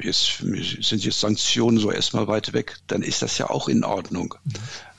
jetzt 0.00 0.38
sind 0.38 1.04
jetzt 1.04 1.20
Sanktionen 1.20 1.78
so 1.78 1.90
erstmal 1.90 2.28
weit 2.28 2.52
weg, 2.52 2.76
dann 2.86 3.02
ist 3.02 3.22
das 3.22 3.38
ja 3.38 3.50
auch 3.50 3.68
in 3.68 3.84
Ordnung. 3.84 4.34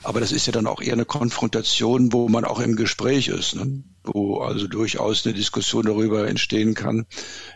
Aber 0.02 0.20
das 0.20 0.32
ist 0.32 0.46
ja 0.46 0.52
dann 0.52 0.66
auch 0.66 0.80
eher 0.80 0.92
eine 0.92 1.04
Konfrontation, 1.04 2.12
wo 2.12 2.28
man 2.28 2.44
auch 2.44 2.60
im 2.60 2.76
Gespräch 2.76 3.28
ist, 3.28 3.56
ne? 3.56 3.82
wo 4.04 4.38
also 4.38 4.66
durchaus 4.66 5.26
eine 5.26 5.34
Diskussion 5.34 5.84
darüber 5.84 6.28
entstehen 6.28 6.74
kann, 6.74 7.06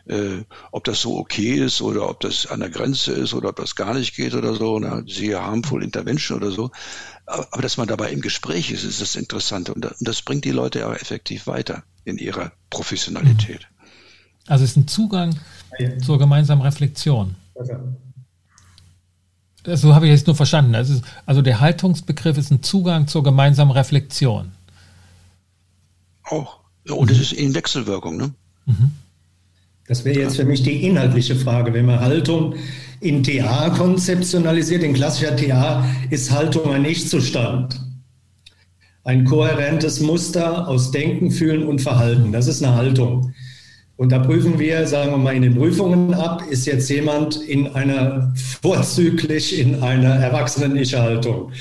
äh, 0.06 0.42
ob 0.70 0.84
das 0.84 1.00
so 1.00 1.16
okay 1.18 1.54
ist 1.54 1.80
oder 1.80 2.08
ob 2.08 2.20
das 2.20 2.46
an 2.46 2.60
der 2.60 2.70
Grenze 2.70 3.12
ist 3.12 3.32
oder 3.32 3.50
ob 3.50 3.56
das 3.56 3.76
gar 3.76 3.94
nicht 3.94 4.14
geht 4.16 4.34
oder 4.34 4.54
so, 4.54 4.78
ne? 4.78 5.04
siehe 5.06 5.40
harmful 5.40 5.82
intervention 5.82 6.38
oder 6.38 6.50
so. 6.50 6.70
Aber, 7.26 7.48
aber 7.52 7.62
dass 7.62 7.76
man 7.76 7.88
dabei 7.88 8.10
im 8.10 8.20
Gespräch 8.20 8.70
ist, 8.70 8.84
ist 8.84 9.00
das 9.00 9.16
Interessante 9.16 9.72
und 9.72 9.88
das 10.00 10.22
bringt 10.22 10.44
die 10.44 10.50
Leute 10.50 10.80
ja 10.80 10.92
effektiv 10.92 11.46
weiter 11.46 11.84
in 12.04 12.18
ihrer 12.18 12.52
Professionalität. 12.70 13.68
Also 14.46 14.64
es 14.64 14.70
ist 14.72 14.76
ein 14.76 14.88
Zugang 14.88 15.38
zur 16.04 16.18
gemeinsamen 16.18 16.62
Reflexion. 16.62 17.34
So 19.64 19.94
habe 19.94 20.06
ich 20.06 20.12
es 20.12 20.26
nur 20.26 20.34
verstanden. 20.34 20.74
Ist, 20.74 21.04
also 21.24 21.42
der 21.42 21.60
Haltungsbegriff 21.60 22.36
ist 22.36 22.50
ein 22.50 22.62
Zugang 22.62 23.06
zur 23.06 23.22
gemeinsamen 23.22 23.70
Reflexion. 23.70 24.52
Auch. 26.24 26.60
Und 26.88 27.10
es 27.10 27.16
mhm. 27.16 27.22
ist 27.22 27.32
in 27.32 27.54
Wechselwirkung. 27.54 28.16
Ne? 28.16 28.34
Mhm. 28.66 28.92
Das 29.86 30.04
wäre 30.04 30.20
jetzt 30.20 30.36
für 30.36 30.44
mich 30.44 30.62
die 30.62 30.86
inhaltliche 30.86 31.36
Frage. 31.36 31.74
Wenn 31.74 31.86
man 31.86 32.00
Haltung 32.00 32.54
in 33.00 33.22
TA 33.22 33.70
konzeptionalisiert, 33.70 34.82
in 34.82 34.94
klassischer 34.94 35.36
TA 35.36 35.84
ist 36.10 36.30
Haltung 36.30 36.72
ein 36.72 36.82
Nichtzustand. 36.82 37.80
Ein 39.04 39.24
kohärentes 39.24 40.00
Muster 40.00 40.68
aus 40.68 40.92
Denken, 40.92 41.30
Fühlen 41.30 41.66
und 41.66 41.80
Verhalten. 41.80 42.32
Das 42.32 42.46
ist 42.46 42.62
eine 42.62 42.74
Haltung. 42.74 43.32
Und 43.96 44.10
da 44.10 44.18
prüfen 44.18 44.58
wir, 44.58 44.86
sagen 44.86 45.12
wir 45.12 45.18
mal, 45.18 45.34
in 45.34 45.42
den 45.42 45.54
Prüfungen 45.54 46.14
ab, 46.14 46.42
ist 46.50 46.66
jetzt 46.66 46.88
jemand 46.88 47.36
in 47.36 47.68
einer, 47.68 48.32
vorzüglich 48.62 49.58
in 49.58 49.82
einer 49.82 50.14
Erwachsenen-Ich-Haltung. 50.16 51.52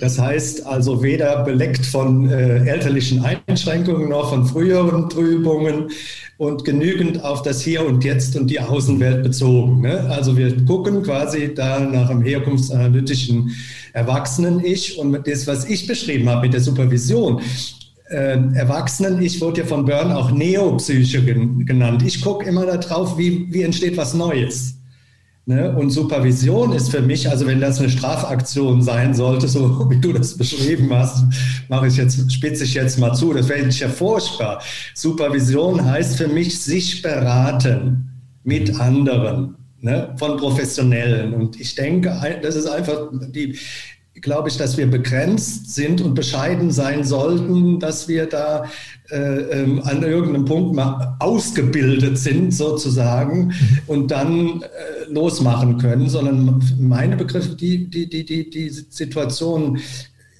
Das 0.00 0.18
heißt 0.18 0.66
also 0.66 1.02
weder 1.02 1.44
beleckt 1.44 1.86
von 1.86 2.28
äh, 2.28 2.66
elterlichen 2.66 3.24
Einschränkungen 3.24 4.08
noch 4.08 4.30
von 4.30 4.44
früheren 4.44 5.08
Trübungen 5.08 5.90
und 6.36 6.64
genügend 6.64 7.22
auf 7.22 7.42
das 7.42 7.62
Hier 7.62 7.86
und 7.86 8.02
Jetzt 8.02 8.36
und 8.36 8.48
die 8.48 8.58
Außenwelt 8.58 9.22
bezogen. 9.22 9.82
Ne? 9.82 10.00
Also 10.10 10.36
wir 10.36 10.64
gucken 10.64 11.02
quasi 11.04 11.54
da 11.54 11.78
nach 11.78 12.08
dem 12.08 12.22
herkunftsanalytischen 12.22 13.52
Erwachsenen-Ich 13.92 14.98
und 14.98 15.26
das, 15.26 15.46
was 15.46 15.64
ich 15.66 15.86
beschrieben 15.86 16.28
habe 16.28 16.42
mit 16.42 16.54
der 16.54 16.60
Supervision, 16.60 17.40
äh, 18.10 18.38
Erwachsenen, 18.54 19.20
ich 19.22 19.40
wurde 19.40 19.62
ja 19.62 19.66
von 19.66 19.84
Byrne 19.84 20.16
auch 20.16 20.30
Neopsyche 20.30 21.22
genannt. 21.22 22.02
Ich 22.04 22.20
gucke 22.20 22.46
immer 22.46 22.66
darauf, 22.66 23.16
wie, 23.16 23.52
wie 23.52 23.62
entsteht 23.62 23.96
was 23.96 24.14
Neues. 24.14 24.74
Ne? 25.46 25.74
Und 25.76 25.90
Supervision 25.90 26.72
ist 26.72 26.90
für 26.90 27.02
mich, 27.02 27.28
also 27.28 27.46
wenn 27.46 27.60
das 27.60 27.78
eine 27.78 27.90
Strafaktion 27.90 28.80
sein 28.82 29.14
sollte, 29.14 29.46
so 29.46 29.90
wie 29.90 29.98
du 29.98 30.12
das 30.12 30.36
beschrieben 30.36 30.88
hast, 30.92 31.24
mache 31.68 31.86
ich 31.86 31.96
jetzt, 31.96 32.32
spitze 32.32 32.64
ich 32.64 32.74
jetzt 32.74 32.98
mal 32.98 33.14
zu, 33.14 33.32
das 33.34 33.48
wäre 33.48 33.68
ja 33.68 33.88
furchtbar. 33.88 34.62
Supervision 34.94 35.84
heißt 35.84 36.16
für 36.16 36.28
mich, 36.28 36.58
sich 36.58 37.02
beraten 37.02 38.08
mit 38.42 38.80
anderen, 38.80 39.56
ne? 39.80 40.14
von 40.18 40.38
Professionellen. 40.38 41.34
Und 41.34 41.60
ich 41.60 41.74
denke, 41.74 42.18
das 42.42 42.56
ist 42.56 42.66
einfach 42.66 43.08
die, 43.28 43.58
glaube 44.20 44.48
ich, 44.48 44.56
dass 44.56 44.76
wir 44.76 44.86
begrenzt 44.86 45.74
sind 45.74 46.00
und 46.00 46.14
bescheiden 46.14 46.70
sein 46.70 47.04
sollten, 47.04 47.80
dass 47.80 48.08
wir 48.08 48.26
da 48.26 48.64
äh, 49.10 49.16
ähm, 49.16 49.82
an 49.84 50.02
irgendeinem 50.02 50.44
Punkt 50.44 50.74
mal 50.74 51.16
ausgebildet 51.18 52.18
sind 52.18 52.54
sozusagen 52.54 53.52
und 53.86 54.10
dann 54.10 54.62
äh, 54.62 55.12
losmachen 55.12 55.78
können, 55.78 56.08
sondern 56.08 56.62
meine 56.78 57.16
Begriffe, 57.16 57.54
die, 57.54 57.90
die, 57.90 58.08
die, 58.08 58.24
die, 58.24 58.48
die 58.48 58.70
Situation, 58.70 59.78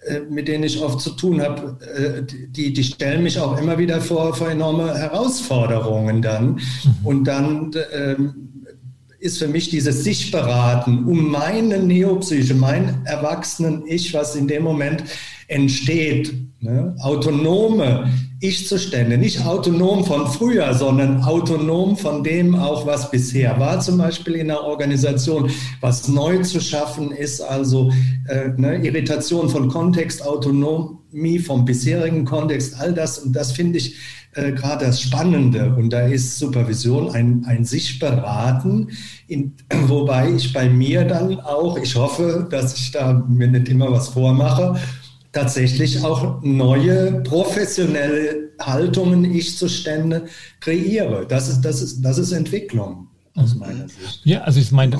äh, 0.07 0.20
mit 0.31 0.49
denen 0.49 0.64
ich 0.64 0.81
oft 0.81 1.01
zu 1.01 1.11
tun 1.11 1.43
habe, 1.43 1.79
äh, 1.97 2.22
die, 2.49 2.72
die 2.72 2.85
stellen 2.85 3.22
mich 3.22 3.39
auch 3.39 3.61
immer 3.61 3.77
wieder 3.77 4.01
vor, 4.01 4.35
vor 4.35 4.51
enorme 4.51 4.95
Herausforderungen 4.95 6.22
dann. 6.22 6.55
Mhm. 6.55 6.61
Und 7.03 7.25
dann 7.25 7.70
ähm, 7.93 8.54
ist 9.25 9.39
für 9.39 9.49
mich 9.49 9.70
dieses 9.70 10.05
sich 10.05 10.31
beraten 10.31 11.07
um 11.07 11.31
meine 11.31 11.79
Neopsyche, 11.79 12.53
mein 12.53 13.01
Erwachsenen-Ich, 13.07 14.12
was 14.12 14.37
in 14.37 14.47
dem 14.47 14.62
Moment 14.62 15.03
entsteht. 15.49 16.35
Ne? 16.61 16.95
Autonome 17.01 18.12
Ich-Zustände, 18.41 19.16
nicht 19.16 19.47
autonom 19.47 20.05
von 20.05 20.27
früher, 20.27 20.75
sondern 20.75 21.22
autonom 21.22 21.97
von 21.97 22.22
dem 22.22 22.55
auch, 22.55 22.87
was 22.87 23.11
bisher 23.11 23.59
war, 23.59 23.81
zum 23.81 23.97
Beispiel 23.97 24.35
in 24.35 24.49
der 24.49 24.62
Organisation, 24.62 25.51
was 25.81 26.07
neu 26.07 26.43
zu 26.43 26.61
schaffen 26.61 27.11
ist, 27.11 27.41
also 27.41 27.91
äh, 28.29 28.49
ne, 28.59 28.77
Irritation 28.85 29.49
von 29.49 29.68
Kontext, 29.68 30.22
Autonomie 30.22 31.39
vom 31.39 31.64
bisherigen 31.64 32.27
Kontext, 32.27 32.79
all 32.79 32.93
das. 32.93 33.20
Und 33.20 33.33
das 33.33 33.53
finde 33.53 33.79
ich 33.79 33.97
äh, 34.35 34.53
gerade 34.53 34.87
das 34.87 35.01
Spannende. 35.01 35.74
Und 35.74 35.91
da 35.91 36.01
ist 36.07 36.39
Supervision 36.39 37.11
ein, 37.11 37.45
ein 37.47 37.64
sich 37.64 37.99
beraten, 37.99 38.89
in, 39.28 39.55
wobei 39.87 40.32
ich 40.32 40.53
bei 40.53 40.68
mir 40.68 41.05
dann 41.05 41.41
auch, 41.41 41.78
ich 41.78 41.95
hoffe, 41.95 42.47
dass 42.51 42.76
ich 42.76 42.91
da 42.91 43.12
mir 43.12 43.49
nicht 43.49 43.68
immer 43.68 43.91
was 43.91 44.09
vormache, 44.09 44.76
tatsächlich 45.32 46.05
auch 46.05 46.43
neue 46.43 47.22
professionelle 47.22 48.51
Haltungen, 48.61 49.24
Ich-Zustände 49.24 50.26
kreiere. 50.61 51.26
Das 51.26 51.49
ist, 51.49 51.62
das 51.62 51.82
ist, 51.82 52.03
das 52.03 52.18
ist 52.18 52.32
Entwicklung 52.32 53.09
aus 53.35 53.55
meiner 53.55 53.89
Sicht. 53.89 54.20
Ja, 54.24 54.43
also 54.43 54.61
ich 54.61 54.70
meine, 54.70 54.93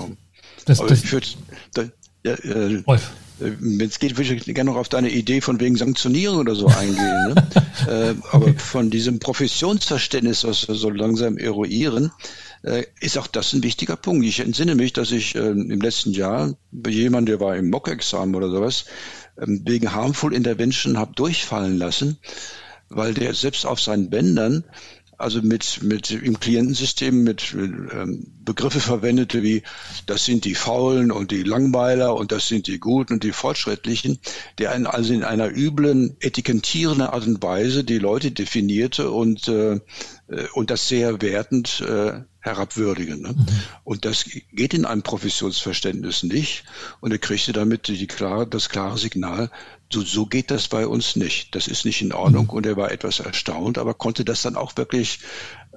das, 0.67 0.79
das, 0.79 0.87
das, 0.87 1.05
ich 1.05 1.13
würde, 1.13 1.27
da, 1.73 1.83
ja, 2.25 2.33
äh, 2.35 2.75
äh, 2.75 2.83
wenn 3.59 3.89
es 3.89 3.99
geht, 3.99 4.17
würde 4.17 4.35
ich 4.35 4.45
gerne 4.45 4.71
noch 4.71 4.77
auf 4.79 4.89
deine 4.89 5.11
Idee 5.11 5.41
von 5.41 5.61
wegen 5.61 5.77
Sanktionierung 5.77 6.39
oder 6.39 6.55
so 6.55 6.67
eingehen. 6.67 7.35
Ne? 7.35 7.35
äh, 7.89 8.15
aber 8.31 8.47
okay. 8.47 8.55
von 8.59 8.91
diesem 8.91 9.19
Professionsverständnis, 9.19 10.45
was 10.45 10.69
wir 10.69 10.75
so 10.75 10.91
langsam 10.91 11.37
eruieren, 11.37 12.13
äh, 12.63 12.85
ist 13.01 13.19
auch 13.19 13.27
das 13.27 13.53
ein 13.53 13.63
wichtiger 13.63 13.97
Punkt. 13.97 14.25
Ich 14.25 14.41
entsinne 14.41 14.75
mich, 14.75 14.93
dass 14.93 15.13
ich 15.13 15.35
äh, 15.35 15.51
im 15.51 15.81
letzten 15.81 16.13
Jahr 16.13 16.55
jemand, 16.87 17.29
der 17.29 17.41
war 17.41 17.57
im 17.57 17.71
Mock-Examen 17.71 18.35
oder 18.35 18.51
sowas, 18.51 18.87
ähm, 19.39 19.63
wegen 19.65 19.93
Harmful 19.93 20.35
Intervention 20.35 20.99
habe 20.99 21.15
durchfallen 21.15 21.77
lassen, 21.79 22.19
weil 22.89 23.15
der 23.15 23.35
selbst 23.35 23.67
auf 23.67 23.81
seinen 23.81 24.11
Bändern 24.11 24.65
also 25.19 25.43
mit, 25.43 25.83
mit 25.83 26.11
im 26.11 26.41
Klientensystem 26.41 27.23
mit, 27.23 27.55
mit 27.55 27.71
ähm, 27.93 28.27
Begriffe 28.45 28.81
verwendete 28.81 29.43
wie 29.43 29.63
das 30.07 30.25
sind 30.25 30.45
die 30.45 30.55
Faulen 30.55 31.11
und 31.11 31.31
die 31.31 31.43
Langweiler 31.43 32.15
und 32.15 32.33
das 32.33 32.49
sind 32.49 32.67
die 32.67 32.79
Guten 32.79 33.15
und 33.15 33.25
die 33.25 33.33
Fortschrittlichen, 33.33 34.19
der 34.59 34.75
in, 34.75 34.87
also 34.87 35.13
in 35.13 35.25
einer 35.25 35.51
üblen, 35.51 36.17
etikettierenden 36.21 37.09
Art 37.09 37.27
und 37.27 37.43
Weise 37.43 37.85
die 37.85 37.99
Leute 37.99 38.31
definierte 38.31 39.11
und, 39.11 39.49
äh, 39.49 39.75
äh 39.75 39.81
und 40.55 40.71
das 40.71 40.89
sehr 40.89 41.23
wertend 41.23 41.81
äh, 41.81 42.23
herabwürdigen. 42.45 43.23
Ne? 43.23 43.31
Mhm. 43.31 43.47
Und 43.85 44.05
das 44.05 44.27
geht 44.53 44.75
in 44.75 44.85
einem 44.85 45.03
Professionsverständnis 45.03 46.23
nicht. 46.23 46.65
Und 47.01 47.11
er 47.11 47.19
kriegte 47.19 47.53
damit 47.53 47.89
die 47.89 48.07
klare, 48.07 48.47
das 48.47 48.69
klare 48.69 48.99
Signal, 48.99 49.51
so, 49.93 50.03
so 50.03 50.27
geht 50.27 50.51
das 50.51 50.69
bei 50.69 50.87
uns 50.87 51.17
nicht. 51.17 51.55
Das 51.55 51.69
ist 51.69 51.85
nicht 51.85 52.03
in 52.03 52.13
Ordnung. 52.13 52.45
Mhm. 52.45 52.51
Und 52.51 52.67
er 52.67 52.77
war 52.77 52.91
etwas 52.91 53.21
erstaunt, 53.21 53.79
aber 53.79 53.95
konnte 53.95 54.25
das 54.25 54.43
dann 54.43 54.57
auch 54.57 54.77
wirklich 54.77 55.21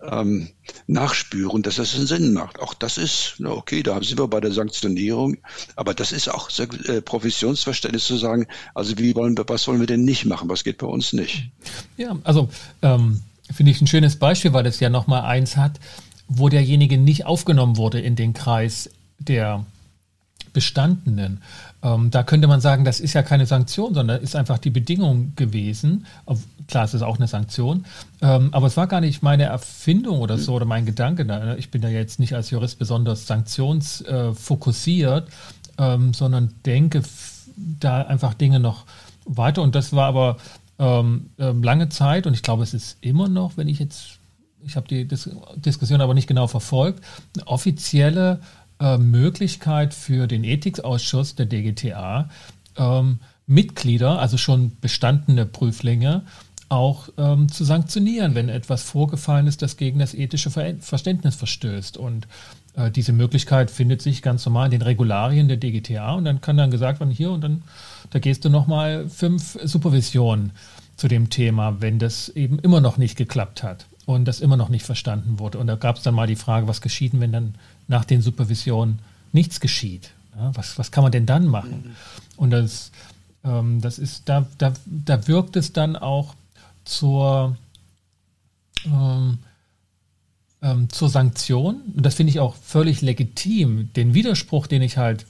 ähm, 0.03 0.49
nachspüren, 0.87 1.61
dass 1.61 1.75
das 1.75 1.95
einen 1.95 2.07
Sinn 2.07 2.33
macht. 2.33 2.59
Auch 2.59 2.73
das 2.73 2.97
ist, 2.97 3.35
na 3.39 3.51
okay, 3.51 3.83
da 3.83 4.01
sind 4.01 4.19
wir 4.19 4.27
bei 4.27 4.39
der 4.39 4.51
Sanktionierung, 4.51 5.37
aber 5.75 5.93
das 5.93 6.11
ist 6.11 6.29
auch 6.29 6.49
äh, 6.59 7.01
Professionsverständnis 7.01 8.05
zu 8.05 8.17
sagen, 8.17 8.47
also 8.73 8.97
wie 8.97 9.15
wollen 9.15 9.37
wir, 9.37 9.45
was 9.47 9.67
wollen 9.67 9.79
wir 9.79 9.87
denn 9.87 10.03
nicht 10.03 10.25
machen, 10.25 10.49
was 10.49 10.63
geht 10.63 10.77
bei 10.77 10.87
uns 10.87 11.13
nicht? 11.13 11.49
Ja, 11.97 12.17
also 12.23 12.49
ähm, 12.81 13.21
finde 13.51 13.71
ich 13.71 13.81
ein 13.81 13.87
schönes 13.87 14.17
Beispiel, 14.17 14.53
weil 14.53 14.65
es 14.65 14.79
ja 14.79 14.89
nochmal 14.89 15.23
eins 15.23 15.57
hat, 15.57 15.79
wo 16.27 16.49
derjenige 16.49 16.97
nicht 16.97 17.25
aufgenommen 17.25 17.77
wurde 17.77 17.99
in 17.99 18.15
den 18.15 18.33
Kreis 18.33 18.89
der 19.19 19.65
Bestandenen. 20.53 21.41
Ähm, 21.83 22.11
da 22.11 22.23
könnte 22.23 22.47
man 22.47 22.61
sagen, 22.61 22.85
das 22.85 22.99
ist 22.99 23.13
ja 23.13 23.23
keine 23.23 23.45
Sanktion, 23.45 23.93
sondern 23.93 24.21
ist 24.21 24.35
einfach 24.35 24.57
die 24.57 24.69
Bedingung 24.69 25.33
gewesen. 25.35 26.05
Klar, 26.67 26.85
es 26.85 26.93
ist 26.93 27.01
auch 27.01 27.17
eine 27.17 27.27
Sanktion, 27.27 27.85
ähm, 28.21 28.49
aber 28.51 28.67
es 28.67 28.77
war 28.77 28.87
gar 28.87 29.01
nicht 29.01 29.23
meine 29.23 29.43
Erfindung 29.43 30.19
oder 30.19 30.37
so 30.37 30.53
oder 30.53 30.65
mein 30.65 30.85
Gedanke. 30.85 31.25
Ne? 31.25 31.55
Ich 31.59 31.71
bin 31.71 31.81
ja 31.81 31.89
jetzt 31.89 32.19
nicht 32.19 32.33
als 32.33 32.49
Jurist 32.49 32.79
besonders 32.79 33.27
sanktionsfokussiert, 33.27 35.27
ähm, 35.77 36.13
sondern 36.13 36.53
denke 36.65 37.01
da 37.55 38.03
einfach 38.03 38.33
Dinge 38.33 38.59
noch 38.59 38.85
weiter. 39.25 39.61
Und 39.61 39.75
das 39.75 39.93
war 39.93 40.07
aber 40.07 40.37
ähm, 40.79 41.29
ähm, 41.39 41.63
lange 41.63 41.89
Zeit 41.89 42.27
und 42.27 42.33
ich 42.33 42.43
glaube, 42.43 42.63
es 42.63 42.73
ist 42.73 42.97
immer 43.01 43.27
noch, 43.27 43.57
wenn 43.57 43.67
ich 43.67 43.79
jetzt, 43.79 44.19
ich 44.63 44.75
habe 44.75 44.87
die 44.87 45.07
Dis 45.07 45.29
Diskussion 45.55 46.01
aber 46.01 46.13
nicht 46.13 46.27
genau 46.27 46.47
verfolgt, 46.47 47.03
eine 47.35 47.47
offizielle 47.47 48.39
äh, 48.79 48.97
Möglichkeit 48.97 49.93
für 49.93 50.27
den 50.27 50.43
Ethikausschuss 50.43 51.35
der 51.35 51.45
DGTA, 51.45 52.29
ähm, 52.77 53.19
Mitglieder, 53.47 54.19
also 54.19 54.37
schon 54.37 54.77
bestandene 54.81 55.45
Prüflinge, 55.45 56.23
auch 56.69 57.07
ähm, 57.17 57.49
zu 57.49 57.63
sanktionieren, 57.63 58.35
wenn 58.35 58.49
etwas 58.49 58.83
vorgefallen 58.83 59.47
ist, 59.47 59.61
das 59.61 59.77
gegen 59.77 59.99
das 59.99 60.13
ethische 60.13 60.51
Ver 60.51 60.75
Verständnis 60.79 61.35
verstößt. 61.35 61.97
Und 61.97 62.27
äh, 62.75 62.91
diese 62.91 63.13
Möglichkeit 63.13 63.71
findet 63.71 64.01
sich 64.01 64.21
ganz 64.21 64.45
normal 64.45 64.65
in 64.65 64.71
den 64.71 64.81
Regularien 64.81 65.47
der 65.47 65.57
DGTA 65.57 66.13
und 66.15 66.25
dann 66.25 66.41
kann 66.41 66.57
dann 66.57 66.71
gesagt 66.71 66.99
werden, 66.99 67.11
hier 67.11 67.31
und 67.31 67.41
dann, 67.41 67.63
da 68.09 68.19
gehst 68.19 68.43
du 68.43 68.49
nochmal 68.49 69.07
fünf 69.07 69.57
Supervisionen 69.63 70.51
zu 70.97 71.07
dem 71.07 71.29
Thema, 71.29 71.79
wenn 71.79 71.99
das 71.99 72.29
eben 72.29 72.59
immer 72.59 72.81
noch 72.81 72.97
nicht 72.97 73.15
geklappt 73.15 73.63
hat 73.63 73.85
und 74.07 74.23
das 74.23 74.39
immer 74.39 74.55
noch 74.55 74.69
nicht 74.69 74.85
verstanden 74.85 75.37
wurde. 75.37 75.57
Und 75.59 75.67
da 75.67 75.75
gab 75.75 75.97
es 75.97 76.03
dann 76.03 76.15
mal 76.15 76.27
die 76.27 76.37
Frage, 76.37 76.65
was 76.67 76.79
geschieht, 76.79 77.11
wenn 77.19 77.33
dann 77.33 77.55
nach 77.89 78.05
den 78.05 78.21
Supervisionen 78.21 78.99
nichts 79.33 79.59
geschieht. 79.59 80.11
Ja, 80.35 80.55
was, 80.55 80.79
was 80.79 80.91
kann 80.91 81.03
man 81.03 81.11
denn 81.11 81.25
dann 81.25 81.45
machen? 81.45 81.83
Mhm. 81.83 81.95
Und 82.37 82.51
das, 82.51 82.91
ähm, 83.43 83.81
das 83.81 83.99
ist, 83.99 84.29
da, 84.29 84.47
da, 84.57 84.73
da 84.85 85.27
wirkt 85.27 85.57
es 85.57 85.73
dann 85.73 85.97
auch 85.97 86.35
zur, 86.85 87.57
ähm, 88.85 89.39
ähm, 90.61 90.89
zur 90.89 91.09
Sanktion. 91.09 91.81
Und 91.93 92.05
das 92.05 92.15
finde 92.15 92.29
ich 92.29 92.39
auch 92.39 92.55
völlig 92.55 93.01
legitim. 93.01 93.91
Den 93.93 94.13
Widerspruch, 94.13 94.67
den 94.67 94.83
ich 94.83 94.97
halt 94.97 95.25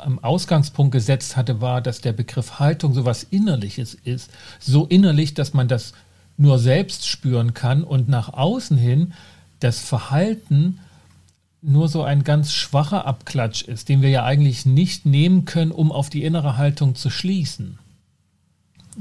am 0.00 0.18
Ausgangspunkt 0.18 0.92
gesetzt 0.92 1.34
hatte, 1.38 1.62
war, 1.62 1.80
dass 1.80 2.02
der 2.02 2.12
Begriff 2.12 2.58
Haltung 2.58 2.92
so 2.92 3.06
was 3.06 3.22
Innerliches 3.22 3.94
ist. 3.94 4.30
So 4.60 4.84
innerlich, 4.84 5.32
dass 5.32 5.54
man 5.54 5.66
das 5.66 5.94
nur 6.36 6.58
selbst 6.58 7.06
spüren 7.08 7.54
kann 7.54 7.84
und 7.84 8.08
nach 8.08 8.32
außen 8.32 8.76
hin 8.76 9.14
das 9.60 9.80
Verhalten 9.80 10.78
nur 11.62 11.88
so 11.88 12.02
ein 12.02 12.24
ganz 12.24 12.52
schwacher 12.52 13.06
Abklatsch 13.06 13.62
ist, 13.62 13.88
den 13.88 14.02
wir 14.02 14.10
ja 14.10 14.24
eigentlich 14.24 14.66
nicht 14.66 15.06
nehmen 15.06 15.44
können, 15.46 15.72
um 15.72 15.90
auf 15.90 16.10
die 16.10 16.24
innere 16.24 16.56
Haltung 16.56 16.94
zu 16.94 17.10
schließen. 17.10 17.78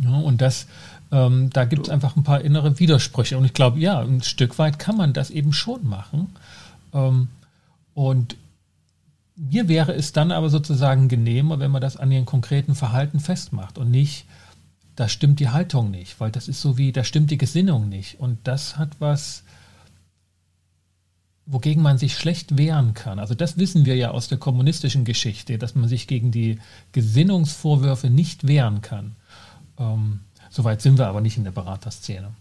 Ja, 0.02 0.16
und 0.18 0.42
das, 0.42 0.68
Ähm, 1.12 1.52
da 1.52 1.66
gibt 1.66 1.86
es 1.86 1.94
einfach 1.94 2.16
ein 2.16 2.24
paar 2.24 2.42
innere 2.42 2.80
Widersprüche. 2.80 3.38
Und 3.38 3.46
ich 3.46 3.54
glaube, 3.54 3.80
ja, 3.80 4.00
ein 4.02 4.24
Stück 4.24 4.58
weit 4.58 4.80
kann 4.80 4.98
man 4.98 5.14
das 5.14 5.30
eben 5.30 5.54
schon 5.54 5.88
machen. 5.88 6.36
Ähm, 6.94 7.28
und 7.94 8.36
mir 9.36 9.68
wäre 9.68 9.94
es 9.94 10.14
dann 10.14 10.32
aber 10.32 10.50
sozusagen 10.50 11.08
genehmer, 11.08 11.60
wenn 11.60 11.70
man 11.70 11.82
das 11.82 11.96
an 11.96 12.10
den 12.10 12.26
konkreten 12.26 12.74
Verhalten 12.74 13.20
festmacht 13.20 13.78
und 13.78 13.92
nicht, 13.92 14.26
da 14.96 15.10
stimmt 15.10 15.40
die 15.40 15.50
Haltung 15.50 15.92
nicht, 15.92 16.20
weil 16.20 16.32
das 16.32 16.48
ist 16.48 16.62
so 16.62 16.78
wie, 16.78 16.92
da 16.92 17.04
stimmt 17.04 17.32
die 17.32 17.38
Gesinnung 17.38 17.90
nicht. 17.90 18.20
Und 18.20 18.40
das 18.44 18.78
hat 18.78 18.92
was, 19.00 19.44
wogegen 21.46 21.84
man 21.84 21.98
sich 21.98 22.16
schlecht 22.16 22.58
wehren 22.58 22.94
kann. 22.94 23.20
Also 23.20 23.36
das 23.36 23.58
wissen 23.58 23.86
wir 23.86 23.96
ja 23.96 24.12
aus 24.12 24.28
der 24.28 24.38
kommunistischen 24.38 25.06
Geschichte, 25.06 25.58
dass 25.58 25.76
man 25.76 25.90
sich 25.90 26.08
gegen 26.08 26.32
die 26.32 26.60
Gesinnungsvorwürfe 26.92 28.10
nicht 28.10 28.48
wehren 28.48 28.82
kann. 28.82 29.16
Ähm, 29.78 30.22
Soweit 30.56 30.82
sind 30.82 30.98
wir 30.98 31.08
aber 31.08 31.20
nicht 31.20 31.36
in 31.36 31.44
der 31.44 31.52
Beraterszene. 31.52 32.32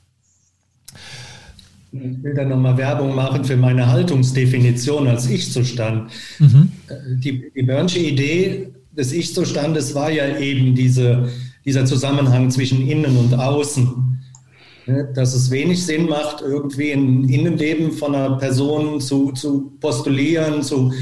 Ich 1.91 2.23
will 2.23 2.33
da 2.33 2.45
nochmal 2.45 2.77
Werbung 2.77 3.13
machen 3.13 3.45
für 3.45 3.57
meine 3.57 3.89
Haltungsdefinition 3.89 5.09
als 5.09 5.29
Ich-Zustand. 5.29 6.13
Mhm. 6.39 6.71
Die, 7.19 7.51
die 7.53 7.63
Burnsche 7.65 7.99
Idee 7.99 8.69
des 8.93 9.13
Ich-Zustandes 9.13 9.97
war 9.97 10.13
ja 10.13 10.39
eben 10.39 10.77
diese, 10.77 11.29
dieser 11.65 11.85
Zusammenhang 11.85 12.51
zwischen 12.51 12.87
Innen 12.87 13.17
und 13.17 13.35
Außen. 13.35 14.21
Dass 15.15 15.35
es 15.35 15.51
wenig 15.51 15.85
Sinn 15.85 16.07
macht, 16.07 16.43
irgendwie 16.43 16.93
ein 16.93 17.27
Innenleben 17.29 17.93
von 17.93 18.15
einer 18.15 18.37
Person 18.37 19.01
zu, 19.01 19.33
zu 19.33 19.73
postulieren, 19.81 20.63
zu 20.63 20.93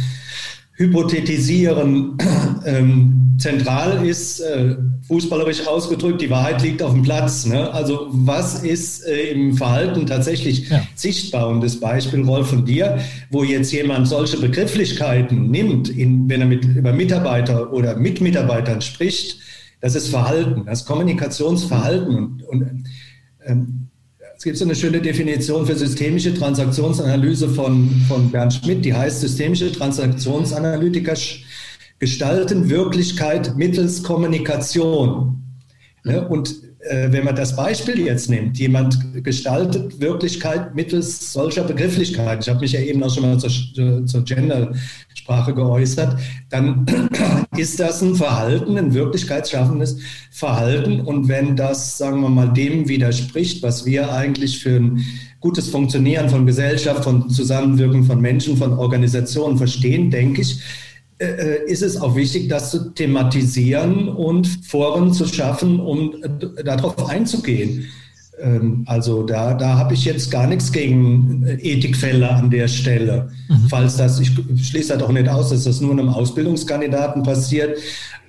hypothetisieren. 0.74 2.16
Ähm, 2.64 3.34
zentral 3.38 4.06
ist, 4.06 4.38
äh, 4.38 4.76
fußballerisch 5.08 5.66
ausgedrückt, 5.66 6.22
die 6.22 6.30
Wahrheit 6.30 6.62
liegt 6.62 6.80
auf 6.80 6.92
dem 6.92 7.02
Platz. 7.02 7.44
Ne? 7.44 7.72
Also 7.72 8.06
was 8.10 8.62
ist 8.62 9.04
äh, 9.04 9.30
im 9.32 9.56
Verhalten 9.56 10.06
tatsächlich 10.06 10.68
ja. 10.68 10.80
sichtbar? 10.94 11.48
Und 11.48 11.60
das 11.60 11.80
Beispiel, 11.80 12.22
Rolf, 12.22 12.50
von 12.50 12.64
dir, 12.64 13.00
wo 13.30 13.42
jetzt 13.42 13.72
jemand 13.72 14.06
solche 14.06 14.38
Begrifflichkeiten 14.38 15.50
nimmt, 15.50 15.88
in, 15.88 16.28
wenn 16.28 16.40
er 16.40 16.46
mit, 16.46 16.64
über 16.64 16.92
Mitarbeiter 16.92 17.72
oder 17.72 17.96
mit 17.96 18.20
Mitarbeitern 18.20 18.80
spricht, 18.80 19.38
das 19.83 19.97
ist 19.97 20.09
Verhalten, 20.09 20.64
das 20.64 20.87
Kommunikationsverhalten. 20.87 22.16
Und, 22.16 22.43
und 22.45 22.85
ähm, 23.45 23.89
es 24.37 24.45
gibt 24.45 24.57
so 24.57 24.64
eine 24.64 24.76
schöne 24.76 25.03
Definition 25.03 25.66
für 25.66 25.74
systemische 25.74 26.33
Transaktionsanalyse 26.33 27.49
von, 27.49 27.91
von 28.09 28.30
Bernd 28.30 28.55
Schmidt, 28.55 28.85
die 28.85 28.95
heißt, 28.95 29.20
systemische 29.20 29.70
Transaktionsanalytiker 29.72 31.14
gestalten 31.99 32.70
Wirklichkeit 32.70 33.57
mittels 33.57 34.05
Kommunikation. 34.05 35.43
Ne? 36.05 36.28
Und 36.28 36.62
äh, 36.80 37.11
wenn 37.11 37.24
man 37.24 37.35
das 37.35 37.57
Beispiel 37.57 38.07
jetzt 38.07 38.30
nimmt, 38.30 38.59
jemand 38.59 39.24
gestaltet 39.24 40.01
Wirklichkeit 40.01 40.76
mittels 40.76 41.33
solcher 41.33 41.64
Begrifflichkeiten, 41.64 42.41
ich 42.43 42.49
habe 42.49 42.61
mich 42.61 42.72
ja 42.72 42.80
eben 42.80 43.03
auch 43.03 43.12
schon 43.12 43.24
mal 43.24 43.39
zur, 43.39 44.07
zur 44.07 44.24
Gendersprache 45.23 45.55
geäußert, 45.55 46.16
dann 46.51 46.87
ist 47.57 47.81
das 47.81 48.03
ein 48.03 48.14
Verhalten, 48.14 48.79
ein 48.79 48.95
wirklichkeitsschaffendes 48.95 49.99
Verhalten. 50.31 51.01
Und 51.01 51.29
wenn 51.29 51.57
das, 51.57 51.99
sagen 51.99 52.20
wir 52.20 52.29
mal, 52.29 52.53
dem 52.53 52.89
widerspricht, 52.89 53.62
was 53.62 53.87
wir 53.87 54.12
eigentlich 54.12 54.59
für 54.59 54.77
ein 54.77 55.05
gutes 55.41 55.68
Funktionieren 55.68 56.29
von 56.29 56.47
Gesellschaft, 56.47 57.05
von 57.05 57.29
Zusammenwirken 57.31 58.05
von 58.05 58.20
Menschen, 58.20 58.57
von 58.57 58.73
Organisationen 58.73 59.59
verstehen, 59.59 60.11
denke 60.11 60.43
ich, 60.43 60.61
äh, 61.18 61.25
äh, 61.25 61.70
ist 61.70 61.83
es 61.83 62.01
auch 62.01 62.16
wichtig, 62.16 62.49
das 62.49 62.70
zu 62.70 62.91
thematisieren 62.91 64.09
und 64.09 64.47
Foren 64.64 65.12
zu 65.12 65.27
schaffen, 65.27 65.81
um 65.81 66.23
äh, 66.23 66.64
darauf 66.64 67.09
einzugehen. 67.09 67.89
Ähm, 68.43 68.82
also 68.86 69.22
da, 69.22 69.55
da 69.55 69.78
habe 69.78 69.95
ich 69.95 70.05
jetzt 70.05 70.30
gar 70.30 70.47
nichts 70.47 70.72
gegen 70.72 71.47
Ethikfälle 71.47 72.28
an 72.28 72.51
der 72.51 72.68
Stelle. 72.68 73.30
Mhm. 73.49 73.68
Falls 73.68 73.97
das, 73.97 74.20
ich 74.20 74.30
schließe 74.30 74.95
das 74.95 75.03
auch 75.03 75.12
nicht 75.12 75.28
aus, 75.28 75.51
dass 75.51 75.64
das 75.64 75.80
nur 75.80 75.93
einem 75.93 76.09
Ausbildungskandidaten 76.09 77.22
passiert. 77.22 77.78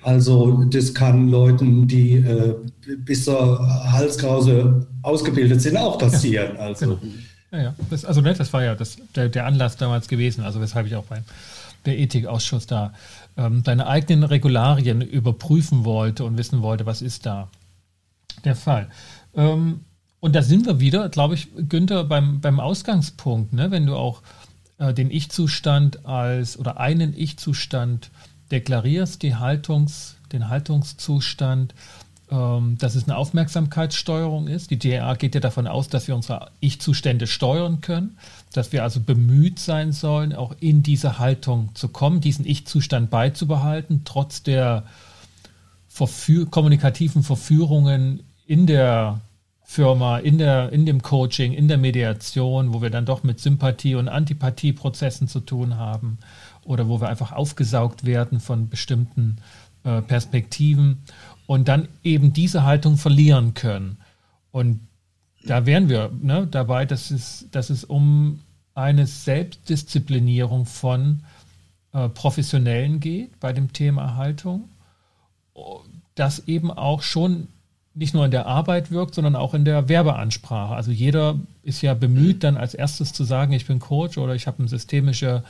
Also 0.02 0.64
das 0.64 0.92
kann 0.94 1.28
Leuten, 1.28 1.88
die 1.88 2.16
äh, 2.16 2.54
bis 2.98 3.24
zur 3.24 3.58
Halskrause 3.92 4.86
ausgebildet 5.02 5.62
sind, 5.62 5.76
auch 5.76 5.98
passieren. 5.98 6.56
Ja, 6.56 6.60
also. 6.60 6.86
Genau. 6.96 7.14
Ja, 7.52 7.62
ja. 7.62 7.74
Das, 7.90 8.04
also 8.04 8.20
ne, 8.20 8.34
das 8.34 8.52
war 8.52 8.64
ja 8.64 8.74
das, 8.74 8.96
der, 9.14 9.28
der 9.28 9.46
Anlass 9.46 9.76
damals 9.76 10.08
gewesen, 10.08 10.42
also 10.44 10.60
weshalb 10.60 10.86
ich 10.86 10.94
auch 10.96 11.04
beim 11.04 11.22
der 11.86 11.98
Ethikausschuss 11.98 12.66
da 12.66 12.94
ähm, 13.36 13.62
seine 13.64 13.86
eigenen 13.86 14.24
Regularien 14.24 15.00
überprüfen 15.02 15.84
wollte 15.84 16.24
und 16.24 16.38
wissen 16.38 16.62
wollte, 16.62 16.86
was 16.86 17.02
ist 17.02 17.26
da 17.26 17.48
der 18.44 18.56
Fall. 18.56 18.88
Ähm, 19.34 19.80
und 20.24 20.34
da 20.34 20.40
sind 20.40 20.64
wir 20.64 20.80
wieder, 20.80 21.10
glaube 21.10 21.34
ich, 21.34 21.48
Günther, 21.68 22.04
beim, 22.04 22.40
beim 22.40 22.58
Ausgangspunkt, 22.58 23.52
ne? 23.52 23.70
wenn 23.70 23.84
du 23.84 23.94
auch 23.94 24.22
äh, 24.78 24.94
den 24.94 25.10
Ich-Zustand 25.10 26.06
als 26.06 26.58
oder 26.58 26.80
einen 26.80 27.14
Ich-Zustand 27.14 28.10
deklarierst, 28.50 29.22
die 29.22 29.34
Haltungs, 29.34 30.16
den 30.32 30.48
Haltungszustand, 30.48 31.74
ähm, 32.30 32.78
dass 32.78 32.94
es 32.94 33.04
eine 33.04 33.18
Aufmerksamkeitssteuerung 33.18 34.48
ist. 34.48 34.70
Die 34.70 34.78
DRA 34.78 35.12
geht 35.12 35.34
ja 35.34 35.42
davon 35.42 35.66
aus, 35.66 35.88
dass 35.88 36.08
wir 36.08 36.16
unsere 36.16 36.50
Ich-Zustände 36.60 37.26
steuern 37.26 37.82
können 37.82 38.16
dass 38.50 38.72
wir 38.72 38.82
also 38.82 39.00
bemüht 39.00 39.58
sein 39.58 39.92
sollen, 39.92 40.32
auch 40.32 40.54
in 40.60 40.82
diese 40.82 41.18
Haltung 41.18 41.74
zu 41.74 41.88
kommen, 41.88 42.20
diesen 42.20 42.46
Ich-Zustand 42.46 43.10
beizubehalten, 43.10 44.02
trotz 44.04 44.42
der 44.42 44.84
Verführ 45.88 46.48
kommunikativen 46.48 47.24
Verführungen 47.24 48.20
in 48.46 48.66
der 48.66 49.20
Firma, 49.66 50.18
in, 50.18 50.38
der, 50.38 50.72
in 50.72 50.84
dem 50.84 51.02
Coaching, 51.02 51.52
in 51.52 51.68
der 51.68 51.78
Mediation, 51.78 52.74
wo 52.74 52.82
wir 52.82 52.90
dann 52.90 53.06
doch 53.06 53.22
mit 53.22 53.40
Sympathie- 53.40 53.94
und 53.94 54.08
Antipathieprozessen 54.08 55.26
zu 55.26 55.40
tun 55.40 55.76
haben 55.76 56.18
oder 56.64 56.88
wo 56.88 57.00
wir 57.00 57.08
einfach 57.08 57.32
aufgesaugt 57.32 58.04
werden 58.04 58.40
von 58.40 58.68
bestimmten 58.68 59.38
äh, 59.82 60.02
Perspektiven 60.02 61.02
und 61.46 61.68
dann 61.68 61.88
eben 62.02 62.32
diese 62.32 62.64
Haltung 62.64 62.98
verlieren 62.98 63.54
können. 63.54 63.98
Und 64.52 64.80
da 65.44 65.66
wären 65.66 65.88
wir 65.88 66.10
ne, 66.20 66.46
dabei, 66.46 66.84
dass 66.84 67.10
es, 67.10 67.46
dass 67.50 67.70
es 67.70 67.84
um 67.84 68.40
eine 68.74 69.06
Selbstdisziplinierung 69.06 70.66
von 70.66 71.22
äh, 71.92 72.08
Professionellen 72.08 73.00
geht 73.00 73.40
bei 73.40 73.52
dem 73.52 73.72
Thema 73.72 74.16
Haltung, 74.16 74.68
das 76.14 76.48
eben 76.48 76.70
auch 76.70 77.02
schon 77.02 77.48
nicht 77.94 78.14
nur 78.14 78.24
in 78.24 78.30
der 78.30 78.46
Arbeit 78.46 78.90
wirkt, 78.90 79.14
sondern 79.14 79.36
auch 79.36 79.54
in 79.54 79.64
der 79.64 79.88
Werbeansprache. 79.88 80.74
Also 80.74 80.90
jeder 80.90 81.38
ist 81.62 81.80
ja 81.82 81.94
bemüht, 81.94 82.42
dann 82.42 82.56
als 82.56 82.74
erstes 82.74 83.12
zu 83.12 83.24
sagen, 83.24 83.52
ich 83.52 83.66
bin 83.66 83.78
Coach 83.78 84.18
oder 84.18 84.34
ich 84.34 84.46
habe 84.46 84.62
ein 84.62 84.68
systemisches 84.68 85.42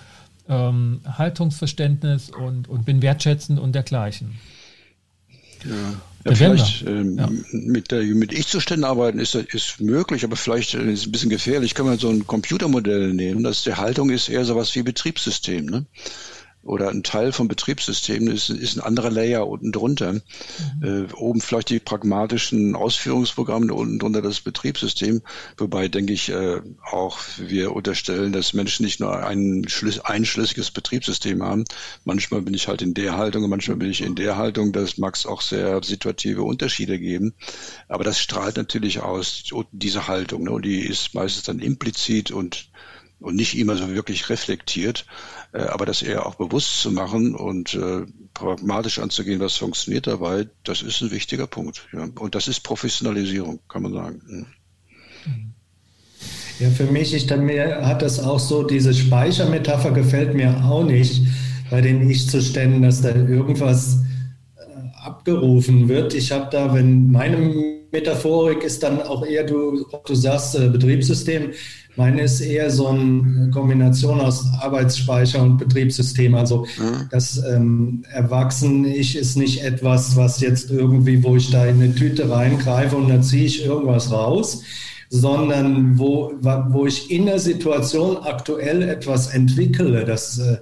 ähm, 0.48 1.00
Haltungsverständnis 1.06 2.30
und, 2.30 2.68
und 2.68 2.84
bin 2.84 3.00
wertschätzend 3.00 3.58
und 3.58 3.74
dergleichen. 3.74 4.38
Ja. 5.64 5.94
Ja, 6.26 6.34
vielleicht 6.34 6.86
ähm, 6.86 7.18
ja. 7.18 7.28
mit, 7.52 7.90
der, 7.90 8.02
mit 8.02 8.32
Ich-Zuständen 8.32 8.84
arbeiten 8.84 9.18
ist, 9.18 9.34
ist 9.34 9.80
möglich, 9.80 10.24
aber 10.24 10.36
vielleicht 10.36 10.72
ist 10.72 11.00
es 11.00 11.06
ein 11.06 11.12
bisschen 11.12 11.28
gefährlich. 11.28 11.74
Können 11.74 11.90
wir 11.90 11.98
so 11.98 12.08
ein 12.08 12.26
Computermodell 12.26 13.12
nehmen, 13.12 13.44
dass 13.44 13.62
die 13.62 13.74
Haltung 13.74 14.08
ist 14.08 14.30
eher 14.30 14.46
sowas 14.46 14.74
wie 14.74 14.82
Betriebssystem. 14.82 15.66
Ne? 15.66 15.84
Oder 16.64 16.88
ein 16.88 17.02
Teil 17.02 17.32
vom 17.32 17.46
Betriebssystem 17.46 18.26
ist, 18.28 18.48
ist 18.48 18.76
ein 18.76 18.80
anderer 18.80 19.10
Layer 19.10 19.46
unten 19.46 19.70
drunter. 19.70 20.14
Mhm. 20.14 20.22
Äh, 20.82 21.12
oben 21.14 21.40
vielleicht 21.40 21.68
die 21.70 21.78
pragmatischen 21.78 22.74
Ausführungsprogramme, 22.74 23.72
unten 23.72 23.98
drunter 23.98 24.22
das 24.22 24.40
Betriebssystem. 24.40 25.22
Wobei, 25.58 25.88
denke 25.88 26.14
ich, 26.14 26.30
äh, 26.30 26.60
auch 26.90 27.18
wir 27.38 27.72
unterstellen, 27.72 28.32
dass 28.32 28.54
Menschen 28.54 28.84
nicht 28.84 29.00
nur 29.00 29.14
ein 29.24 29.66
einschlüssiges 30.04 30.70
Betriebssystem 30.70 31.42
haben. 31.42 31.64
Manchmal 32.04 32.40
bin 32.42 32.54
ich 32.54 32.66
halt 32.66 32.80
in 32.80 32.94
der 32.94 33.16
Haltung 33.16 33.44
und 33.44 33.50
manchmal 33.50 33.76
bin 33.76 33.90
ich 33.90 34.00
in 34.00 34.14
der 34.14 34.36
Haltung. 34.36 34.72
Das 34.72 34.96
mag 34.96 35.16
es 35.16 35.26
auch 35.26 35.42
sehr 35.42 35.82
situative 35.82 36.42
Unterschiede 36.42 36.98
geben. 36.98 37.34
Aber 37.88 38.04
das 38.04 38.18
strahlt 38.18 38.56
natürlich 38.56 39.00
aus, 39.00 39.44
diese 39.72 40.08
Haltung. 40.08 40.44
Ne? 40.44 40.50
Und 40.50 40.64
die 40.64 40.80
ist 40.80 41.14
meistens 41.14 41.44
dann 41.44 41.58
implizit 41.58 42.30
und 42.30 42.68
und 43.20 43.36
nicht 43.36 43.56
immer 43.56 43.76
so 43.76 43.88
wirklich 43.94 44.28
reflektiert, 44.28 45.06
aber 45.60 45.86
das 45.86 46.02
eher 46.02 46.26
auch 46.26 46.34
bewusst 46.34 46.80
zu 46.80 46.90
machen 46.90 47.34
und 47.34 47.74
äh, 47.74 48.06
pragmatisch 48.34 48.98
anzugehen, 48.98 49.40
was 49.40 49.56
funktioniert 49.56 50.06
dabei, 50.06 50.48
das 50.64 50.82
ist 50.82 51.00
ein 51.00 51.10
wichtiger 51.10 51.46
Punkt. 51.46 51.86
Und 52.18 52.34
das 52.34 52.48
ist 52.48 52.60
Professionalisierung, 52.60 53.60
kann 53.68 53.82
man 53.82 53.92
sagen. 53.92 54.22
Hm. 54.26 54.46
Ja, 56.60 56.70
für 56.70 56.84
mich 56.84 57.12
ich, 57.14 57.28
mir 57.36 57.86
hat 57.86 58.02
das 58.02 58.20
auch 58.20 58.38
so, 58.38 58.62
diese 58.62 58.94
Speichermetapher 58.94 59.90
gefällt 59.90 60.34
mir 60.34 60.64
auch 60.64 60.84
nicht 60.84 61.26
bei 61.70 61.80
den 61.80 62.08
Ich-Zuständen, 62.08 62.82
dass 62.82 63.02
da 63.02 63.14
irgendwas 63.14 63.98
äh, 64.56 64.60
abgerufen 65.04 65.88
wird. 65.88 66.14
Ich 66.14 66.30
habe 66.30 66.48
da, 66.50 66.72
wenn 66.74 67.10
meine 67.10 67.83
Metaphorik 67.94 68.64
ist 68.64 68.82
dann 68.82 69.00
auch 69.00 69.24
eher, 69.24 69.44
du, 69.44 69.86
du 70.04 70.14
sagst, 70.14 70.56
äh, 70.56 70.68
Betriebssystem, 70.68 71.52
Meine 71.96 72.22
ist 72.22 72.40
eher 72.40 72.70
so 72.70 72.88
eine 72.88 73.50
Kombination 73.52 74.20
aus 74.20 74.44
Arbeitsspeicher 74.60 75.40
und 75.40 75.58
Betriebssystem. 75.58 76.34
Also 76.34 76.66
mhm. 76.76 77.08
das 77.12 77.40
ähm, 77.48 78.02
Erwachsen-Ich 78.12 79.16
ist 79.16 79.36
nicht 79.36 79.62
etwas, 79.62 80.16
was 80.16 80.40
jetzt 80.40 80.72
irgendwie, 80.72 81.22
wo 81.22 81.36
ich 81.36 81.50
da 81.50 81.64
in 81.66 81.80
eine 81.80 81.94
Tüte 81.94 82.28
reingreife 82.28 82.96
und 82.96 83.08
dann 83.08 83.22
ziehe 83.22 83.44
ich 83.44 83.64
irgendwas 83.64 84.10
raus, 84.10 84.62
sondern 85.08 85.96
wo, 85.96 86.32
wo 86.70 86.86
ich 86.86 87.12
in 87.12 87.26
der 87.26 87.38
Situation 87.38 88.16
aktuell 88.16 88.82
etwas 88.82 89.28
entwickle. 89.28 90.04
Das 90.04 90.38
äh, 90.38 90.56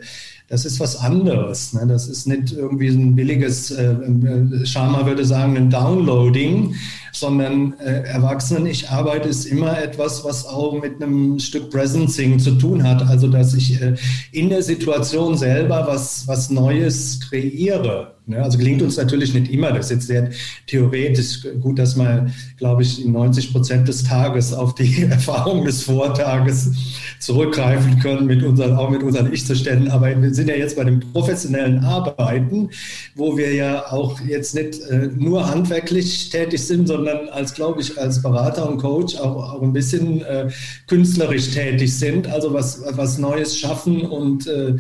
das 0.53 0.66
ist 0.66 0.80
was 0.80 0.97
anderes. 0.97 1.72
Ne? 1.72 1.87
Das 1.89 2.09
ist 2.09 2.26
nicht 2.26 2.53
irgendwie 2.53 2.89
ein 2.89 3.16
billiges, 3.16 3.70
äh, 3.70 3.93
äh, 3.93 4.66
Sharma 4.66 5.07
würde 5.07 5.24
sagen, 5.24 5.57
ein 5.57 5.70
Downloading, 5.70 6.74
sondern 7.12 7.74
äh, 7.78 8.02
Erwachsenen, 8.04 8.66
ich 8.66 8.88
arbeite 8.88 9.28
ist 9.28 9.44
immer 9.44 9.80
etwas, 9.80 10.24
was 10.24 10.46
auch 10.46 10.80
mit 10.80 11.02
einem 11.02 11.38
Stück 11.38 11.70
Presencing 11.70 12.38
zu 12.38 12.52
tun 12.52 12.82
hat. 12.82 13.06
Also, 13.08 13.28
dass 13.28 13.54
ich 13.54 13.80
äh, 13.80 13.94
in 14.32 14.48
der 14.48 14.62
Situation 14.62 15.36
selber 15.36 15.86
was, 15.86 16.26
was 16.26 16.50
Neues 16.50 17.20
kreiere. 17.20 18.14
Ne? 18.26 18.40
Also 18.42 18.56
gelingt 18.56 18.82
uns 18.82 18.96
natürlich 18.96 19.34
nicht 19.34 19.50
immer. 19.52 19.72
Das 19.72 19.86
ist 19.86 19.90
jetzt 19.90 20.06
sehr 20.06 20.30
theoretisch. 20.66 21.40
Gut, 21.60 21.78
dass 21.78 21.96
man, 21.96 22.32
glaube 22.56 22.82
ich, 22.82 23.04
90 23.04 23.52
Prozent 23.52 23.88
des 23.88 24.04
Tages 24.04 24.52
auf 24.52 24.74
die 24.74 25.02
Erfahrung 25.10 25.64
des 25.64 25.82
Vortages 25.82 26.70
zurückgreifen 27.18 27.98
können, 27.98 28.26
mit 28.26 28.42
unseren, 28.42 28.76
auch 28.76 28.90
mit 28.90 29.02
unseren 29.02 29.32
Ich-Zuständen. 29.32 29.90
Aber 29.90 30.20
wir 30.20 30.34
sind 30.34 30.48
ja 30.48 30.54
jetzt 30.54 30.76
bei 30.76 30.84
dem 30.84 31.00
professionellen 31.00 31.80
Arbeiten, 31.80 32.70
wo 33.16 33.36
wir 33.36 33.52
ja 33.54 33.90
auch 33.90 34.20
jetzt 34.20 34.54
nicht 34.54 34.80
äh, 34.82 35.08
nur 35.16 35.48
handwerklich 35.48 36.30
tätig 36.30 36.64
sind, 36.64 36.86
sondern 36.86 37.28
als, 37.28 37.54
glaube 37.54 37.80
ich, 37.80 37.98
als 37.98 38.22
Berater 38.22 38.68
und 38.68 38.78
Coach 38.78 39.16
auch, 39.16 39.54
auch 39.54 39.62
ein 39.62 39.72
bisschen 39.72 40.22
äh, 40.22 40.48
künstlerisch 40.86 41.50
tätig 41.50 41.92
sind. 41.98 42.28
Also 42.28 42.54
was, 42.54 42.82
was 42.90 43.18
Neues 43.18 43.58
schaffen 43.58 44.02
und 44.02 44.46
äh, 44.46 44.76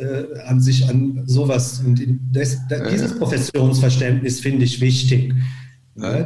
äh, 0.00 0.40
an 0.46 0.60
sich 0.60 0.88
an 0.88 1.22
sowas. 1.26 1.82
Und 1.84 2.00
das, 2.32 2.58
das, 2.68 2.88
dieses 2.90 3.18
Professionsverständnis 3.18 4.40
finde 4.40 4.64
ich 4.64 4.80
wichtig. 4.80 5.34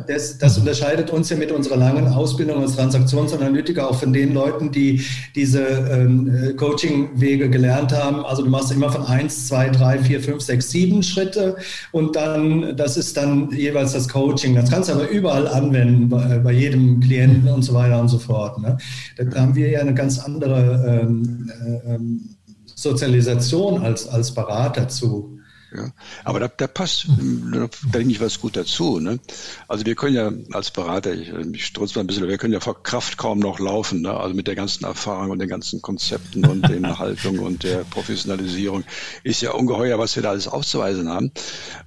Das, 0.07 0.37
das, 0.37 0.59
unterscheidet 0.59 1.11
uns 1.11 1.31
ja 1.31 1.37
mit 1.37 1.51
unserer 1.51 1.77
langen 1.77 2.07
Ausbildung 2.07 2.61
als 2.61 2.77
Transaktionsanalytiker 2.77 3.89
auch 3.89 3.99
von 3.99 4.13
den 4.13 4.35
Leuten, 4.35 4.71
die 4.71 5.03
diese 5.35 5.63
ähm, 5.63 6.55
Coaching-Wege 6.59 7.49
gelernt 7.49 7.91
haben. 7.93 8.23
Also 8.27 8.43
du 8.43 8.51
machst 8.51 8.71
immer 8.71 8.93
von 8.93 9.07
eins, 9.07 9.49
zwei, 9.49 9.71
drei, 9.71 9.99
vier, 9.99 10.21
fünf, 10.21 10.43
sechs, 10.43 10.71
sieben 10.71 11.03
Schritte 11.03 11.57
und 11.91 12.17
dann, 12.17 12.77
das 12.77 12.99
ist 12.99 13.17
dann 13.17 13.51
jeweils 13.51 13.95
das 13.95 14.09
Coaching. 14.09 14.55
Das 14.55 14.71
kannst 14.71 14.91
du 14.91 14.95
aber 14.95 15.09
überall 15.09 15.49
anwenden, 15.49 16.11
bei, 16.11 16.39
bei 16.39 16.53
jedem 16.53 17.01
Klienten 17.01 17.49
und 17.49 17.63
so 17.63 17.73
weiter 17.73 17.99
und 17.99 18.09
so 18.09 18.19
fort. 18.19 18.61
Ne? 18.61 18.77
Da 19.17 19.41
haben 19.41 19.55
wir 19.55 19.71
ja 19.71 19.81
eine 19.81 19.95
ganz 19.95 20.19
andere 20.19 21.03
ähm, 21.03 21.51
äh, 21.65 21.95
ähm, 21.95 22.37
Sozialisation 22.83 23.81
als, 23.81 24.09
als 24.09 24.33
Berater 24.33 24.89
zu. 24.89 25.32
Ja, 25.75 25.91
aber 26.25 26.41
da, 26.41 26.49
da 26.49 26.67
passt, 26.67 27.07
da 27.09 27.69
denke 27.95 28.11
ich 28.11 28.21
was 28.21 28.41
gut 28.41 28.57
dazu. 28.57 29.01
Ne? 29.01 29.21
Also 29.69 29.87
wir 29.87 29.95
können 29.95 30.15
ja 30.15 30.31
als 30.53 30.71
Berater, 30.71 31.15
ich, 31.15 31.31
ich 31.31 31.65
strutze 31.65 31.95
mal 31.95 32.05
ein 32.05 32.07
bisschen, 32.07 32.29
wir 32.29 32.37
können 32.37 32.53
ja 32.53 32.61
vor 32.61 32.83
Kraft 32.83 33.17
kaum 33.17 33.39
noch 33.39 33.59
laufen, 33.59 34.03
ne? 34.03 34.13
also 34.13 34.35
mit 34.35 34.47
der 34.49 34.55
ganzen 34.55 34.85
Erfahrung 34.85 35.31
und 35.31 35.39
den 35.39 35.49
ganzen 35.49 35.81
Konzepten 35.81 36.45
und 36.45 36.69
den 36.69 36.99
Haltung 36.99 37.39
und 37.39 37.63
der 37.63 37.85
Professionalisierung 37.85 38.85
ist 39.25 39.41
ja 39.41 39.53
ungeheuer, 39.53 39.99
was 39.99 40.15
wir 40.15 40.23
da 40.23 40.31
alles 40.31 40.47
aufzuweisen 40.47 41.09
haben. 41.09 41.33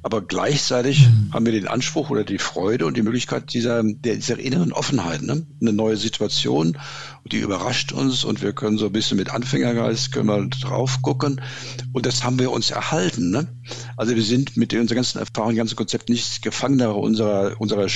Aber 0.01 0.21
gleichzeitig 0.21 1.07
mhm. 1.07 1.33
haben 1.33 1.45
wir 1.45 1.53
den 1.53 1.67
Anspruch 1.67 2.09
oder 2.09 2.23
die 2.23 2.39
Freude 2.39 2.87
und 2.87 2.97
die 2.97 3.03
Möglichkeit 3.03 3.53
dieser, 3.53 3.83
dieser 3.83 4.39
inneren 4.39 4.73
Offenheit, 4.73 5.21
ne? 5.21 5.45
eine 5.61 5.73
neue 5.73 5.97
Situation 5.97 6.77
die 7.31 7.39
überrascht 7.39 7.91
uns 7.91 8.23
und 8.23 8.41
wir 8.41 8.53
können 8.53 8.77
so 8.77 8.85
ein 8.85 8.91
bisschen 8.91 9.17
mit 9.17 9.31
Anfängergeist 9.31 10.11
können 10.11 10.27
wir 10.27 10.47
drauf 10.47 11.01
gucken 11.01 11.41
und 11.91 12.05
das 12.05 12.23
haben 12.23 12.37
wir 12.37 12.51
uns 12.51 12.69
erhalten. 12.69 13.31
Ne? 13.31 13.47
Also 13.97 14.15
wir 14.15 14.23
sind 14.23 14.57
mit 14.57 14.73
unserer 14.73 14.95
ganzen 14.95 15.19
Erfahrung, 15.19 15.55
ganzen 15.55 15.75
Konzept 15.75 16.09
nicht 16.09 16.41
Gefangener 16.41 16.95
unserer 16.95 17.59
unserer 17.59 17.87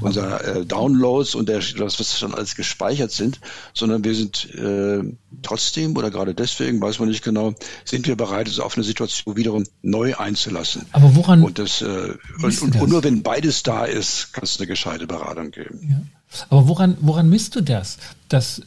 unserer 0.00 0.44
äh, 0.44 0.66
Downloads 0.66 1.34
und 1.34 1.48
der, 1.48 1.58
das 1.58 2.00
was 2.00 2.18
schon 2.18 2.34
alles 2.34 2.54
gespeichert 2.54 3.10
sind, 3.10 3.40
sondern 3.74 4.04
wir 4.04 4.14
sind 4.14 4.52
äh, 4.54 5.02
trotzdem 5.42 5.96
oder 5.96 6.10
gerade 6.10 6.34
deswegen 6.34 6.80
weiß 6.80 6.98
man 6.98 7.08
nicht 7.08 7.24
genau, 7.24 7.54
sind 7.84 8.06
wir 8.06 8.16
bereit, 8.16 8.48
uns 8.48 8.60
auf 8.60 8.76
eine 8.76 8.84
Situation 8.84 9.36
wiederum 9.36 9.64
neu 9.82 10.14
einzulassen. 10.16 10.86
Aber 10.92 11.14
woran 11.16 11.42
und 11.42 11.58
das, 11.58 11.82
äh, 11.82 12.14
und, 12.42 12.62
und, 12.62 12.80
und, 12.80 12.90
nur 12.90 13.04
wenn 13.04 13.22
beides 13.22 13.62
da 13.62 13.84
ist, 13.84 14.32
kann 14.32 14.44
es 14.44 14.58
eine 14.58 14.66
gescheite 14.66 15.06
Beratung 15.06 15.50
geben. 15.50 15.88
Ja. 15.90 16.02
Aber 16.50 16.68
woran, 16.68 16.96
woran 17.00 17.28
misst 17.28 17.56
du 17.56 17.62
das, 17.62 17.98
dass 18.28 18.62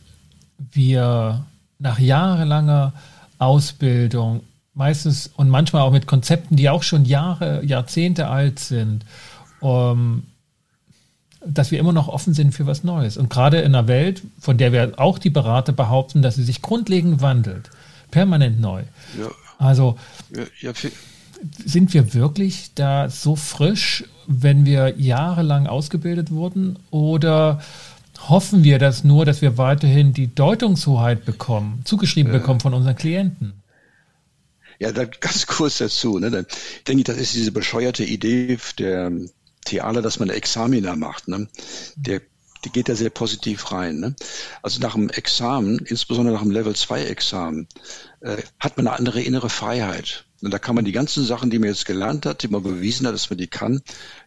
wir 0.72 1.46
nach 1.80 2.00
jahrelanger 2.00 2.94
Ausbildung, 3.38 4.44
meistens 4.74 5.30
und 5.36 5.50
manchmal 5.50 5.82
auch 5.84 5.92
mit 5.92 6.08
Konzepten, 6.08 6.56
die 6.56 6.70
auch 6.70 6.84
schon 6.84 7.06
Jahre, 7.06 7.64
Jahrzehnte 7.66 8.28
alt 8.28 8.60
sind, 8.60 9.06
um, 9.60 10.24
dass 11.46 11.72
wir 11.72 11.80
immer 11.80 11.94
noch 11.94 12.08
offen 12.08 12.34
sind 12.34 12.54
für 12.54 12.66
was 12.66 12.84
Neues. 12.84 13.18
Und 13.18 13.30
gerade 13.30 13.60
in 13.60 13.76
einer 13.76 13.88
Welt, 13.88 14.22
von 14.40 14.58
der 14.58 14.72
wir 14.72 14.94
auch 14.98 15.18
die 15.18 15.30
Berater 15.30 15.74
behaupten, 15.74 16.22
dass 16.22 16.36
sie 16.36 16.44
sich 16.44 16.62
grundlegend 16.62 17.22
wandelt, 17.22 17.70
permanent 18.12 18.60
neu. 18.60 18.84
Ja. 19.20 19.30
Also 19.58 19.98
ja, 20.36 20.44
ja, 20.60 20.74
sind 21.66 21.94
wir 21.94 22.14
wirklich 22.14 22.72
da 22.76 23.10
so 23.10 23.36
frisch, 23.36 24.06
wenn 24.28 24.66
wir 24.66 25.00
jahrelang 25.00 25.68
ausgebildet 25.68 26.32
wurden? 26.32 26.78
Oder 26.92 27.62
hoffen 28.28 28.64
wir 28.64 28.80
das 28.80 29.04
nur, 29.04 29.26
dass 29.26 29.42
wir 29.42 29.58
weiterhin 29.58 30.14
die 30.14 30.34
Deutungshoheit 30.34 31.26
bekommen, 31.26 31.82
zugeschrieben 31.86 32.32
bekommen 32.32 32.60
von 32.60 32.74
unseren 32.74 32.96
Klienten? 32.96 33.54
Ja, 34.82 34.92
da 34.92 35.06
ganz 35.06 35.46
kurz 35.46 35.78
dazu. 35.78 36.18
Ne? 36.18 36.32
Dann 36.32 36.48
denke 36.88 37.02
ich, 37.02 37.06
das 37.06 37.18
ist 37.18 37.36
diese 37.36 37.52
bescheuerte 37.52 38.04
Idee 38.04 38.58
der 38.80 39.12
Theater, 39.64 40.02
dass 40.02 40.18
man 40.18 40.32
Examiner 40.32 40.96
macht. 40.96 41.28
Ne? 41.28 41.48
Der 41.96 42.20
die 42.66 42.72
geht 42.72 42.90
da 42.90 42.96
sehr 42.96 43.10
positiv 43.10 43.72
rein. 43.72 44.00
Ne? 44.00 44.16
Also 44.62 44.80
nach 44.80 44.94
dem 44.94 45.10
Examen, 45.10 45.80
insbesondere 45.80 46.36
nach 46.36 46.44
dem 46.44 46.52
Level 46.52 46.76
2 46.76 47.06
Examen, 47.06 47.68
äh, 48.22 48.38
hat 48.60 48.78
man 48.78 48.88
eine 48.88 48.98
andere 48.98 49.22
innere 49.22 49.50
Freiheit. 49.50 50.26
Und 50.42 50.52
da 50.52 50.60
kann 50.60 50.76
man 50.76 50.86
die 50.86 50.92
ganzen 50.92 51.24
Sachen, 51.26 51.52
die 51.52 51.60
man 51.60 51.70
jetzt 51.70 51.86
gelernt 51.86 52.26
hat, 52.26 52.44
die 52.44 52.48
man 52.48 52.64
bewiesen 52.64 53.06
hat, 53.06 53.14
dass 53.14 53.30
man 53.30 53.38
die 53.38 53.48
kann, 53.48 53.82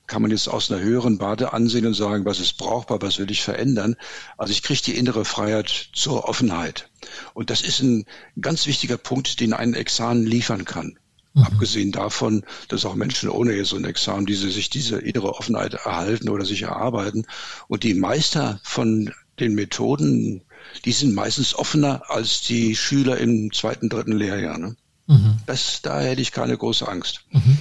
kann 0.06 0.22
man 0.22 0.30
jetzt 0.30 0.48
aus 0.48 0.70
einer 0.70 0.82
höheren 0.82 1.18
Bade 1.18 1.52
ansehen 1.52 1.86
und 1.86 1.94
sagen, 1.94 2.24
was 2.24 2.40
ist 2.40 2.58
brauchbar, 2.58 3.00
was 3.00 3.18
will 3.18 3.30
ich 3.30 3.42
verändern. 3.42 3.96
Also 4.36 4.52
ich 4.52 4.62
kriege 4.62 4.82
die 4.82 4.96
innere 4.96 5.24
Freiheit 5.24 5.88
zur 5.92 6.28
Offenheit. 6.28 6.90
Und 7.32 7.50
das 7.50 7.62
ist 7.62 7.80
ein 7.80 8.04
ganz 8.40 8.66
wichtiger 8.66 8.96
Punkt, 8.96 9.40
den 9.40 9.52
ein 9.52 9.74
Examen 9.74 10.26
liefern 10.26 10.64
kann. 10.64 10.98
Mhm. 11.34 11.42
Abgesehen 11.42 11.92
davon, 11.92 12.44
dass 12.68 12.84
auch 12.84 12.94
Menschen 12.94 13.28
ohne 13.28 13.64
so 13.64 13.76
ein 13.76 13.84
Examen 13.84 14.26
diese, 14.26 14.50
sich 14.50 14.70
diese 14.70 14.98
innere 14.98 15.34
Offenheit 15.34 15.74
erhalten 15.74 16.28
oder 16.28 16.44
sich 16.44 16.62
erarbeiten. 16.62 17.26
Und 17.66 17.82
die 17.82 17.94
Meister 17.94 18.60
von 18.62 19.12
den 19.40 19.54
Methoden, 19.54 20.42
die 20.84 20.92
sind 20.92 21.14
meistens 21.14 21.54
offener 21.54 22.02
als 22.08 22.42
die 22.42 22.76
Schüler 22.76 23.18
im 23.18 23.52
zweiten, 23.52 23.88
dritten 23.88 24.12
Lehrjahr. 24.12 24.58
Ne? 24.58 24.76
Mhm. 25.06 25.38
Das, 25.46 25.82
da 25.82 26.00
hätte 26.00 26.22
ich 26.22 26.32
keine 26.32 26.56
große 26.56 26.86
Angst. 26.86 27.24
Mhm. 27.32 27.58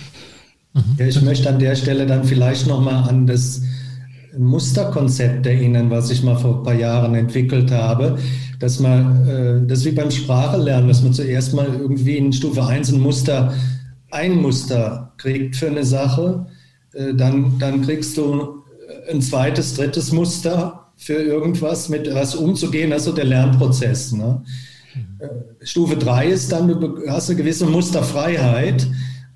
Mhm. 0.73 0.81
Ja, 0.97 1.05
ich 1.05 1.21
möchte 1.21 1.49
an 1.49 1.59
der 1.59 1.75
Stelle 1.75 2.05
dann 2.05 2.23
vielleicht 2.23 2.67
nochmal 2.67 3.07
an 3.09 3.27
das 3.27 3.61
Musterkonzept 4.37 5.45
erinnern, 5.45 5.89
was 5.91 6.09
ich 6.09 6.23
mal 6.23 6.35
vor 6.35 6.57
ein 6.57 6.63
paar 6.63 6.73
Jahren 6.73 7.13
entwickelt 7.13 7.71
habe, 7.71 8.17
dass 8.59 8.79
man, 8.79 9.27
äh, 9.27 9.67
das 9.67 9.85
wie 9.85 9.91
beim 9.91 10.09
Sprachelernen, 10.09 10.87
dass 10.87 11.03
man 11.03 11.13
zuerst 11.13 11.53
mal 11.53 11.67
irgendwie 11.67 12.17
in 12.17 12.33
Stufe 12.33 12.65
1 12.65 12.91
ein 12.93 12.99
Muster, 12.99 13.53
ein 14.09 14.35
Muster 14.41 15.13
kriegt 15.17 15.55
für 15.55 15.67
eine 15.67 15.83
Sache, 15.83 16.47
äh, 16.93 17.13
dann, 17.13 17.59
dann 17.59 17.83
kriegst 17.83 18.17
du 18.17 18.63
ein 19.09 19.21
zweites, 19.21 19.75
drittes 19.75 20.11
Muster 20.11 20.87
für 20.95 21.13
irgendwas, 21.13 21.89
mit 21.89 22.13
was 22.13 22.35
umzugehen, 22.35 22.93
also 22.93 23.11
der 23.11 23.25
Lernprozess. 23.25 24.13
Ne? 24.13 24.41
Mhm. 24.95 25.01
Äh, 25.19 25.65
Stufe 25.65 25.95
3 25.97 26.27
ist 26.27 26.51
dann, 26.51 26.67
du 26.67 26.97
hast 27.07 27.29
eine 27.29 27.37
gewisse 27.37 27.65
Musterfreiheit 27.65 28.87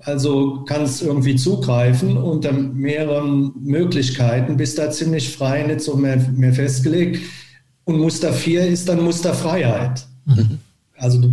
also 0.08 0.64
kannst 0.66 1.02
irgendwie 1.02 1.36
zugreifen 1.36 2.16
unter 2.16 2.52
mehreren 2.52 3.52
Möglichkeiten, 3.60 4.56
bist 4.56 4.78
da 4.78 4.90
ziemlich 4.90 5.36
frei, 5.36 5.62
nicht 5.64 5.82
so 5.82 5.96
mehr, 5.96 6.16
mehr 6.16 6.52
festgelegt. 6.52 7.20
Und 7.84 7.98
Muster 7.98 8.32
4 8.32 8.66
ist 8.66 8.88
dann 8.88 9.02
Musterfreiheit. 9.02 10.06
Mhm. 10.24 10.58
Also 10.96 11.20
du 11.20 11.32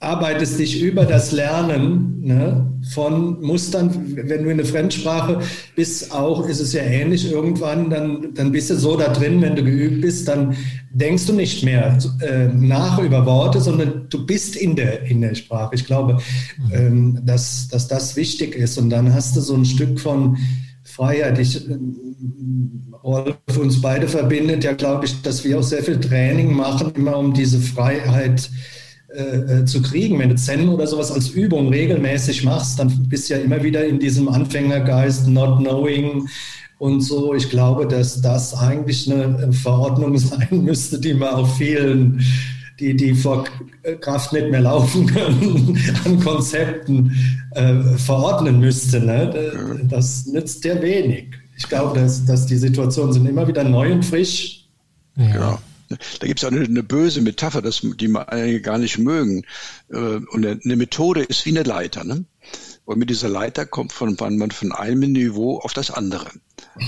arbeitest 0.00 0.58
dich 0.60 0.80
über 0.80 1.04
das 1.04 1.32
Lernen 1.32 2.20
ne, 2.22 2.72
von 2.92 3.40
Mustern, 3.40 4.14
wenn 4.14 4.44
du 4.44 4.50
in 4.50 4.58
der 4.58 4.66
Fremdsprache 4.66 5.40
bist, 5.74 6.12
auch 6.12 6.46
ist 6.48 6.60
es 6.60 6.72
ja 6.72 6.82
ähnlich 6.82 7.30
irgendwann, 7.30 7.90
dann, 7.90 8.32
dann 8.34 8.52
bist 8.52 8.70
du 8.70 8.76
so 8.76 8.96
da 8.96 9.08
drin, 9.08 9.42
wenn 9.42 9.56
du 9.56 9.64
geübt 9.64 10.02
bist, 10.02 10.28
dann 10.28 10.56
denkst 10.92 11.26
du 11.26 11.32
nicht 11.32 11.64
mehr 11.64 11.98
äh, 12.20 12.46
nach 12.46 13.00
über 13.00 13.26
Worte, 13.26 13.60
sondern 13.60 14.06
du 14.08 14.24
bist 14.24 14.54
in 14.54 14.76
der, 14.76 15.02
in 15.02 15.20
der 15.20 15.34
Sprache. 15.34 15.74
Ich 15.74 15.84
glaube, 15.84 16.18
mhm. 16.58 16.72
ähm, 16.72 17.20
dass, 17.24 17.66
dass 17.68 17.88
das 17.88 18.14
wichtig 18.14 18.54
ist 18.54 18.78
und 18.78 18.90
dann 18.90 19.12
hast 19.12 19.36
du 19.36 19.40
so 19.40 19.54
ein 19.54 19.64
Stück 19.64 19.98
von 19.98 20.38
Freiheit. 20.84 21.40
Ich, 21.40 21.68
äh, 21.68 21.76
Rolf, 23.02 23.36
uns 23.58 23.80
beide 23.80 24.06
verbindet 24.06 24.62
ja, 24.62 24.72
glaube 24.74 25.06
ich, 25.06 25.22
dass 25.22 25.44
wir 25.44 25.58
auch 25.58 25.62
sehr 25.62 25.82
viel 25.82 25.98
Training 25.98 26.54
machen, 26.54 26.92
immer 26.94 27.16
um 27.16 27.32
diese 27.32 27.58
Freiheit 27.58 28.48
äh, 28.48 28.77
äh, 29.08 29.64
zu 29.64 29.82
kriegen. 29.82 30.18
Wenn 30.18 30.30
du 30.30 30.36
Zen 30.36 30.68
oder 30.68 30.86
sowas 30.86 31.10
als 31.10 31.30
Übung 31.30 31.68
regelmäßig 31.68 32.44
machst, 32.44 32.78
dann 32.78 33.08
bist 33.08 33.28
du 33.28 33.34
ja 33.34 33.40
immer 33.40 33.62
wieder 33.62 33.86
in 33.86 33.98
diesem 33.98 34.28
Anfängergeist, 34.28 35.28
not 35.28 35.58
knowing 35.58 36.28
und 36.78 37.00
so. 37.00 37.34
Ich 37.34 37.48
glaube, 37.48 37.86
dass 37.86 38.20
das 38.20 38.54
eigentlich 38.54 39.10
eine 39.10 39.52
Verordnung 39.52 40.18
sein 40.18 40.62
müsste, 40.62 41.00
die 41.00 41.14
man 41.14 41.34
auch 41.34 41.56
vielen 41.56 42.22
die, 42.80 42.94
die 42.94 43.14
vor 43.14 43.44
Kraft 44.00 44.32
nicht 44.32 44.50
mehr 44.50 44.60
laufen 44.60 45.06
können, 45.06 45.78
an 46.04 46.20
Konzepten 46.20 47.12
äh, 47.52 47.74
verordnen 47.96 48.60
müsste. 48.60 49.00
Ne? 49.00 49.84
Das 49.88 50.26
nützt 50.26 50.64
ja 50.64 50.80
wenig. 50.80 51.28
Ich 51.56 51.68
glaube, 51.68 51.98
dass, 51.98 52.24
dass 52.24 52.46
die 52.46 52.56
Situationen 52.56 53.12
sind 53.12 53.26
immer 53.26 53.48
wieder 53.48 53.64
neu 53.64 53.92
und 53.92 54.04
frisch. 54.04 54.68
Ja. 55.16 55.58
Da 55.88 56.26
gibt 56.26 56.40
es 56.40 56.44
auch 56.44 56.52
eine, 56.52 56.64
eine, 56.64 56.82
böse 56.82 57.20
Metapher, 57.22 57.62
das, 57.62 57.80
die 57.82 58.08
man 58.08 58.28
einige 58.28 58.60
gar 58.60 58.78
nicht 58.78 58.98
mögen. 58.98 59.44
Äh, 59.90 59.96
und 59.96 60.46
eine 60.46 60.76
Methode 60.76 61.22
ist 61.22 61.46
wie 61.46 61.50
eine 61.50 61.62
Leiter. 61.62 62.04
Ne? 62.04 62.24
Und 62.84 62.98
mit 62.98 63.10
dieser 63.10 63.28
Leiter 63.28 63.66
kommt 63.66 63.92
von, 63.92 64.16
man 64.18 64.50
von 64.50 64.72
einem 64.72 65.12
Niveau 65.12 65.58
auf 65.58 65.72
das 65.72 65.90
andere. 65.90 66.30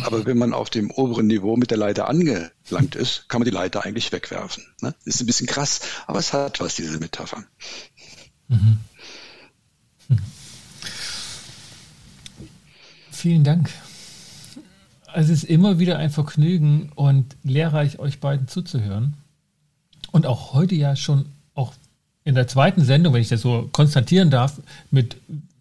Aber 0.05 0.25
wenn 0.27 0.39
man 0.39 0.53
auf 0.53 0.71
dem 0.71 0.91
oberen 0.91 1.27
Niveau 1.27 1.57
mit 1.57 1.71
der 1.71 1.79
Leiter 1.79 2.09
angelangt 2.09 2.95
ist, 2.95 3.29
kann 3.29 3.41
man 3.41 3.45
die 3.45 3.51
Leiter 3.51 3.85
eigentlich 3.85 4.13
wegwerfen. 4.13 4.65
Ne? 4.81 4.95
Ist 5.05 5.21
ein 5.21 5.27
bisschen 5.27 5.47
krass, 5.47 5.81
aber 6.07 6.19
es 6.19 6.33
hat 6.33 6.61
was, 6.61 6.77
diese 6.77 6.99
Metapher. 6.99 7.45
Mhm. 8.49 8.79
Vielen 13.11 13.45
Dank. 13.45 13.71
Es 15.15 15.29
ist 15.29 15.45
immer 15.45 15.79
wieder 15.79 15.99
ein 15.99 16.11
Vergnügen 16.11 16.91
und 16.95 17.37
lehrreich, 17.43 17.99
euch 17.99 18.21
beiden 18.21 18.49
zuzuhören. 18.49 19.15
Und 20.13 20.27
auch 20.27 20.53
heute 20.53 20.75
ja 20.75 20.97
schon, 20.97 21.27
auch 21.55 21.75
in 22.25 22.35
der 22.35 22.49
zweiten 22.49 22.85
Sendung, 22.85 23.15
wenn 23.15 23.23
ich 23.23 23.29
das 23.29 23.43
so 23.43 23.69
konstatieren 23.73 24.31
darf, 24.31 24.61
mit 24.91 25.17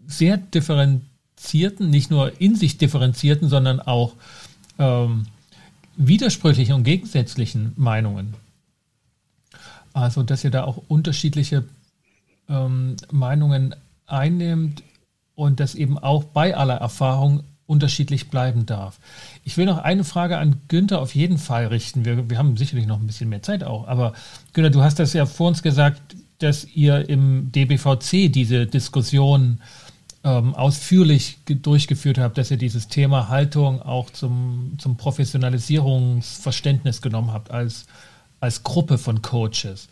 sehr 0.08 0.38
differenzierten, 0.38 1.90
nicht 1.90 2.12
nur 2.12 2.40
in 2.42 2.56
sich 2.56 2.78
differenzierten, 2.78 3.50
sondern 3.50 3.80
auch 3.80 4.14
ähm, 4.78 5.28
widersprüchlichen 5.96 6.76
und 6.76 6.84
gegensätzlichen 6.84 7.74
Meinungen. 7.76 8.34
Also, 9.94 10.24
dass 10.24 10.44
ihr 10.44 10.52
da 10.52 10.64
auch 10.64 10.78
unterschiedliche 10.88 11.66
ähm, 12.48 12.96
Meinungen 13.12 13.76
einnimmt 14.06 14.84
und 15.36 15.60
das 15.60 15.76
eben 15.76 15.98
auch 15.98 16.24
bei 16.24 16.56
aller 16.56 16.76
Erfahrung 16.76 17.44
unterschiedlich 17.66 18.30
bleiben 18.30 18.66
darf. 18.66 19.00
Ich 19.50 19.58
will 19.58 19.66
noch 19.66 19.80
eine 19.80 20.04
Frage 20.04 20.38
an 20.38 20.62
Günther 20.68 21.02
auf 21.02 21.16
jeden 21.16 21.40
Fall 21.40 21.66
richten. 21.66 22.06
Wir, 22.06 22.30
wir 22.30 22.38
haben 22.38 22.56
sicherlich 22.56 22.86
noch 22.86 23.00
ein 23.00 23.08
bisschen 23.08 23.30
mehr 23.30 23.42
Zeit 23.42 23.64
auch. 23.64 23.88
Aber 23.88 24.14
Günther, 24.54 24.70
du 24.70 24.84
hast 24.84 25.00
das 25.00 25.14
ja 25.14 25.26
vor 25.26 25.48
uns 25.48 25.64
gesagt, 25.64 26.00
dass 26.38 26.66
ihr 26.66 27.10
im 27.10 27.52
DBVC 27.52 28.32
diese 28.32 28.68
Diskussion 28.68 29.60
ähm, 30.24 30.54
ausführlich 30.54 31.40
durchgeführt 31.48 32.20
habt, 32.20 32.38
dass 32.38 32.52
ihr 32.52 32.58
dieses 32.58 32.90
Thema 32.90 33.30
Haltung 33.30 33.82
auch 33.82 34.12
zum, 34.12 34.76
zum 34.78 34.98
Professionalisierungsverständnis 34.98 37.02
genommen 37.02 37.34
habt 37.34 37.50
als, 37.50 37.88
als 38.40 38.62
Gruppe 38.62 39.00
von 39.00 39.24
Coaches. 39.24 39.90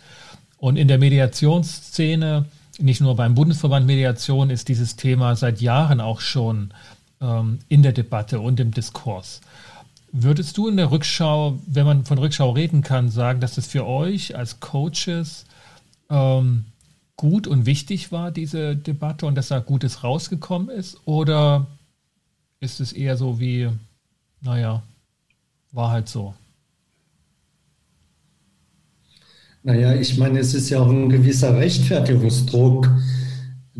Und 0.60 0.78
in 0.78 0.88
der 0.88 1.00
Mediationsszene, 1.00 2.46
nicht 2.78 3.02
nur 3.02 3.16
beim 3.16 3.34
Bundesverband 3.34 3.88
Mediation, 3.88 4.52
ist 4.52 4.68
dieses 4.68 4.98
Thema 4.98 5.36
seit 5.36 5.62
Jahren 5.62 6.00
auch 6.00 6.22
schon 6.22 6.74
ähm, 7.22 7.60
in 7.68 7.84
der 7.84 7.94
Debatte 7.94 8.40
und 8.40 8.60
im 8.60 8.72
Diskurs. 8.72 9.42
Würdest 10.12 10.58
du 10.58 10.68
in 10.68 10.78
der 10.78 10.92
Rückschau, 10.92 11.60
wenn 11.66 11.86
man 11.86 12.06
von 12.06 12.18
Rückschau 12.18 12.52
reden 12.52 12.82
kann, 12.82 13.10
sagen, 13.10 13.40
dass 13.42 13.58
es 13.58 13.68
für 13.68 13.86
euch 13.86 14.36
als 14.36 14.60
Coaches 14.60 15.46
ähm, 16.10 16.66
gut 17.18 17.48
und 17.48 17.66
wichtig 17.66 18.12
war, 18.12 18.32
diese 18.32 18.76
Debatte, 18.76 19.26
und 19.26 19.36
dass 19.36 19.50
da 19.50 19.60
Gutes 19.60 20.04
rausgekommen 20.04 20.70
ist? 20.70 20.98
Oder 21.06 21.68
ist 22.60 22.80
es 22.80 22.94
eher 22.94 23.18
so 23.18 23.40
wie, 23.40 23.70
naja, 24.42 24.82
war 25.72 25.92
halt 25.92 26.08
so? 26.08 26.34
Naja, 29.64 29.94
ich 29.96 30.18
meine, 30.18 30.40
es 30.40 30.54
ist 30.54 30.70
ja 30.70 30.80
auch 30.80 30.90
ein 30.90 31.10
gewisser 31.10 31.58
Rechtfertigungsdruck. 31.58 32.90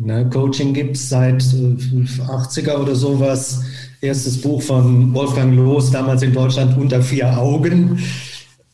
Ne, 0.00 0.28
Coaching 0.30 0.72
gibt 0.72 0.96
es 0.96 1.08
seit 1.08 1.42
80er 1.42 2.70
äh, 2.70 2.76
oder 2.76 2.94
sowas. 2.94 3.62
Erstes 4.00 4.40
Buch 4.40 4.62
von 4.62 5.12
Wolfgang 5.12 5.54
Loos, 5.54 5.90
damals 5.90 6.22
in 6.22 6.32
Deutschland 6.32 6.78
unter 6.78 7.02
vier 7.02 7.36
Augen 7.36 7.98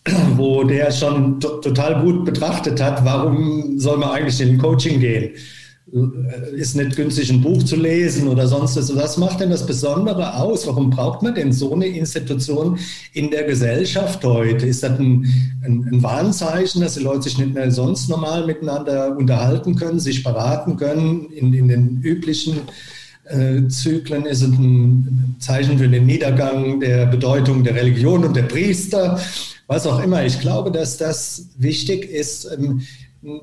wo 0.37 0.65
der 0.65 0.91
schon 0.93 1.41
total 1.41 2.03
gut 2.03 2.25
betrachtet 2.25 2.81
hat, 2.83 3.05
warum 3.05 3.79
soll 3.79 3.97
man 3.97 4.11
eigentlich 4.11 4.41
in 4.41 4.59
Coaching 4.59 5.01
gehen? 5.01 5.31
Äh, 5.93 6.57
ist 6.57 6.77
nicht 6.77 6.97
günstig, 6.97 7.31
ein 7.31 7.43
Buch 7.43 7.63
zu 7.63 7.77
lesen 7.77 8.29
oder 8.29 8.47
sonst 8.47 8.77
was. 8.77 8.97
Was 8.97 9.19
macht 9.19 9.41
denn 9.41 9.51
das 9.51 9.67
Besondere 9.67 10.35
aus? 10.37 10.67
Warum 10.67 10.91
braucht 10.91 11.23
man 11.23 11.35
denn 11.35 11.53
so 11.53 11.75
eine 11.75 11.87
Institution 11.87 12.79
in 13.13 13.31
der 13.31 13.45
Gesellschaft 13.45 14.25
heute? 14.25 14.67
Ist 14.67 14.83
das 14.83 14.99
ein, 14.99 15.27
ein, 15.63 15.89
ein 15.93 16.03
Warnzeichen, 16.03 16.81
dass 16.81 16.95
die 16.95 17.03
Leute 17.03 17.23
sich 17.23 17.39
nicht 17.39 17.55
mehr 17.55 17.71
sonst 17.71 18.09
normal 18.09 18.47
miteinander 18.47 19.15
unterhalten 19.17 19.75
können, 19.75 20.01
sich 20.01 20.23
beraten 20.23 20.77
können 20.77 21.31
in, 21.31 21.53
in 21.53 21.69
den 21.69 22.01
üblichen 22.03 22.61
äh, 23.25 23.69
Zyklen? 23.69 24.25
Ist 24.25 24.43
es 24.43 24.49
ein 24.49 25.37
Zeichen 25.39 25.79
für 25.79 25.89
den 25.89 26.07
Niedergang 26.07 26.81
der 26.81 27.07
Bedeutung 27.07 27.63
der 27.63 27.75
Religion 27.75 28.25
und 28.25 28.35
der 28.35 28.45
Priester? 28.45 29.21
was 29.67 29.87
auch 29.87 30.03
immer. 30.03 30.25
Ich 30.25 30.41
glaube, 30.41 30.71
dass 30.71 30.99
das 30.99 31.49
wichtig 31.57 32.05
ist, 32.05 32.51
ähm, 32.53 32.83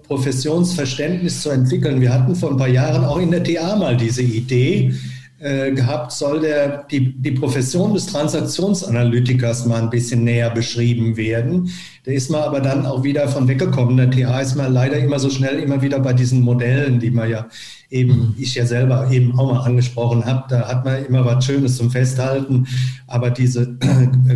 Professionsverständnis 0.04 1.42
zu 1.42 1.50
entwickeln. 1.50 2.02
Wir 2.02 2.14
hatten 2.14 2.36
vor 2.36 2.52
ein 2.52 2.58
paar 2.58 2.68
Jahren 2.68 3.04
auch 3.04 3.20
in 3.20 3.32
der 3.32 3.44
TA 3.44 3.76
mal 3.76 3.98
diese 3.98 4.22
Idee 4.22 4.94
äh, 5.40 5.72
gehabt, 5.72 6.12
soll 6.12 6.42
der, 6.42 6.84
die, 6.84 7.20
die 7.20 7.32
Profession 7.32 7.96
des 7.96 8.06
Transaktionsanalytikers 8.06 9.66
mal 9.66 9.82
ein 9.82 9.90
bisschen 9.90 10.24
näher 10.24 10.52
beschrieben 10.52 11.18
werden. 11.18 11.72
Da 12.04 12.12
ist 12.12 12.30
man 12.30 12.42
aber 12.42 12.60
dann 12.60 12.86
auch 12.86 13.04
wieder 13.04 13.28
von 13.28 13.48
weggekommen. 13.48 13.98
Der 13.98 14.12
TA 14.12 14.40
ist 14.40 14.56
man 14.56 14.72
leider 14.72 15.00
immer 15.00 15.18
so 15.18 15.32
schnell 15.32 15.58
immer 15.58 15.82
wieder 15.82 16.00
bei 16.00 16.14
diesen 16.14 16.42
Modellen, 16.42 17.00
die 17.00 17.10
man 17.10 17.28
ja 17.28 17.48
eben, 17.90 18.36
ich 18.38 18.54
ja 18.54 18.68
selber 18.68 19.10
eben 19.10 19.38
auch 19.40 19.52
mal 19.52 19.62
angesprochen 19.62 20.24
habe. 20.26 20.44
Da 20.48 20.68
hat 20.68 20.86
man 20.86 21.04
immer 21.06 21.26
was 21.26 21.44
Schönes 21.44 21.78
zum 21.78 21.90
Festhalten. 21.90 22.68
Aber 23.08 23.32
diese 23.32 23.78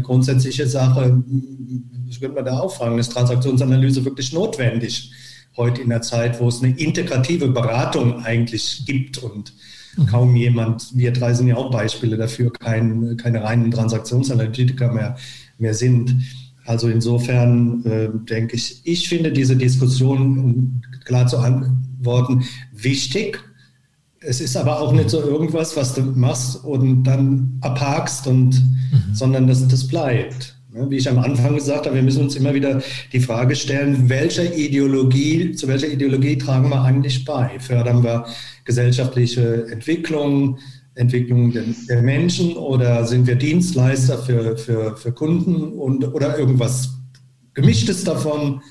grundsätzliche 0.02 0.66
Sache, 0.66 1.24
ich 2.10 2.20
würde 2.20 2.34
man 2.34 2.46
da 2.46 2.60
auch 2.60 2.74
fragen, 2.74 2.98
ist 2.98 3.12
Transaktionsanalyse 3.12 4.04
wirklich 4.04 4.34
notwendig 4.34 5.12
heute 5.58 5.82
in 5.82 5.90
der 5.90 6.02
Zeit, 6.02 6.40
wo 6.40 6.48
es 6.48 6.62
eine 6.62 6.78
integrative 6.78 7.48
Beratung 7.48 8.24
eigentlich 8.24 8.84
gibt 8.86 9.18
und 9.20 9.54
mhm. 9.96 10.06
kaum 10.08 10.36
jemand, 10.36 10.96
wir 10.96 11.12
drei 11.14 11.34
sind 11.34 11.48
ja 11.48 11.56
auch 11.56 11.72
Beispiele 11.72 12.18
dafür, 12.18 12.52
kein, 12.52 13.18
keine 13.18 13.44
reinen 13.44 13.72
Transaktionsanalytiker 13.72 14.92
mehr, 14.92 15.18
mehr 15.58 15.74
sind. 15.74 16.16
Also 16.66 16.90
insofern 16.90 17.86
äh, 17.86 18.10
denke 18.30 18.56
ich, 18.56 18.82
ich 18.84 19.08
finde 19.08 19.32
diese 19.32 19.56
Diskussion, 19.56 20.38
um 20.38 20.82
klar 21.06 21.28
zu 21.28 21.38
antworten, 21.38 22.44
wichtig. 22.74 23.40
Es 24.20 24.42
ist 24.42 24.58
aber 24.58 24.80
auch 24.82 24.92
nicht 24.92 25.12
so 25.12 25.22
irgendwas, 25.22 25.78
was 25.78 25.94
du 25.94 26.02
machst 26.02 26.64
und 26.64 27.04
dann 27.04 27.60
abhakst, 27.62 28.26
und, 28.26 28.56
mhm. 28.56 29.14
sondern 29.14 29.46
das, 29.46 29.68
das 29.68 29.88
bleibt. 29.88 30.55
Wie 30.78 30.98
ich 30.98 31.10
am 31.10 31.20
Anfang 31.20 31.56
gesagt 31.56 31.86
habe, 31.86 31.96
wir 31.96 32.04
müssen 32.04 32.24
uns 32.24 32.36
immer 32.36 32.54
wieder 32.54 32.82
die 33.14 33.22
Frage 33.22 33.56
stellen, 33.56 34.10
welcher 34.10 34.54
Ideologie, 34.54 35.54
zu 35.54 35.70
welcher 35.70 35.88
Ideologie 35.88 36.38
tragen 36.38 36.70
wir 36.70 36.82
eigentlich 36.82 37.24
bei? 37.24 37.58
Fördern 37.60 38.04
wir 38.04 38.26
gesellschaftliche 38.66 39.68
Entwicklung, 39.68 40.60
Entwicklung 40.96 41.54
der, 41.54 41.64
der 41.88 42.02
Menschen 42.02 42.58
oder 42.58 43.06
sind 43.06 43.26
wir 43.26 43.36
Dienstleister 43.36 44.18
für, 44.18 44.58
für, 44.58 44.98
für 44.98 45.14
Kunden 45.14 45.72
und, 45.72 46.04
oder 46.14 46.38
irgendwas 46.38 46.90
Gemischtes 47.54 48.04
davon? 48.04 48.62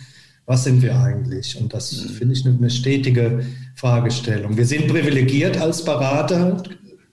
Was 0.44 0.64
sind 0.64 0.82
wir 0.82 1.00
eigentlich? 1.00 1.58
Und 1.58 1.72
das 1.72 1.88
finde 2.18 2.34
ich 2.34 2.44
eine 2.44 2.68
stetige 2.68 3.46
Fragestellung. 3.76 4.58
Wir 4.58 4.66
sind 4.66 4.88
privilegiert 4.88 5.58
als 5.58 5.82
Berater, 5.82 6.62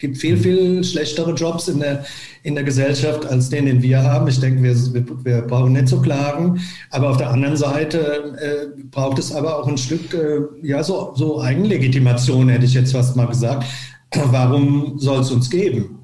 gibt 0.01 0.17
viel, 0.17 0.35
viel 0.35 0.83
schlechtere 0.83 1.33
Jobs 1.33 1.67
in 1.67 1.79
der, 1.79 2.03
in 2.43 2.55
der 2.55 2.63
Gesellschaft 2.63 3.25
als 3.25 3.49
den, 3.49 3.67
den 3.67 3.81
wir 3.81 4.03
haben. 4.03 4.27
Ich 4.27 4.39
denke, 4.39 4.61
wir, 4.63 4.75
wir 5.23 5.41
brauchen 5.43 5.73
nicht 5.73 5.87
zu 5.87 6.01
klagen. 6.01 6.59
Aber 6.89 7.11
auf 7.11 7.17
der 7.17 7.29
anderen 7.29 7.55
Seite 7.55 8.35
äh, 8.41 8.81
braucht 8.89 9.19
es 9.19 9.31
aber 9.31 9.57
auch 9.57 9.67
ein 9.67 9.77
Stück, 9.77 10.13
äh, 10.13 10.39
ja, 10.61 10.83
so, 10.83 11.13
so 11.15 11.39
Eigenlegitimation, 11.41 12.49
hätte 12.49 12.65
ich 12.65 12.73
jetzt 12.73 12.91
fast 12.91 13.15
mal 13.15 13.27
gesagt. 13.27 13.65
Warum 14.13 14.99
soll 14.99 15.21
es 15.21 15.31
uns 15.31 15.49
geben? 15.49 15.99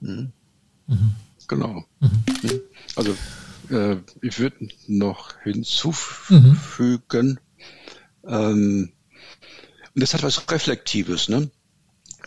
Mhm. 0.00 0.32
Mhm. 0.88 1.12
Genau. 1.46 1.84
Mhm. 2.00 2.60
Also, 2.96 3.12
äh, 3.70 3.96
ich 4.22 4.38
würde 4.38 4.68
noch 4.88 5.34
hinzufügen, 5.42 7.38
ähm, 8.26 8.92
und 9.94 10.00
das 10.02 10.14
hat 10.14 10.22
was 10.22 10.50
Reflektives, 10.50 11.28
ne? 11.28 11.50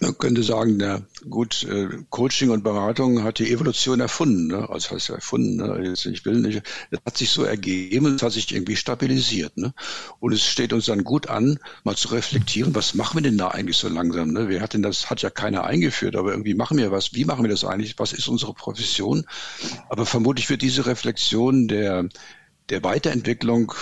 Man 0.02 0.18
könnte 0.18 0.44
sagen, 0.44 0.78
na 0.78 1.02
gut, 1.30 1.64
äh, 1.64 1.88
Coaching 2.10 2.50
und 2.50 2.64
Beratung 2.64 3.24
hat 3.24 3.40
die 3.40 3.52
Evolution 3.52 4.00
erfunden, 4.00 4.48
ne? 4.48 4.70
also 4.70 4.92
heißt 4.92 5.10
erfunden, 5.10 5.56
ne? 5.56 5.88
Jetzt, 5.88 6.06
ich 6.06 6.26
will 6.26 6.40
nicht, 6.40 6.64
das 6.92 7.00
hat 7.06 7.18
sich 7.18 7.30
so 7.30 7.44
ergeben, 7.44 8.16
es 8.16 8.22
hat 8.22 8.34
sich 8.34 8.54
irgendwie 8.54 8.76
stabilisiert. 8.76 9.58
Ne? 9.58 9.74
Und 10.20 10.34
es 10.34 10.46
steht 10.46 10.74
uns 10.74 10.86
dann 10.86 11.04
gut 11.04 11.28
an, 11.28 11.60
mal 11.84 11.96
zu 11.96 12.10
reflektieren, 12.10 12.76
was 12.76 12.94
machen 12.94 13.18
wir 13.18 13.24
denn 13.24 13.38
da 13.38 13.50
eigentlich 13.50 13.78
so 13.78 13.88
langsam? 13.88 14.32
Ne? 14.32 14.50
Wer 14.50 14.62
hat 14.62 14.74
denn 14.74 14.84
das, 14.84 15.10
hat 15.10 15.22
ja 15.22 15.30
keiner 15.30 15.64
eingeführt, 15.64 16.16
aber 16.16 16.32
irgendwie 16.32 16.56
machen 16.56 16.78
wir 16.78 16.92
was. 16.92 17.14
Wie 17.14 17.26
machen 17.26 17.44
wir 17.44 17.50
das 17.50 17.64
eigentlich? 17.64 17.98
Was 17.98 18.12
ist 18.12 18.28
unsere 18.28 18.54
Profession? 18.54 19.26
Aber 19.90 20.06
vermutlich 20.06 20.50
wird 20.50 20.62
diese 20.62 20.86
Reflexion 20.86 21.68
der, 21.68 22.10
der 22.70 22.84
Weiterentwicklung 22.84 23.74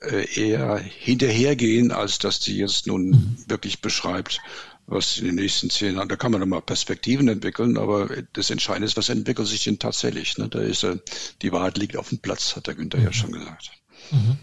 äh, 0.00 0.26
eher 0.40 0.78
hinterhergehen, 0.78 1.90
als 1.90 2.18
dass 2.18 2.38
die 2.40 2.56
jetzt 2.56 2.86
nun 2.86 3.38
wirklich 3.48 3.80
beschreibt, 3.80 4.40
was 4.86 5.18
in 5.18 5.26
den 5.26 5.34
nächsten 5.34 5.68
zehn 5.68 5.96
Jahren, 5.96 6.08
da 6.08 6.16
kann 6.16 6.30
man 6.30 6.40
nochmal 6.40 6.62
Perspektiven 6.62 7.28
entwickeln, 7.28 7.76
aber 7.76 8.08
das 8.32 8.50
Entscheidende 8.50 8.86
ist, 8.86 8.96
was 8.96 9.08
entwickelt 9.08 9.48
sich 9.48 9.64
denn 9.64 9.78
tatsächlich? 9.78 10.38
Ne? 10.38 10.48
Da 10.48 10.60
ist 10.60 10.84
äh, 10.84 10.96
die 11.42 11.52
Wahrheit 11.52 11.76
liegt 11.78 11.96
auf 11.96 12.10
dem 12.10 12.18
Platz, 12.18 12.54
hat 12.54 12.68
der 12.68 12.74
Günther 12.74 12.98
mhm. 12.98 13.04
ja 13.04 13.12
schon 13.12 13.32
gesagt. 13.32 13.70
Mhm. 14.12 14.36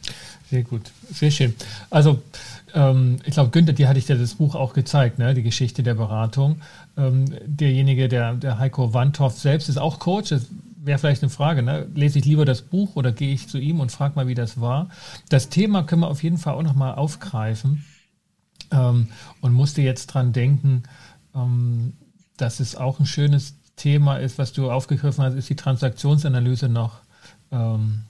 Sehr 0.49 0.63
gut, 0.63 0.91
sehr 1.11 1.31
schön. 1.31 1.55
Also 1.89 2.21
ähm, 2.73 3.19
ich 3.25 3.33
glaube, 3.33 3.51
Günther, 3.51 3.73
dir 3.73 3.87
hatte 3.87 3.99
ich 3.99 4.07
ja 4.07 4.15
das 4.15 4.35
Buch 4.35 4.55
auch 4.55 4.73
gezeigt, 4.73 5.17
ne? 5.17 5.33
die 5.33 5.43
Geschichte 5.43 5.81
der 5.81 5.95
Beratung. 5.95 6.61
Ähm, 6.97 7.25
derjenige, 7.45 8.09
der, 8.09 8.33
der 8.33 8.59
Heiko 8.59 8.93
Wandhoff 8.93 9.39
selbst 9.39 9.69
ist 9.69 9.77
auch 9.77 9.99
Coach. 9.99 10.29
Das 10.29 10.47
wäre 10.83 10.99
vielleicht 10.99 11.23
eine 11.23 11.29
Frage. 11.29 11.63
Ne? 11.63 11.87
Lese 11.95 12.19
ich 12.19 12.25
lieber 12.25 12.43
das 12.45 12.61
Buch 12.61 12.95
oder 12.95 13.13
gehe 13.13 13.33
ich 13.33 13.47
zu 13.47 13.57
ihm 13.57 13.79
und 13.79 13.91
frage 13.91 14.15
mal, 14.15 14.27
wie 14.27 14.35
das 14.35 14.59
war? 14.59 14.89
Das 15.29 15.49
Thema 15.49 15.83
können 15.83 16.01
wir 16.01 16.09
auf 16.09 16.21
jeden 16.21 16.37
Fall 16.37 16.55
auch 16.55 16.63
nochmal 16.63 16.95
aufgreifen 16.95 17.85
ähm, 18.74 19.07
und 19.39 19.53
musste 19.53 19.82
jetzt 19.82 20.07
dran 20.07 20.34
denken, 20.34 20.84
ähm, 21.34 21.93
dass 22.38 22.59
es 22.59 22.76
auch 22.76 22.99
ein 22.99 23.05
schönes 23.05 23.55
Thema 23.76 24.17
ist, 24.17 24.38
was 24.38 24.53
du 24.53 24.69
aufgegriffen 24.69 25.24
hast, 25.24 25.36
ist 25.36 25.49
die 25.49 25.55
Transaktionsanalyse 25.55 26.67
noch. 26.67 26.99
Ähm, 27.51 28.03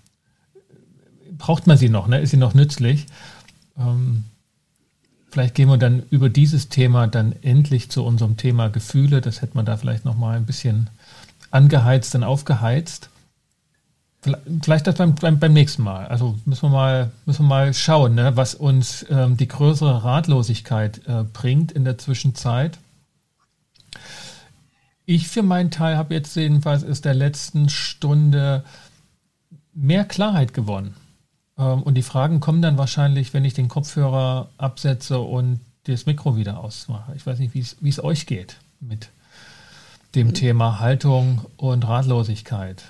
braucht 1.38 1.68
man 1.68 1.78
sie 1.78 1.90
noch? 1.90 2.08
Ne? 2.08 2.20
Ist 2.20 2.32
sie 2.32 2.38
noch 2.38 2.54
nützlich? 2.54 3.06
Ähm, 3.78 4.26
vielleicht 5.30 5.56
gehen 5.56 5.70
wir 5.70 5.78
dann 5.78 6.04
über 6.10 6.30
dieses 6.30 6.70
Thema 6.70 7.08
dann 7.08 7.34
endlich 7.42 7.90
zu 7.92 8.04
unserem 8.04 8.38
Thema 8.38 8.70
Gefühle. 8.70 9.22
Das 9.22 9.42
hätte 9.42 9.56
man 9.56 9.66
da 9.66 9.78
vielleicht 9.78 10.06
noch 10.06 10.18
mal 10.18 10.38
ein 10.38 10.46
bisschen 10.46 10.90
angeheizt 11.52 12.16
und 12.16 12.24
aufgeheizt. 12.24 13.10
Vielleicht 14.62 14.88
das 14.88 14.96
beim, 14.96 15.16
beim, 15.16 15.40
beim 15.40 15.54
nächsten 15.54 15.84
Mal. 15.84 16.08
Also 16.08 16.38
müssen 16.46 16.64
wir 16.64 16.70
mal, 16.70 17.12
müssen 17.26 17.44
wir 17.44 17.50
mal 17.50 17.74
schauen, 17.74 18.16
ne, 18.16 18.36
was 18.36 18.56
uns 18.56 19.06
ähm, 19.10 19.38
die 19.38 19.48
größere 19.48 20.04
Ratlosigkeit 20.04 21.02
äh, 21.08 21.24
bringt 21.24 21.72
in 21.72 21.84
der 21.84 21.98
Zwischenzeit. 21.98 22.78
Ich 25.06 25.28
für 25.28 25.44
meinen 25.44 25.72
Teil 25.72 25.98
habe 25.98 26.14
jetzt 26.14 26.36
jedenfalls 26.36 26.86
aus 26.86 27.02
der 27.02 27.14
letzten 27.14 27.70
Stunde 27.70 28.64
mehr 29.74 30.06
Klarheit 30.06 30.54
gewonnen. 30.54 30.96
Ähm, 31.58 31.84
und 31.84 31.96
die 31.96 32.04
Fragen 32.04 32.40
kommen 32.40 32.62
dann 32.62 32.78
wahrscheinlich, 32.78 33.34
wenn 33.34 33.46
ich 33.46 33.54
den 33.54 33.68
Kopfhörer 33.68 34.50
absetze 34.58 35.20
und 35.20 35.60
das 35.86 36.06
Mikro 36.06 36.38
wieder 36.38 36.60
ausmache. 36.60 37.14
Ich 37.16 37.26
weiß 37.26 37.40
nicht, 37.40 37.54
wie 37.54 37.90
es 37.90 38.04
euch 38.04 38.26
geht 38.26 38.58
mit 38.80 39.10
dem 40.16 40.34
Thema 40.34 40.80
Haltung 40.80 41.42
und 41.58 41.88
Ratlosigkeit. 41.88 42.84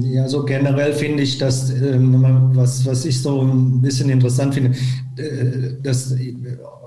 Ja, 0.00 0.28
so 0.28 0.44
generell 0.44 0.92
finde 0.92 1.22
ich, 1.22 1.38
dass 1.38 1.70
ähm, 1.70 2.50
was, 2.54 2.84
was 2.84 3.04
ich 3.04 3.22
so 3.22 3.42
ein 3.42 3.80
bisschen 3.80 4.10
interessant 4.10 4.54
finde, 4.54 4.76
äh, 5.16 5.82
dass 5.82 6.14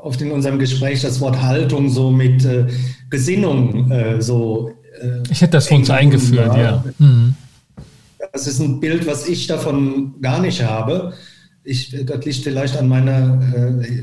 oft 0.02 0.22
in 0.22 0.32
unserem 0.32 0.60
Gespräch 0.60 1.02
das 1.02 1.20
Wort 1.20 1.41
Haltung 1.41 1.89
so 1.89 2.12
mit 2.12 2.45
äh, 2.45 2.68
Gesinnung 3.10 3.89
äh, 3.91 4.22
so. 4.22 4.72
Ich 5.32 5.41
hätte 5.41 5.54
das 5.54 5.68
für 5.68 5.76
uns 5.76 5.89
eingeführt, 5.89 6.49
war. 6.49 6.60
ja. 6.60 6.84
Mhm. 6.99 7.34
Das 8.34 8.45
ist 8.45 8.60
ein 8.60 8.80
Bild, 8.80 9.08
was 9.08 9.28
ich 9.28 9.47
davon 9.47 10.14
gar 10.22 10.39
nicht 10.39 10.64
habe 10.64 11.14
ich, 11.64 11.95
das 12.05 12.26
liegt 12.26 12.43
vielleicht 12.43 12.76
an 12.78 12.88
meiner 12.88 13.39
äh, 13.55 14.01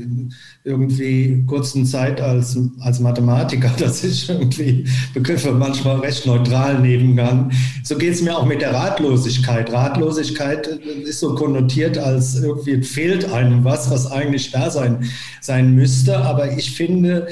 irgendwie 0.63 1.43
kurzen 1.45 1.85
Zeit 1.85 2.21
als, 2.21 2.57
als 2.79 2.99
Mathematiker, 2.99 3.69
dass 3.79 4.03
ich 4.03 4.29
irgendwie 4.29 4.85
Begriffe 5.13 5.51
manchmal 5.51 5.99
recht 5.99 6.25
neutral 6.25 6.79
nehmen 6.79 7.17
kann. 7.17 7.51
So 7.83 7.97
geht 7.97 8.13
es 8.13 8.21
mir 8.21 8.37
auch 8.37 8.45
mit 8.45 8.61
der 8.61 8.73
Ratlosigkeit. 8.73 9.71
Ratlosigkeit 9.73 10.67
ist 10.67 11.19
so 11.19 11.35
konnotiert, 11.35 11.97
als 11.97 12.35
irgendwie 12.35 12.81
fehlt 12.81 13.31
einem 13.31 13.63
was, 13.63 13.91
was 13.91 14.09
eigentlich 14.09 14.51
da 14.51 14.69
sein, 14.69 15.03
sein 15.41 15.75
müsste. 15.75 16.17
Aber 16.17 16.57
ich 16.57 16.71
finde, 16.71 17.27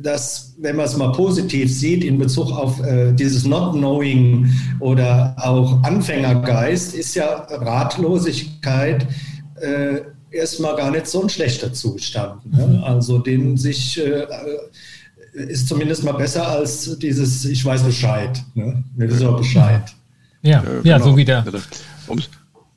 dass, 0.00 0.54
wenn 0.58 0.76
man 0.76 0.86
es 0.86 0.96
mal 0.96 1.12
positiv 1.12 1.72
sieht, 1.72 2.04
in 2.04 2.18
Bezug 2.18 2.50
auf 2.52 2.80
äh, 2.84 3.12
dieses 3.12 3.44
Not 3.44 3.74
Knowing 3.74 4.50
oder 4.80 5.34
auch 5.38 5.82
Anfängergeist, 5.82 6.94
ist 6.94 7.14
ja 7.14 7.46
Ratlosigkeit 7.50 9.06
äh, 9.60 10.00
erstmal 10.30 10.76
gar 10.76 10.90
nicht 10.90 11.06
so 11.06 11.22
ein 11.22 11.28
schlechter 11.28 11.72
Zustand. 11.72 12.44
Ne? 12.52 12.66
Mhm. 12.66 12.84
Also 12.84 13.18
den 13.18 13.56
sich 13.56 13.98
äh, 13.98 14.26
ist 15.32 15.68
zumindest 15.68 16.04
mal 16.04 16.12
besser 16.12 16.46
als 16.46 16.98
dieses 16.98 17.44
Ich 17.44 17.64
weiß 17.64 17.82
Bescheid. 17.82 18.42
Ne? 18.54 18.82
Mir 18.96 19.06
ist 19.06 19.24
auch 19.24 19.38
Bescheid. 19.38 19.82
Ja, 20.42 20.62
ja, 20.62 20.80
ja 20.82 20.98
genau. 20.98 21.10
so 21.10 21.16
wie 21.16 21.24
der. 21.24 21.44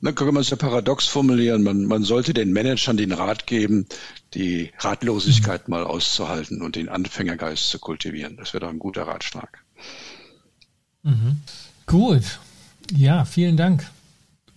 Dann 0.06 0.14
kann 0.14 0.32
man 0.32 0.40
es 0.40 0.50
ja 0.50 0.56
paradox 0.56 1.06
formulieren. 1.06 1.62
Man, 1.62 1.84
man 1.84 2.02
sollte 2.02 2.32
den 2.32 2.52
Managern 2.52 2.96
den 2.96 3.12
Rat 3.12 3.46
geben, 3.46 3.86
die 4.34 4.72
Ratlosigkeit 4.78 5.68
mal 5.68 5.84
auszuhalten 5.84 6.62
und 6.62 6.76
den 6.76 6.88
Anfängergeist 6.88 7.68
zu 7.68 7.78
kultivieren. 7.78 8.36
Das 8.36 8.54
wäre 8.54 8.62
doch 8.62 8.70
ein 8.70 8.78
guter 8.78 9.06
Ratschlag. 9.06 9.62
Mhm. 11.02 11.40
Gut. 11.86 12.38
Ja, 12.94 13.24
vielen 13.24 13.56
Dank. 13.56 13.90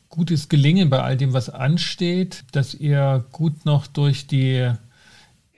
Gutes 0.10 0.50
Gelingen 0.50 0.90
bei 0.90 1.02
all 1.02 1.18
dem, 1.18 1.34
was 1.34 1.50
ansteht, 1.50 2.44
dass 2.52 2.74
ihr 2.74 3.26
gut 3.32 3.66
noch 3.66 3.88
durch 3.88 4.28
die 4.28 4.72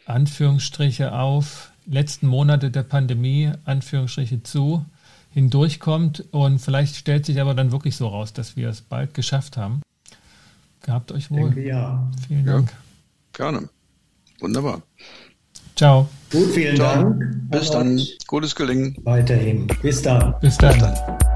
Anführungsstriche 0.06 1.14
auf 1.14 1.72
letzten 1.86 2.28
Monate 2.28 2.72
der 2.72 2.84
Pandemie, 2.84 3.52
Anführungsstriche 3.66 4.44
zu, 4.44 4.86
hindurchkommt 5.34 6.26
und 6.32 6.60
vielleicht 6.60 6.96
stellt 6.96 7.26
sich 7.26 7.40
aber 7.40 7.54
dann 7.54 7.72
wirklich 7.72 7.96
so 7.96 8.08
raus, 8.08 8.34
dass 8.34 8.56
wir 8.56 8.70
es 8.70 8.82
bald 8.82 9.14
geschafft 9.14 9.58
haben. 9.58 9.82
Gehabt 10.82 11.12
euch 11.12 11.30
wohl. 11.32 11.52
Denke, 11.52 11.68
ja. 11.68 12.10
Vielen 12.28 12.46
Dank. 12.46 12.70
Ja, 12.70 13.52
gerne. 13.52 13.70
Wunderbar. 14.40 14.82
Ciao. 15.76 16.10
Gut, 16.32 16.52
vielen 16.54 16.76
Ciao. 16.76 16.96
Dank. 16.96 17.24
Bis 17.50 17.72
dann. 17.72 18.02
Gutes 18.28 18.56
Gelingen. 18.56 18.96
Weiterhin. 19.04 19.68
Bis 19.82 20.02
dann. 20.02 20.36
Bis 20.42 20.58
dann. 20.58 20.74
Bis 20.74 20.82
dann. 20.82 21.31